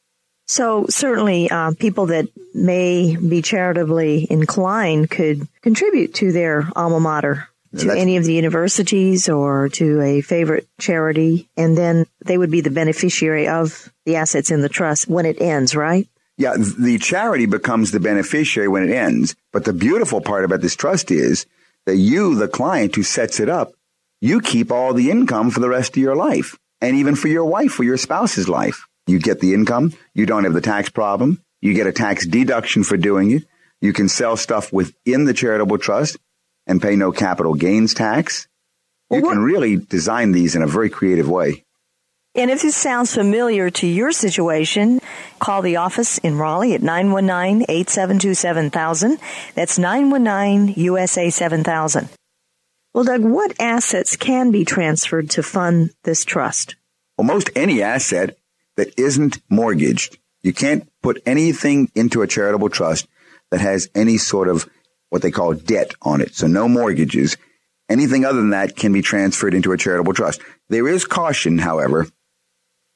So 0.49 0.87
certainly, 0.89 1.49
uh, 1.49 1.75
people 1.79 2.07
that 2.07 2.27
may 2.53 3.15
be 3.15 3.43
charitably 3.43 4.27
inclined 4.29 5.09
could 5.09 5.47
contribute 5.63 6.15
to 6.15 6.33
their 6.33 6.69
alma 6.75 6.99
mater 6.99 7.49
to 7.77 7.87
That's, 7.87 7.99
any 7.99 8.17
of 8.17 8.25
the 8.25 8.35
universities 8.35 9.29
or 9.29 9.69
to 9.71 10.01
a 10.01 10.21
favorite 10.21 10.69
charity, 10.79 11.49
and 11.57 11.77
then 11.77 12.07
they 12.25 12.37
would 12.37 12.51
be 12.51 12.61
the 12.61 12.71
beneficiary 12.71 13.49
of 13.49 13.93
the 14.05 14.17
assets 14.17 14.51
in 14.51 14.61
the 14.61 14.69
trust 14.69 15.09
when 15.09 15.27
it 15.27 15.41
ends, 15.41 15.75
right? 15.75 16.09
Yeah, 16.37 16.55
the 16.57 16.99
charity 16.99 17.47
becomes 17.47 17.91
the 17.91 18.01
beneficiary 18.01 18.69
when 18.69 18.89
it 18.89 18.93
ends. 18.93 19.37
But 19.53 19.65
the 19.65 19.73
beautiful 19.73 20.21
part 20.21 20.45
about 20.45 20.61
this 20.61 20.77
trust 20.77 21.11
is 21.11 21.47
that 21.87 21.97
you, 21.97 22.35
the 22.35 22.49
client 22.49 22.95
who 22.95 23.03
sets 23.03 23.41
it 23.41 23.49
up, 23.49 23.73
you 24.21 24.41
keep 24.41 24.71
all 24.71 24.95
the 24.95 25.11
income 25.11 25.51
for 25.51 25.61
the 25.61 25.69
rest 25.69 25.97
of 25.97 26.03
your 26.03 26.17
life 26.17 26.57
and 26.81 26.97
even 26.97 27.17
for 27.17 27.29
your 27.29 27.45
wife 27.45 27.79
or 27.79 27.85
your 27.85 27.97
spouse's 27.97 28.49
life. 28.49 28.87
You 29.07 29.19
get 29.19 29.41
the 29.41 29.53
income. 29.53 29.93
You 30.15 30.27
don't 30.27 30.45
have 30.45 30.53
the 30.53 30.61
tax 30.61 30.89
problem. 30.89 31.43
You 31.61 31.75
get 31.75 31.87
a 31.87 31.93
tax 31.93 32.27
deduction 32.27 32.85
for 32.85 32.97
doing 32.97 33.31
it. 33.31 33.45
You 33.81 33.93
can 33.93 34.09
sell 34.09 34.37
stuff 34.37 34.73
within 34.73 35.25
the 35.25 35.35
charitable 35.35 35.79
trust 35.79 36.17
and 36.67 36.83
pay 36.83 36.97
no 36.97 37.13
capital 37.13 37.55
gains 37.55 37.95
tax. 37.95 38.49
You 39.11 39.23
can 39.23 39.41
really 39.41 39.77
design 39.77 40.33
these 40.33 40.57
in 40.57 40.63
a 40.63 40.67
very 40.67 40.89
creative 40.89 41.29
way. 41.29 41.65
And 42.35 42.51
if 42.51 42.63
this 42.63 42.75
sounds 42.75 43.15
familiar 43.15 43.69
to 43.69 43.87
your 43.87 44.11
situation, 44.11 45.03
call 45.39 45.61
the 45.61 45.77
office 45.77 46.17
in 46.19 46.39
Raleigh 46.39 46.73
at 46.73 46.81
919-872-7000. 46.81 49.19
That's 49.55 49.79
919-USA 49.79 51.29
7000. 51.29 52.09
Well, 52.95 53.05
Doug, 53.05 53.23
what 53.23 53.53
assets 53.61 54.17
can 54.17 54.51
be 54.51 54.65
transferred 54.65 55.29
to 55.31 55.43
fund 55.43 55.91
this 56.05 56.25
trust? 56.25 56.77
Well, 57.19 57.27
most 57.27 57.51
any 57.55 57.83
asset 57.83 58.39
that 58.77 58.99
isn't 58.99 59.43
mortgaged. 59.51 60.17
You 60.43 60.55
can't 60.55 60.89
put 61.03 61.21
anything 61.27 61.91
into 61.95 62.23
a 62.23 62.27
charitable 62.27 62.71
trust 62.71 63.07
that 63.51 63.61
has 63.61 63.91
any 63.95 64.17
sort 64.17 64.49
of 64.49 64.67
what 65.13 65.21
they 65.21 65.31
call 65.31 65.53
debt 65.53 65.93
on 66.01 66.23
it. 66.23 66.35
So 66.35 66.47
no 66.47 66.67
mortgages. 66.67 67.37
Anything 67.91 68.25
other 68.25 68.41
than 68.41 68.51
that 68.51 68.77
can 68.77 68.95
be 68.95 69.03
transferred 69.03 69.53
into 69.53 69.73
a 69.73 69.77
charitable 69.77 70.15
trust. 70.15 70.41
There 70.71 70.89
is 70.89 71.05
caution, 71.05 71.59
however, 71.59 72.07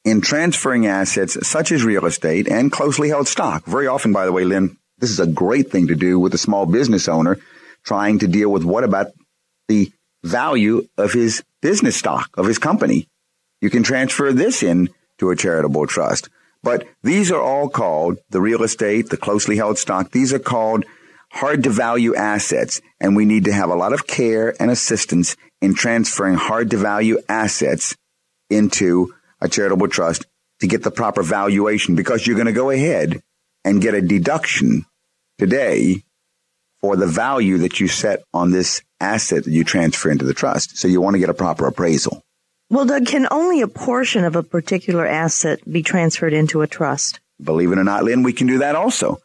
in 0.03 0.23
transferring 0.23 0.87
assets 0.87 1.37
such 1.47 1.71
as 1.73 1.85
real 1.85 2.07
estate 2.07 2.49
and 2.49 2.73
closely 2.73 3.11
held 3.11 3.29
stock. 3.29 3.67
Very 3.67 3.87
often, 3.87 4.15
by 4.15 4.25
the 4.25 4.33
way, 4.33 4.45
Lynn, 4.45 4.79
this 4.97 5.11
is 5.11 5.21
a 5.21 5.27
great 5.27 5.71
thing 5.71 5.89
to 5.89 5.95
do 5.95 6.19
with 6.19 6.33
a 6.33 6.39
small 6.39 6.65
business 6.65 7.07
owner 7.07 7.37
trying 7.85 8.19
to 8.21 8.29
deal 8.29 8.49
with 8.49 8.65
what 8.65 8.83
about 8.83 9.09
the 9.69 9.93
value 10.25 10.89
of 10.97 11.13
his 11.13 11.45
business 11.61 11.97
stock, 11.97 12.31
of 12.39 12.47
his 12.47 12.59
company. 12.59 13.09
You 13.61 13.69
can 13.69 13.83
transfer 13.83 14.33
this 14.33 14.63
in 14.63 14.89
to 15.19 15.29
a 15.29 15.37
charitable 15.37 15.87
trust. 15.87 16.31
But 16.63 16.89
these 17.03 17.31
are 17.31 17.43
all 17.43 17.69
called 17.69 18.17
the 18.31 18.41
real 18.41 18.63
estate, 18.63 19.11
the 19.11 19.19
closely 19.19 19.57
held 19.57 19.77
stock. 19.77 20.13
These 20.13 20.33
are 20.33 20.39
called 20.39 20.87
hard 21.37 21.65
to 21.65 21.71
value 21.71 22.15
assets, 22.15 22.81
and 22.99 23.15
we 23.15 23.27
need 23.27 23.45
to 23.45 23.53
have 23.53 23.69
a 23.69 23.75
lot 23.75 23.93
of 23.93 24.07
care 24.07 24.55
and 24.61 24.71
assistance 24.71 25.37
in 25.61 25.75
transferring 25.75 26.35
hard 26.35 26.71
to 26.71 26.77
value 26.77 27.19
assets 27.29 27.95
into 28.49 29.15
a 29.41 29.49
charitable 29.49 29.89
trust 29.89 30.25
to 30.61 30.67
get 30.67 30.83
the 30.83 30.91
proper 30.91 31.23
valuation 31.23 31.95
because 31.95 32.27
you're 32.27 32.37
going 32.37 32.47
to 32.47 32.53
go 32.53 32.71
ahead 32.71 33.21
and 33.65 33.83
get 33.83 33.95
a 33.95 34.01
deduction 34.01 34.87
today 35.39 36.03
for 36.81 36.97
the 36.97 37.07
value 37.07 37.59
that 37.59 37.81
you 37.81 37.89
set 37.89 38.23
on 38.33 38.51
this 38.51 38.81
asset 39.01 39.45
that 39.45 39.51
you 39.51 39.65
transfer 39.65 40.11
into 40.11 40.25
the 40.25 40.33
trust. 40.33 40.79
So 40.79 40.89
you 40.89 41.01
want 41.01 41.15
to 41.15 41.21
get 41.21 41.29
a 41.29 41.35
proper 41.35 41.67
appraisal. 41.67 42.23
Well, 42.71 42.87
Doug, 42.87 43.07
can 43.07 43.29
only 43.31 43.61
a 43.61 43.69
portion 43.69 44.25
of 44.25 44.37
a 44.37 44.43
particular 44.43 45.07
asset 45.07 45.61
be 45.71 45.83
transferred 45.83 46.33
into 46.33 46.63
a 46.63 46.67
trust? 46.67 47.21
Believe 47.43 47.73
it 47.73 47.79
or 47.79 47.85
not, 47.85 48.05
Lynn, 48.05 48.23
we 48.23 48.33
can 48.33 48.47
do 48.47 48.59
that 48.59 48.75
also. 48.75 49.21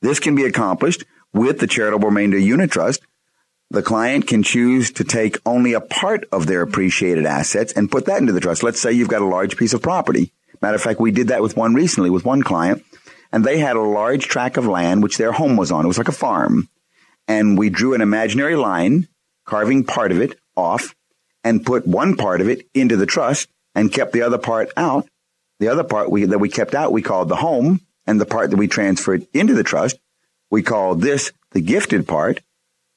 This 0.00 0.20
can 0.20 0.36
be 0.36 0.44
accomplished 0.44 1.04
with 1.32 1.58
the 1.58 1.66
charitable 1.66 2.08
remainder 2.08 2.38
unitrust, 2.38 3.00
the 3.70 3.82
client 3.82 4.26
can 4.26 4.42
choose 4.42 4.92
to 4.92 5.04
take 5.04 5.38
only 5.44 5.72
a 5.72 5.80
part 5.80 6.24
of 6.30 6.46
their 6.46 6.62
appreciated 6.62 7.26
assets 7.26 7.72
and 7.72 7.90
put 7.90 8.06
that 8.06 8.20
into 8.20 8.32
the 8.32 8.40
trust. 8.40 8.62
Let's 8.62 8.80
say 8.80 8.92
you've 8.92 9.08
got 9.08 9.22
a 9.22 9.26
large 9.26 9.56
piece 9.56 9.74
of 9.74 9.82
property. 9.82 10.32
Matter 10.62 10.76
of 10.76 10.82
fact, 10.82 11.00
we 11.00 11.10
did 11.10 11.28
that 11.28 11.42
with 11.42 11.56
one 11.56 11.74
recently 11.74 12.10
with 12.10 12.24
one 12.24 12.42
client 12.42 12.84
and 13.32 13.44
they 13.44 13.58
had 13.58 13.76
a 13.76 13.82
large 13.82 14.26
tract 14.26 14.56
of 14.56 14.66
land 14.66 15.02
which 15.02 15.18
their 15.18 15.32
home 15.32 15.56
was 15.56 15.72
on. 15.72 15.84
It 15.84 15.88
was 15.88 15.98
like 15.98 16.08
a 16.08 16.12
farm. 16.12 16.68
And 17.28 17.58
we 17.58 17.70
drew 17.70 17.94
an 17.94 18.00
imaginary 18.00 18.56
line, 18.56 19.08
carving 19.44 19.84
part 19.84 20.12
of 20.12 20.20
it 20.20 20.38
off 20.56 20.94
and 21.42 21.66
put 21.66 21.86
one 21.86 22.16
part 22.16 22.40
of 22.40 22.48
it 22.48 22.66
into 22.72 22.96
the 22.96 23.06
trust 23.06 23.48
and 23.74 23.92
kept 23.92 24.12
the 24.12 24.22
other 24.22 24.38
part 24.38 24.70
out. 24.76 25.08
The 25.58 25.68
other 25.68 25.84
part 25.84 26.10
we, 26.10 26.24
that 26.24 26.38
we 26.38 26.48
kept 26.48 26.74
out, 26.74 26.92
we 26.92 27.02
called 27.02 27.28
the 27.28 27.36
home 27.36 27.80
and 28.06 28.20
the 28.20 28.26
part 28.26 28.50
that 28.50 28.56
we 28.56 28.68
transferred 28.68 29.26
into 29.34 29.54
the 29.54 29.64
trust 29.64 29.98
we 30.50 30.62
called 30.62 31.00
this 31.00 31.32
the 31.52 31.60
gifted 31.60 32.06
part 32.06 32.40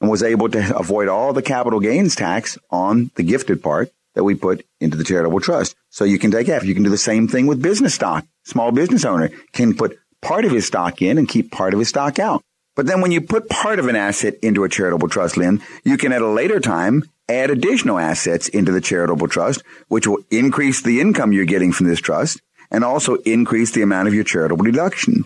and 0.02 0.10
was 0.10 0.24
able 0.24 0.50
to 0.50 0.78
avoid 0.78 1.08
all 1.08 1.34
the 1.34 1.42
capital 1.42 1.80
gains 1.80 2.16
tax 2.16 2.58
on 2.70 3.12
the 3.16 3.24
gifted 3.24 3.62
part 3.62 3.92
that 4.16 4.24
we 4.24 4.36
put 4.36 4.66
into 4.80 4.98
the 4.98 5.04
charitable 5.04 5.40
trust. 5.40 5.76
So 5.90 6.04
you 6.04 6.20
can 6.20 6.32
take 6.32 6.48
half. 6.48 6.64
You 6.64 6.74
can 6.74 6.84
do 6.84 6.90
the 6.90 6.98
same 6.98 7.28
thing 7.28 7.48
with 7.48 7.62
business 7.62 7.96
stock. 7.96 8.26
Small 8.44 8.72
business 8.72 9.06
owner 9.06 9.30
can 9.54 9.76
put 9.76 9.98
part 10.22 10.46
of 10.46 10.52
his 10.52 10.68
stock 10.68 11.02
in 11.02 11.18
and 11.18 11.28
keep 11.28 11.52
part 11.52 11.74
of 11.74 11.80
his 11.80 11.90
stock 11.90 12.20
out. 12.20 12.42
But 12.76 12.86
then 12.86 13.02
when 13.02 13.12
you 13.12 13.22
put 13.22 13.50
part 13.50 13.80
of 13.80 13.88
an 13.88 13.96
asset 13.96 14.36
into 14.42 14.64
a 14.64 14.70
charitable 14.70 15.10
trust, 15.10 15.38
Lynn, 15.38 15.62
you 15.84 15.98
can 15.98 16.12
at 16.12 16.22
a 16.22 16.28
later 16.28 16.60
time 16.60 17.04
add 17.28 17.50
additional 17.50 18.00
assets 18.00 18.48
into 18.48 18.72
the 18.72 18.82
charitable 18.82 19.28
trust, 19.28 19.64
which 19.88 20.08
will 20.08 20.20
increase 20.32 20.82
the 20.82 21.02
income 21.02 21.34
you're 21.34 21.46
getting 21.46 21.72
from 21.72 21.88
this 21.88 22.00
trust 22.00 22.42
and 22.72 22.84
also 22.84 23.16
increase 23.18 23.72
the 23.72 23.82
amount 23.82 24.08
of 24.08 24.14
your 24.14 24.24
charitable 24.24 24.64
deduction. 24.64 25.26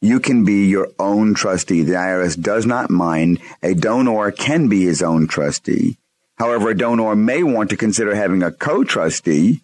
you 0.00 0.18
can 0.18 0.44
be 0.44 0.66
your 0.66 0.88
own 0.98 1.34
trustee. 1.34 1.82
The 1.82 1.92
IRS 1.92 2.40
does 2.40 2.66
not 2.66 2.90
mind. 2.90 3.40
A 3.62 3.74
donor 3.74 4.32
can 4.32 4.68
be 4.68 4.84
his 4.84 5.02
own 5.02 5.28
trustee. 5.28 5.96
However, 6.36 6.70
a 6.70 6.76
donor 6.76 7.14
may 7.14 7.42
want 7.42 7.70
to 7.70 7.76
consider 7.76 8.14
having 8.14 8.42
a 8.42 8.50
co-trustee 8.50 9.62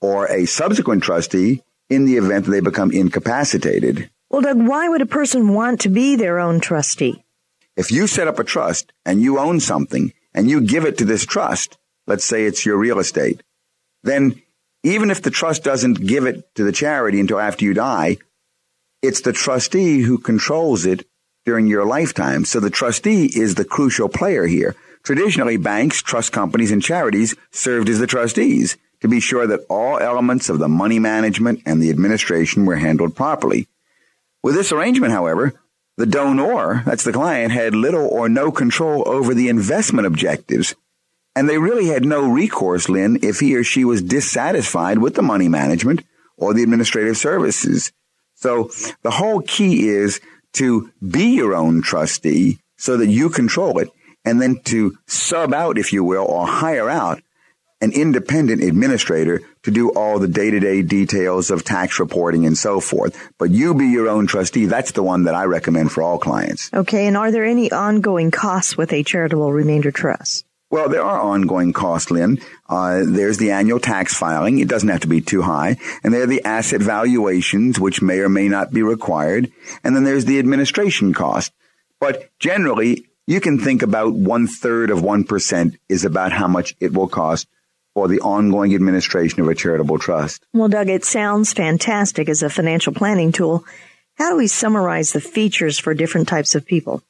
or 0.00 0.26
a 0.28 0.46
subsequent 0.46 1.02
trustee 1.02 1.62
in 1.90 2.06
the 2.06 2.16
event 2.16 2.46
that 2.46 2.50
they 2.52 2.60
become 2.60 2.90
incapacitated. 2.90 4.10
Well, 4.30 4.42
Doug, 4.42 4.66
why 4.66 4.88
would 4.88 5.02
a 5.02 5.06
person 5.06 5.52
want 5.52 5.80
to 5.82 5.88
be 5.88 6.16
their 6.16 6.38
own 6.38 6.60
trustee? 6.60 7.22
If 7.76 7.92
you 7.92 8.06
set 8.06 8.28
up 8.28 8.38
a 8.38 8.44
trust 8.44 8.92
and 9.04 9.20
you 9.20 9.38
own 9.38 9.60
something 9.60 10.12
and 10.34 10.48
you 10.48 10.62
give 10.62 10.84
it 10.84 10.98
to 10.98 11.04
this 11.04 11.26
trust, 11.26 11.76
let's 12.06 12.24
say 12.24 12.44
it's 12.44 12.64
your 12.64 12.76
real 12.76 12.98
estate, 12.98 13.42
then 14.02 14.40
even 14.82 15.10
if 15.10 15.22
the 15.22 15.30
trust 15.30 15.64
doesn't 15.64 16.06
give 16.06 16.26
it 16.26 16.54
to 16.54 16.64
the 16.64 16.72
charity 16.72 17.18
until 17.18 17.40
after 17.40 17.64
you 17.64 17.74
die, 17.74 18.18
it's 19.02 19.20
the 19.20 19.32
trustee 19.32 20.00
who 20.00 20.18
controls 20.18 20.86
it 20.86 21.06
during 21.44 21.66
your 21.66 21.84
lifetime. 21.84 22.44
So 22.44 22.60
the 22.60 22.70
trustee 22.70 23.26
is 23.26 23.54
the 23.54 23.64
crucial 23.64 24.08
player 24.08 24.46
here. 24.46 24.74
Traditionally, 25.02 25.56
banks, 25.56 26.02
trust 26.02 26.32
companies, 26.32 26.72
and 26.72 26.82
charities 26.82 27.34
served 27.52 27.88
as 27.88 27.98
the 27.98 28.06
trustees 28.06 28.76
to 29.00 29.08
be 29.08 29.20
sure 29.20 29.46
that 29.46 29.64
all 29.68 29.98
elements 29.98 30.48
of 30.48 30.58
the 30.58 30.68
money 30.68 30.98
management 30.98 31.62
and 31.66 31.80
the 31.80 31.90
administration 31.90 32.64
were 32.64 32.76
handled 32.76 33.14
properly. 33.14 33.68
With 34.42 34.54
this 34.54 34.72
arrangement, 34.72 35.12
however, 35.12 35.54
the 35.96 36.06
donor, 36.06 36.82
that's 36.84 37.04
the 37.04 37.12
client, 37.12 37.52
had 37.52 37.74
little 37.74 38.06
or 38.06 38.28
no 38.28 38.50
control 38.50 39.04
over 39.06 39.34
the 39.34 39.48
investment 39.48 40.06
objectives. 40.06 40.74
And 41.36 41.48
they 41.48 41.58
really 41.58 41.88
had 41.88 42.04
no 42.04 42.26
recourse, 42.26 42.88
Lynn, 42.88 43.18
if 43.22 43.40
he 43.40 43.54
or 43.54 43.62
she 43.62 43.84
was 43.84 44.02
dissatisfied 44.02 44.98
with 44.98 45.14
the 45.14 45.22
money 45.22 45.48
management 45.48 46.02
or 46.38 46.54
the 46.54 46.62
administrative 46.62 47.18
services. 47.18 47.92
So 48.36 48.70
the 49.02 49.10
whole 49.10 49.42
key 49.42 49.86
is 49.86 50.18
to 50.54 50.90
be 51.06 51.34
your 51.34 51.54
own 51.54 51.82
trustee 51.82 52.58
so 52.78 52.96
that 52.96 53.08
you 53.08 53.28
control 53.28 53.78
it 53.78 53.90
and 54.24 54.40
then 54.40 54.60
to 54.64 54.96
sub 55.06 55.52
out, 55.52 55.76
if 55.76 55.92
you 55.92 56.02
will, 56.02 56.24
or 56.24 56.46
hire 56.46 56.88
out 56.88 57.20
an 57.82 57.92
independent 57.92 58.62
administrator 58.62 59.42
to 59.62 59.70
do 59.70 59.90
all 59.90 60.18
the 60.18 60.28
day-to-day 60.28 60.80
details 60.80 61.50
of 61.50 61.62
tax 61.62 62.00
reporting 62.00 62.46
and 62.46 62.56
so 62.56 62.80
forth. 62.80 63.30
But 63.38 63.50
you 63.50 63.74
be 63.74 63.88
your 63.88 64.08
own 64.08 64.26
trustee. 64.26 64.64
That's 64.64 64.92
the 64.92 65.02
one 65.02 65.24
that 65.24 65.34
I 65.34 65.44
recommend 65.44 65.92
for 65.92 66.02
all 66.02 66.18
clients. 66.18 66.70
Okay. 66.72 67.06
And 67.06 67.18
are 67.18 67.30
there 67.30 67.44
any 67.44 67.70
ongoing 67.70 68.30
costs 68.30 68.78
with 68.78 68.94
a 68.94 69.02
charitable 69.02 69.52
remainder 69.52 69.92
trust? 69.92 70.45
Well, 70.70 70.88
there 70.88 71.04
are 71.04 71.20
ongoing 71.20 71.72
costs, 71.72 72.10
Lynn. 72.10 72.40
Uh, 72.68 73.02
there's 73.06 73.38
the 73.38 73.52
annual 73.52 73.78
tax 73.78 74.14
filing. 74.14 74.58
It 74.58 74.68
doesn't 74.68 74.88
have 74.88 75.02
to 75.02 75.06
be 75.06 75.20
too 75.20 75.42
high. 75.42 75.76
And 76.02 76.12
there 76.12 76.22
are 76.22 76.26
the 76.26 76.44
asset 76.44 76.82
valuations, 76.82 77.78
which 77.78 78.02
may 78.02 78.18
or 78.18 78.28
may 78.28 78.48
not 78.48 78.72
be 78.72 78.82
required. 78.82 79.52
And 79.84 79.94
then 79.94 80.02
there's 80.02 80.24
the 80.24 80.40
administration 80.40 81.14
cost. 81.14 81.52
But 82.00 82.30
generally, 82.40 83.06
you 83.26 83.40
can 83.40 83.58
think 83.58 83.82
about 83.82 84.14
one 84.14 84.48
third 84.48 84.90
of 84.90 85.00
1% 85.00 85.78
is 85.88 86.04
about 86.04 86.32
how 86.32 86.48
much 86.48 86.74
it 86.80 86.92
will 86.92 87.08
cost 87.08 87.46
for 87.94 88.08
the 88.08 88.20
ongoing 88.20 88.74
administration 88.74 89.40
of 89.40 89.48
a 89.48 89.54
charitable 89.54 89.98
trust. 89.98 90.44
Well, 90.52 90.68
Doug, 90.68 90.88
it 90.88 91.04
sounds 91.04 91.52
fantastic 91.52 92.28
as 92.28 92.42
a 92.42 92.50
financial 92.50 92.92
planning 92.92 93.32
tool. 93.32 93.64
How 94.14 94.30
do 94.30 94.36
we 94.36 94.48
summarize 94.48 95.12
the 95.12 95.20
features 95.20 95.78
for 95.78 95.94
different 95.94 96.28
types 96.28 96.54
of 96.54 96.66
people? 96.66 97.02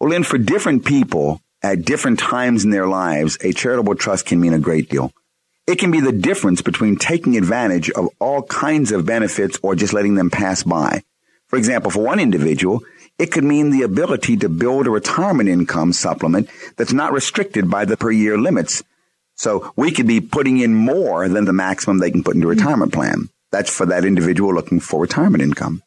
Well, 0.00 0.10
Lynn, 0.10 0.24
for 0.24 0.38
different 0.38 0.84
people 0.84 1.40
at 1.62 1.84
different 1.84 2.18
times 2.18 2.64
in 2.64 2.70
their 2.70 2.86
lives, 2.86 3.38
a 3.42 3.52
charitable 3.52 3.94
trust 3.94 4.26
can 4.26 4.40
mean 4.40 4.52
a 4.52 4.58
great 4.58 4.88
deal. 4.88 5.12
It 5.66 5.78
can 5.78 5.90
be 5.90 6.00
the 6.00 6.12
difference 6.12 6.62
between 6.62 6.96
taking 6.96 7.36
advantage 7.36 7.90
of 7.90 8.08
all 8.20 8.42
kinds 8.42 8.92
of 8.92 9.06
benefits 9.06 9.58
or 9.62 9.74
just 9.74 9.92
letting 9.92 10.14
them 10.14 10.30
pass 10.30 10.62
by. 10.62 11.02
For 11.48 11.56
example, 11.56 11.90
for 11.90 12.04
one 12.04 12.20
individual, 12.20 12.82
it 13.18 13.32
could 13.32 13.44
mean 13.44 13.70
the 13.70 13.82
ability 13.82 14.36
to 14.38 14.48
build 14.48 14.86
a 14.86 14.90
retirement 14.90 15.48
income 15.48 15.92
supplement 15.92 16.48
that's 16.76 16.92
not 16.92 17.12
restricted 17.12 17.70
by 17.70 17.84
the 17.84 17.96
per 17.96 18.10
year 18.10 18.38
limits 18.38 18.82
so 19.36 19.72
we 19.76 19.90
could 19.90 20.06
be 20.06 20.20
putting 20.20 20.58
in 20.58 20.74
more 20.74 21.28
than 21.28 21.44
the 21.44 21.52
maximum 21.52 21.98
they 21.98 22.10
can 22.10 22.24
put 22.24 22.34
into 22.34 22.46
a 22.46 22.50
retirement 22.50 22.92
plan. 22.92 23.28
That's 23.52 23.70
for 23.70 23.86
that 23.86 24.04
individual 24.04 24.54
looking 24.54 24.80
for 24.80 25.00
retirement 25.00 25.42
income. 25.42 25.82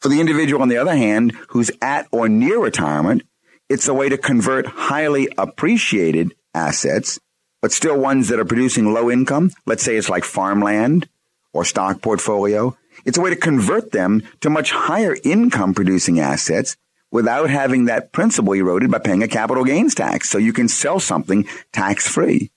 For 0.00 0.08
the 0.08 0.20
individual, 0.20 0.62
on 0.62 0.68
the 0.68 0.76
other 0.76 0.94
hand, 0.94 1.32
who's 1.48 1.70
at 1.80 2.06
or 2.12 2.28
near 2.28 2.58
retirement, 2.58 3.22
it's 3.68 3.88
a 3.88 3.94
way 3.94 4.08
to 4.08 4.18
convert 4.18 4.66
highly 4.66 5.28
appreciated 5.36 6.34
assets, 6.54 7.18
but 7.60 7.72
still 7.72 7.98
ones 7.98 8.28
that 8.28 8.38
are 8.38 8.44
producing 8.44 8.92
low 8.92 9.10
income. 9.10 9.50
Let's 9.66 9.82
say 9.82 9.96
it's 9.96 10.08
like 10.08 10.24
farmland 10.24 11.08
or 11.52 11.64
stock 11.64 12.00
portfolio. 12.02 12.76
It's 13.04 13.18
a 13.18 13.20
way 13.20 13.30
to 13.30 13.36
convert 13.36 13.92
them 13.92 14.22
to 14.40 14.50
much 14.50 14.70
higher 14.70 15.16
income 15.24 15.74
producing 15.74 16.20
assets 16.20 16.76
without 17.10 17.50
having 17.50 17.86
that 17.86 18.12
principal 18.12 18.52
eroded 18.52 18.90
by 18.90 18.98
paying 18.98 19.22
a 19.22 19.28
capital 19.28 19.64
gains 19.64 19.94
tax. 19.94 20.28
So 20.28 20.38
you 20.38 20.52
can 20.52 20.68
sell 20.68 21.00
something 21.00 21.46
tax 21.72 22.06
free. 22.06 22.50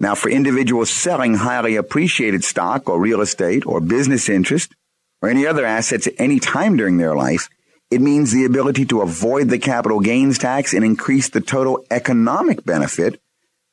Now, 0.00 0.14
for 0.14 0.28
individuals 0.28 0.90
selling 0.90 1.34
highly 1.34 1.76
appreciated 1.76 2.44
stock 2.44 2.88
or 2.88 3.00
real 3.00 3.20
estate 3.20 3.64
or 3.66 3.80
business 3.80 4.28
interest 4.28 4.74
or 5.22 5.28
any 5.28 5.46
other 5.46 5.64
assets 5.64 6.06
at 6.06 6.14
any 6.18 6.40
time 6.40 6.76
during 6.76 6.96
their 6.96 7.14
life, 7.14 7.48
it 7.94 8.00
means 8.00 8.32
the 8.32 8.44
ability 8.44 8.84
to 8.86 9.02
avoid 9.02 9.48
the 9.48 9.58
capital 9.60 10.00
gains 10.00 10.36
tax 10.36 10.74
and 10.74 10.84
increase 10.84 11.28
the 11.28 11.40
total 11.40 11.86
economic 11.92 12.64
benefit 12.64 13.20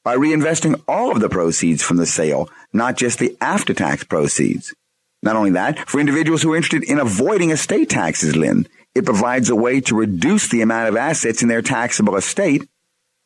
by 0.03 0.15
reinvesting 0.15 0.79
all 0.87 1.11
of 1.11 1.19
the 1.19 1.29
proceeds 1.29 1.81
from 1.81 1.97
the 1.97 2.05
sale, 2.05 2.47
not 2.71 2.95
just 2.95 3.17
the 3.17 3.35
after 3.41 3.73
tax 3.73 4.03
proceeds. 4.03 4.75
Not 5.23 5.35
only 5.35 5.49
that, 5.51 5.89
for 5.89 5.99
individuals 5.99 6.43
who 6.43 6.53
are 6.53 6.55
interested 6.55 6.87
in 6.87 6.99
avoiding 6.99 7.49
estate 7.49 7.89
taxes, 7.89 8.35
Lynn, 8.35 8.67
it 8.93 9.05
provides 9.05 9.49
a 9.49 9.55
way 9.55 9.81
to 9.81 9.95
reduce 9.95 10.47
the 10.49 10.61
amount 10.61 10.89
of 10.89 10.95
assets 10.95 11.41
in 11.41 11.47
their 11.47 11.63
taxable 11.63 12.15
estate 12.15 12.69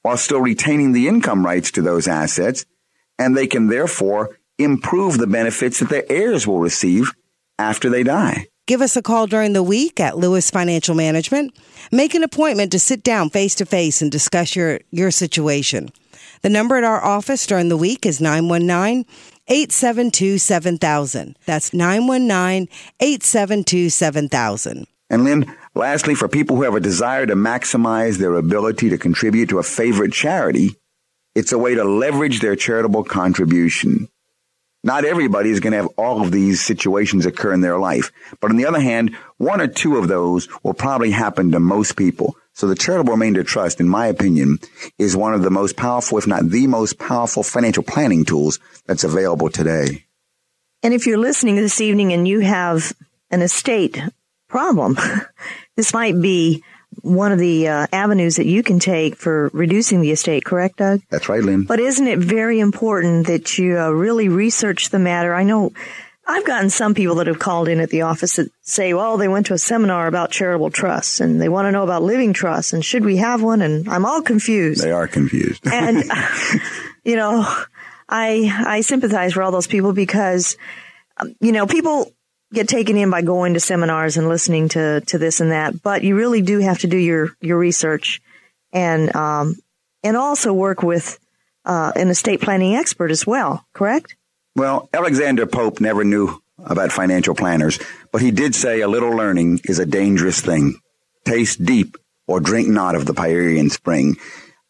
while 0.01 0.15
still 0.15 0.39
retaining 0.39 0.93
the 0.93 1.09
income 1.09 1.45
rights 1.45 1.71
to 1.71 1.81
those 1.81 2.07
assets 2.07 2.65
and 3.19 3.35
they 3.35 3.47
can 3.47 3.67
therefore 3.67 4.39
improve 4.57 5.17
the 5.17 5.27
benefits 5.27 5.79
that 5.79 5.89
their 5.89 6.09
heirs 6.09 6.47
will 6.47 6.59
receive 6.59 7.11
after 7.59 7.89
they 7.89 8.03
die. 8.03 8.47
Give 8.67 8.81
us 8.81 8.97
a 8.97 9.01
call 9.03 9.27
during 9.27 9.53
the 9.53 9.61
week 9.61 9.99
at 9.99 10.17
Lewis 10.17 10.49
Financial 10.49 10.95
Management. 10.95 11.55
Make 11.91 12.15
an 12.15 12.23
appointment 12.23 12.71
to 12.71 12.79
sit 12.79 13.03
down 13.03 13.29
face 13.29 13.53
to 13.55 13.65
face 13.65 14.01
and 14.01 14.11
discuss 14.11 14.55
your, 14.55 14.79
your 14.89 15.11
situation. 15.11 15.89
The 16.41 16.49
number 16.49 16.75
at 16.75 16.83
our 16.83 17.03
office 17.03 17.45
during 17.45 17.69
the 17.69 17.77
week 17.77 18.07
is 18.07 18.19
919 18.19 19.05
872 19.47 20.39
7000. 20.39 21.37
That's 21.45 21.73
919 21.73 22.67
872 22.99 23.89
7000. 23.91 24.87
And 25.11 25.23
Lynn, 25.23 25.55
lastly, 25.75 26.15
for 26.15 26.27
people 26.27 26.55
who 26.55 26.63
have 26.63 26.73
a 26.73 26.79
desire 26.79 27.27
to 27.27 27.35
maximize 27.35 28.17
their 28.17 28.33
ability 28.33 28.89
to 28.89 28.97
contribute 28.97 29.49
to 29.49 29.59
a 29.59 29.63
favorite 29.63 30.11
charity, 30.11 30.75
it's 31.35 31.51
a 31.51 31.59
way 31.59 31.75
to 31.75 31.83
leverage 31.83 32.39
their 32.39 32.55
charitable 32.55 33.03
contribution. 33.03 34.09
Not 34.85 35.03
everybody 35.03 35.49
is 35.49 35.61
going 35.61 35.71
to 35.71 35.77
have 35.77 35.89
all 35.97 36.21
of 36.21 36.31
these 36.31 36.63
situations 36.63 37.25
occur 37.25 37.51
in 37.51 37.61
their 37.61 37.79
life. 37.79 38.11
But 38.39 38.51
on 38.51 38.57
the 38.57 38.67
other 38.67 38.79
hand, 38.79 39.15
one 39.37 39.59
or 39.59 39.65
two 39.67 39.97
of 39.97 40.07
those 40.07 40.47
will 40.61 40.75
probably 40.75 41.09
happen 41.09 41.51
to 41.51 41.59
most 41.59 41.97
people. 41.97 42.35
So 42.53 42.67
the 42.67 42.75
charitable 42.75 43.13
remainder 43.13 43.43
trust, 43.43 43.79
in 43.79 43.89
my 43.89 44.05
opinion, 44.05 44.59
is 44.99 45.17
one 45.17 45.33
of 45.33 45.41
the 45.41 45.49
most 45.49 45.75
powerful, 45.75 46.19
if 46.19 46.27
not 46.27 46.47
the 46.47 46.67
most 46.67 46.99
powerful 46.99 47.41
financial 47.41 47.81
planning 47.81 48.25
tools 48.25 48.59
that's 48.85 49.03
available 49.03 49.49
today. 49.49 50.05
And 50.83 50.93
if 50.93 51.07
you're 51.07 51.17
listening 51.17 51.55
this 51.55 51.81
evening 51.81 52.13
and 52.13 52.27
you 52.27 52.41
have 52.41 52.93
an 53.31 53.41
estate 53.41 53.99
problem, 54.47 54.99
this 55.75 55.95
might 55.95 56.21
be 56.21 56.63
one 57.01 57.31
of 57.31 57.39
the 57.39 57.67
uh, 57.67 57.87
avenues 57.91 58.35
that 58.37 58.45
you 58.45 58.63
can 58.63 58.79
take 58.79 59.15
for 59.15 59.49
reducing 59.53 60.01
the 60.01 60.11
estate, 60.11 60.45
correct, 60.45 60.77
Doug? 60.77 61.01
That's 61.09 61.29
right, 61.29 61.43
Lynn. 61.43 61.63
But 61.63 61.79
isn't 61.79 62.07
it 62.07 62.19
very 62.19 62.59
important 62.59 63.27
that 63.27 63.57
you 63.57 63.79
uh, 63.79 63.89
really 63.89 64.29
research 64.29 64.89
the 64.89 64.99
matter? 64.99 65.33
I 65.33 65.43
know 65.43 65.71
I've 66.27 66.45
gotten 66.45 66.69
some 66.69 66.95
people 66.95 67.15
that 67.15 67.27
have 67.27 67.37
called 67.37 67.67
in 67.67 67.79
at 67.79 67.91
the 67.91 68.01
office 68.01 68.37
that 68.37 68.49
say, 68.61 68.93
well, 68.93 69.17
they 69.17 69.27
went 69.27 69.45
to 69.47 69.53
a 69.53 69.59
seminar 69.59 70.07
about 70.07 70.31
charitable 70.31 70.71
trusts 70.71 71.19
and 71.19 71.39
they 71.39 71.49
want 71.49 71.67
to 71.67 71.71
know 71.71 71.83
about 71.83 72.01
living 72.01 72.33
trusts 72.33 72.73
and 72.73 72.83
should 72.83 73.05
we 73.05 73.17
have 73.17 73.43
one? 73.43 73.61
And 73.61 73.87
I'm 73.87 74.05
all 74.05 74.21
confused. 74.21 74.83
They 74.83 74.91
are 74.91 75.07
confused. 75.07 75.67
and, 75.71 76.03
you 77.03 77.15
know, 77.15 77.45
I, 78.09 78.63
I 78.65 78.81
sympathize 78.81 79.33
for 79.33 79.43
all 79.43 79.51
those 79.51 79.67
people 79.67 79.93
because, 79.93 80.57
um, 81.17 81.35
you 81.39 81.51
know, 81.51 81.67
people 81.67 82.11
get 82.55 82.67
taken 82.67 82.97
in 82.97 83.09
by 83.09 83.21
going 83.21 83.53
to 83.53 83.59
seminars 83.59 84.17
and 84.17 84.27
listening 84.27 84.69
to, 84.69 85.01
to 85.01 85.17
this 85.17 85.41
and 85.41 85.51
that, 85.51 85.81
but 85.83 86.03
you 86.03 86.15
really 86.15 86.41
do 86.41 86.59
have 86.59 86.79
to 86.79 86.87
do 86.87 86.97
your, 86.97 87.29
your 87.41 87.57
research 87.57 88.21
and, 88.73 89.15
um, 89.15 89.55
and 90.03 90.17
also 90.17 90.53
work 90.53 90.81
with, 90.81 91.19
uh, 91.65 91.91
an 91.95 92.09
estate 92.09 92.41
planning 92.41 92.75
expert 92.75 93.11
as 93.11 93.27
well, 93.27 93.65
correct? 93.73 94.15
Well, 94.55 94.89
Alexander 94.93 95.45
Pope 95.45 95.81
never 95.81 96.03
knew 96.03 96.41
about 96.57 96.91
financial 96.91 97.35
planners, 97.35 97.79
but 98.11 98.21
he 98.21 98.31
did 98.31 98.55
say 98.55 98.81
a 98.81 98.87
little 98.87 99.11
learning 99.11 99.61
is 99.65 99.79
a 99.79 99.85
dangerous 99.85 100.41
thing. 100.41 100.79
Taste 101.25 101.63
deep 101.63 101.97
or 102.27 102.39
drink 102.39 102.67
not 102.67 102.95
of 102.95 103.05
the 103.05 103.13
Pierian 103.13 103.69
spring. 103.69 104.15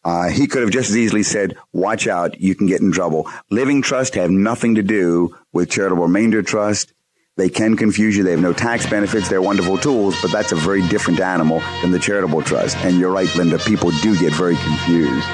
Uh, 0.04 0.28
he 0.28 0.46
could 0.46 0.62
have 0.62 0.70
just 0.70 0.90
as 0.90 0.96
easily 0.96 1.22
said, 1.22 1.56
watch 1.72 2.06
out, 2.06 2.40
you 2.40 2.54
can 2.54 2.66
get 2.66 2.80
in 2.80 2.92
trouble. 2.92 3.28
Living 3.50 3.82
trust 3.82 4.14
have 4.14 4.30
nothing 4.30 4.76
to 4.76 4.82
do 4.82 5.36
with 5.52 5.70
charitable 5.70 6.04
remainder 6.04 6.42
trust 6.42 6.92
they 7.36 7.48
can 7.50 7.76
confuse 7.76 8.16
you. 8.16 8.24
They 8.24 8.30
have 8.32 8.40
no 8.40 8.52
tax 8.54 8.86
benefits. 8.88 9.28
They're 9.28 9.42
wonderful 9.42 9.76
tools, 9.78 10.16
but 10.22 10.32
that's 10.32 10.52
a 10.52 10.56
very 10.56 10.86
different 10.88 11.20
animal 11.20 11.60
than 11.82 11.90
the 11.90 11.98
charitable 11.98 12.40
trust. 12.42 12.76
And 12.78 12.98
you're 12.98 13.12
right, 13.12 13.32
Linda. 13.36 13.58
People 13.58 13.90
do 14.02 14.18
get 14.18 14.32
very 14.32 14.56
confused. 14.56 15.26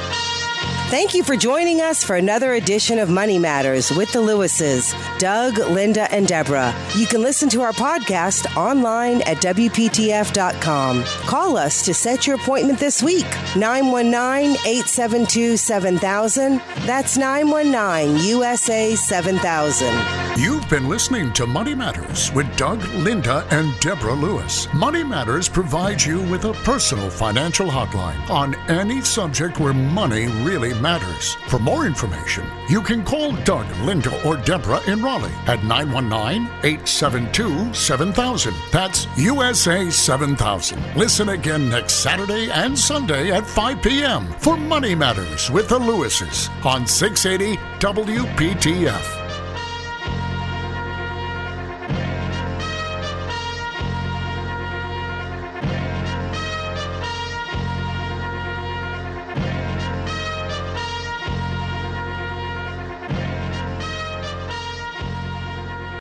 Thank 0.96 1.14
you 1.14 1.26
for 1.26 1.36
joining 1.36 1.82
us 1.82 2.06
for 2.06 2.16
another 2.16 2.54
edition 2.54 3.00
of 3.00 3.10
Money 3.10 3.38
Matters 3.38 3.92
with 3.92 4.14
the 4.14 4.22
Lewises, 4.22 4.94
Doug, 5.20 5.58
Linda, 5.58 6.10
and 6.10 6.26
Deborah. 6.26 6.74
You 6.96 7.06
can 7.06 7.22
listen 7.22 7.50
to 7.50 7.64
our 7.64 7.74
podcast 7.74 8.56
online 8.56 9.22
at 9.24 9.42
WPTF.com. 9.42 11.04
Call 11.04 11.58
us 11.58 11.84
to 11.84 11.94
set 11.94 12.26
your 12.26 12.38
appointment 12.38 12.80
this 12.80 13.04
week, 13.04 13.26
919 13.58 14.52
872 14.66 15.58
7000. 15.58 16.62
That's 16.86 17.18
919 17.18 18.26
USA 18.30 18.96
7000. 18.96 20.26
You've 20.38 20.70
been 20.70 20.90
listening 20.90 21.32
to 21.34 21.46
Money 21.46 21.74
Matters 21.76 22.32
with 22.34 22.54
Doug, 22.58 22.84
Linda, 22.96 23.48
and 23.52 23.78
Deborah 23.80 24.14
Lewis. 24.14 24.68
Money 24.74 25.04
Matters 25.04 25.48
provides 25.48 26.06
you 26.06 26.22
with 26.24 26.44
a 26.46 26.54
personal 26.66 27.10
financial 27.10 27.68
hotline 27.68 28.30
on 28.30 28.56
any 28.70 29.02
subject 29.02 29.60
where 29.60 29.74
money 29.74 30.28
really 30.44 30.74
matters. 30.86 31.34
For 31.50 31.58
more 31.58 31.88
information, 31.88 32.46
you 32.70 32.80
can 32.80 33.04
call 33.04 33.32
Doug, 33.44 33.66
Linda, 33.88 34.14
or 34.24 34.38
Deborah 34.38 34.84
in 34.88 35.02
Raleigh 35.02 35.34
at 35.48 35.64
919 35.64 36.46
872 36.64 37.74
7000. 37.74 38.54
That's 38.72 39.08
USA 39.18 39.90
7000. 39.90 40.78
Listen 40.96 41.30
again 41.30 41.70
next 41.72 41.94
Saturday 42.04 42.52
and 42.52 42.78
Sunday 42.78 43.32
at 43.32 43.48
5 43.48 43.82
p.m. 43.82 44.32
for 44.38 44.56
Money 44.58 44.94
Matters 44.94 45.50
with 45.50 45.70
the 45.70 45.80
Lewises 45.80 46.50
on 46.64 46.86
680 46.86 47.58
WPTF. 47.80 49.25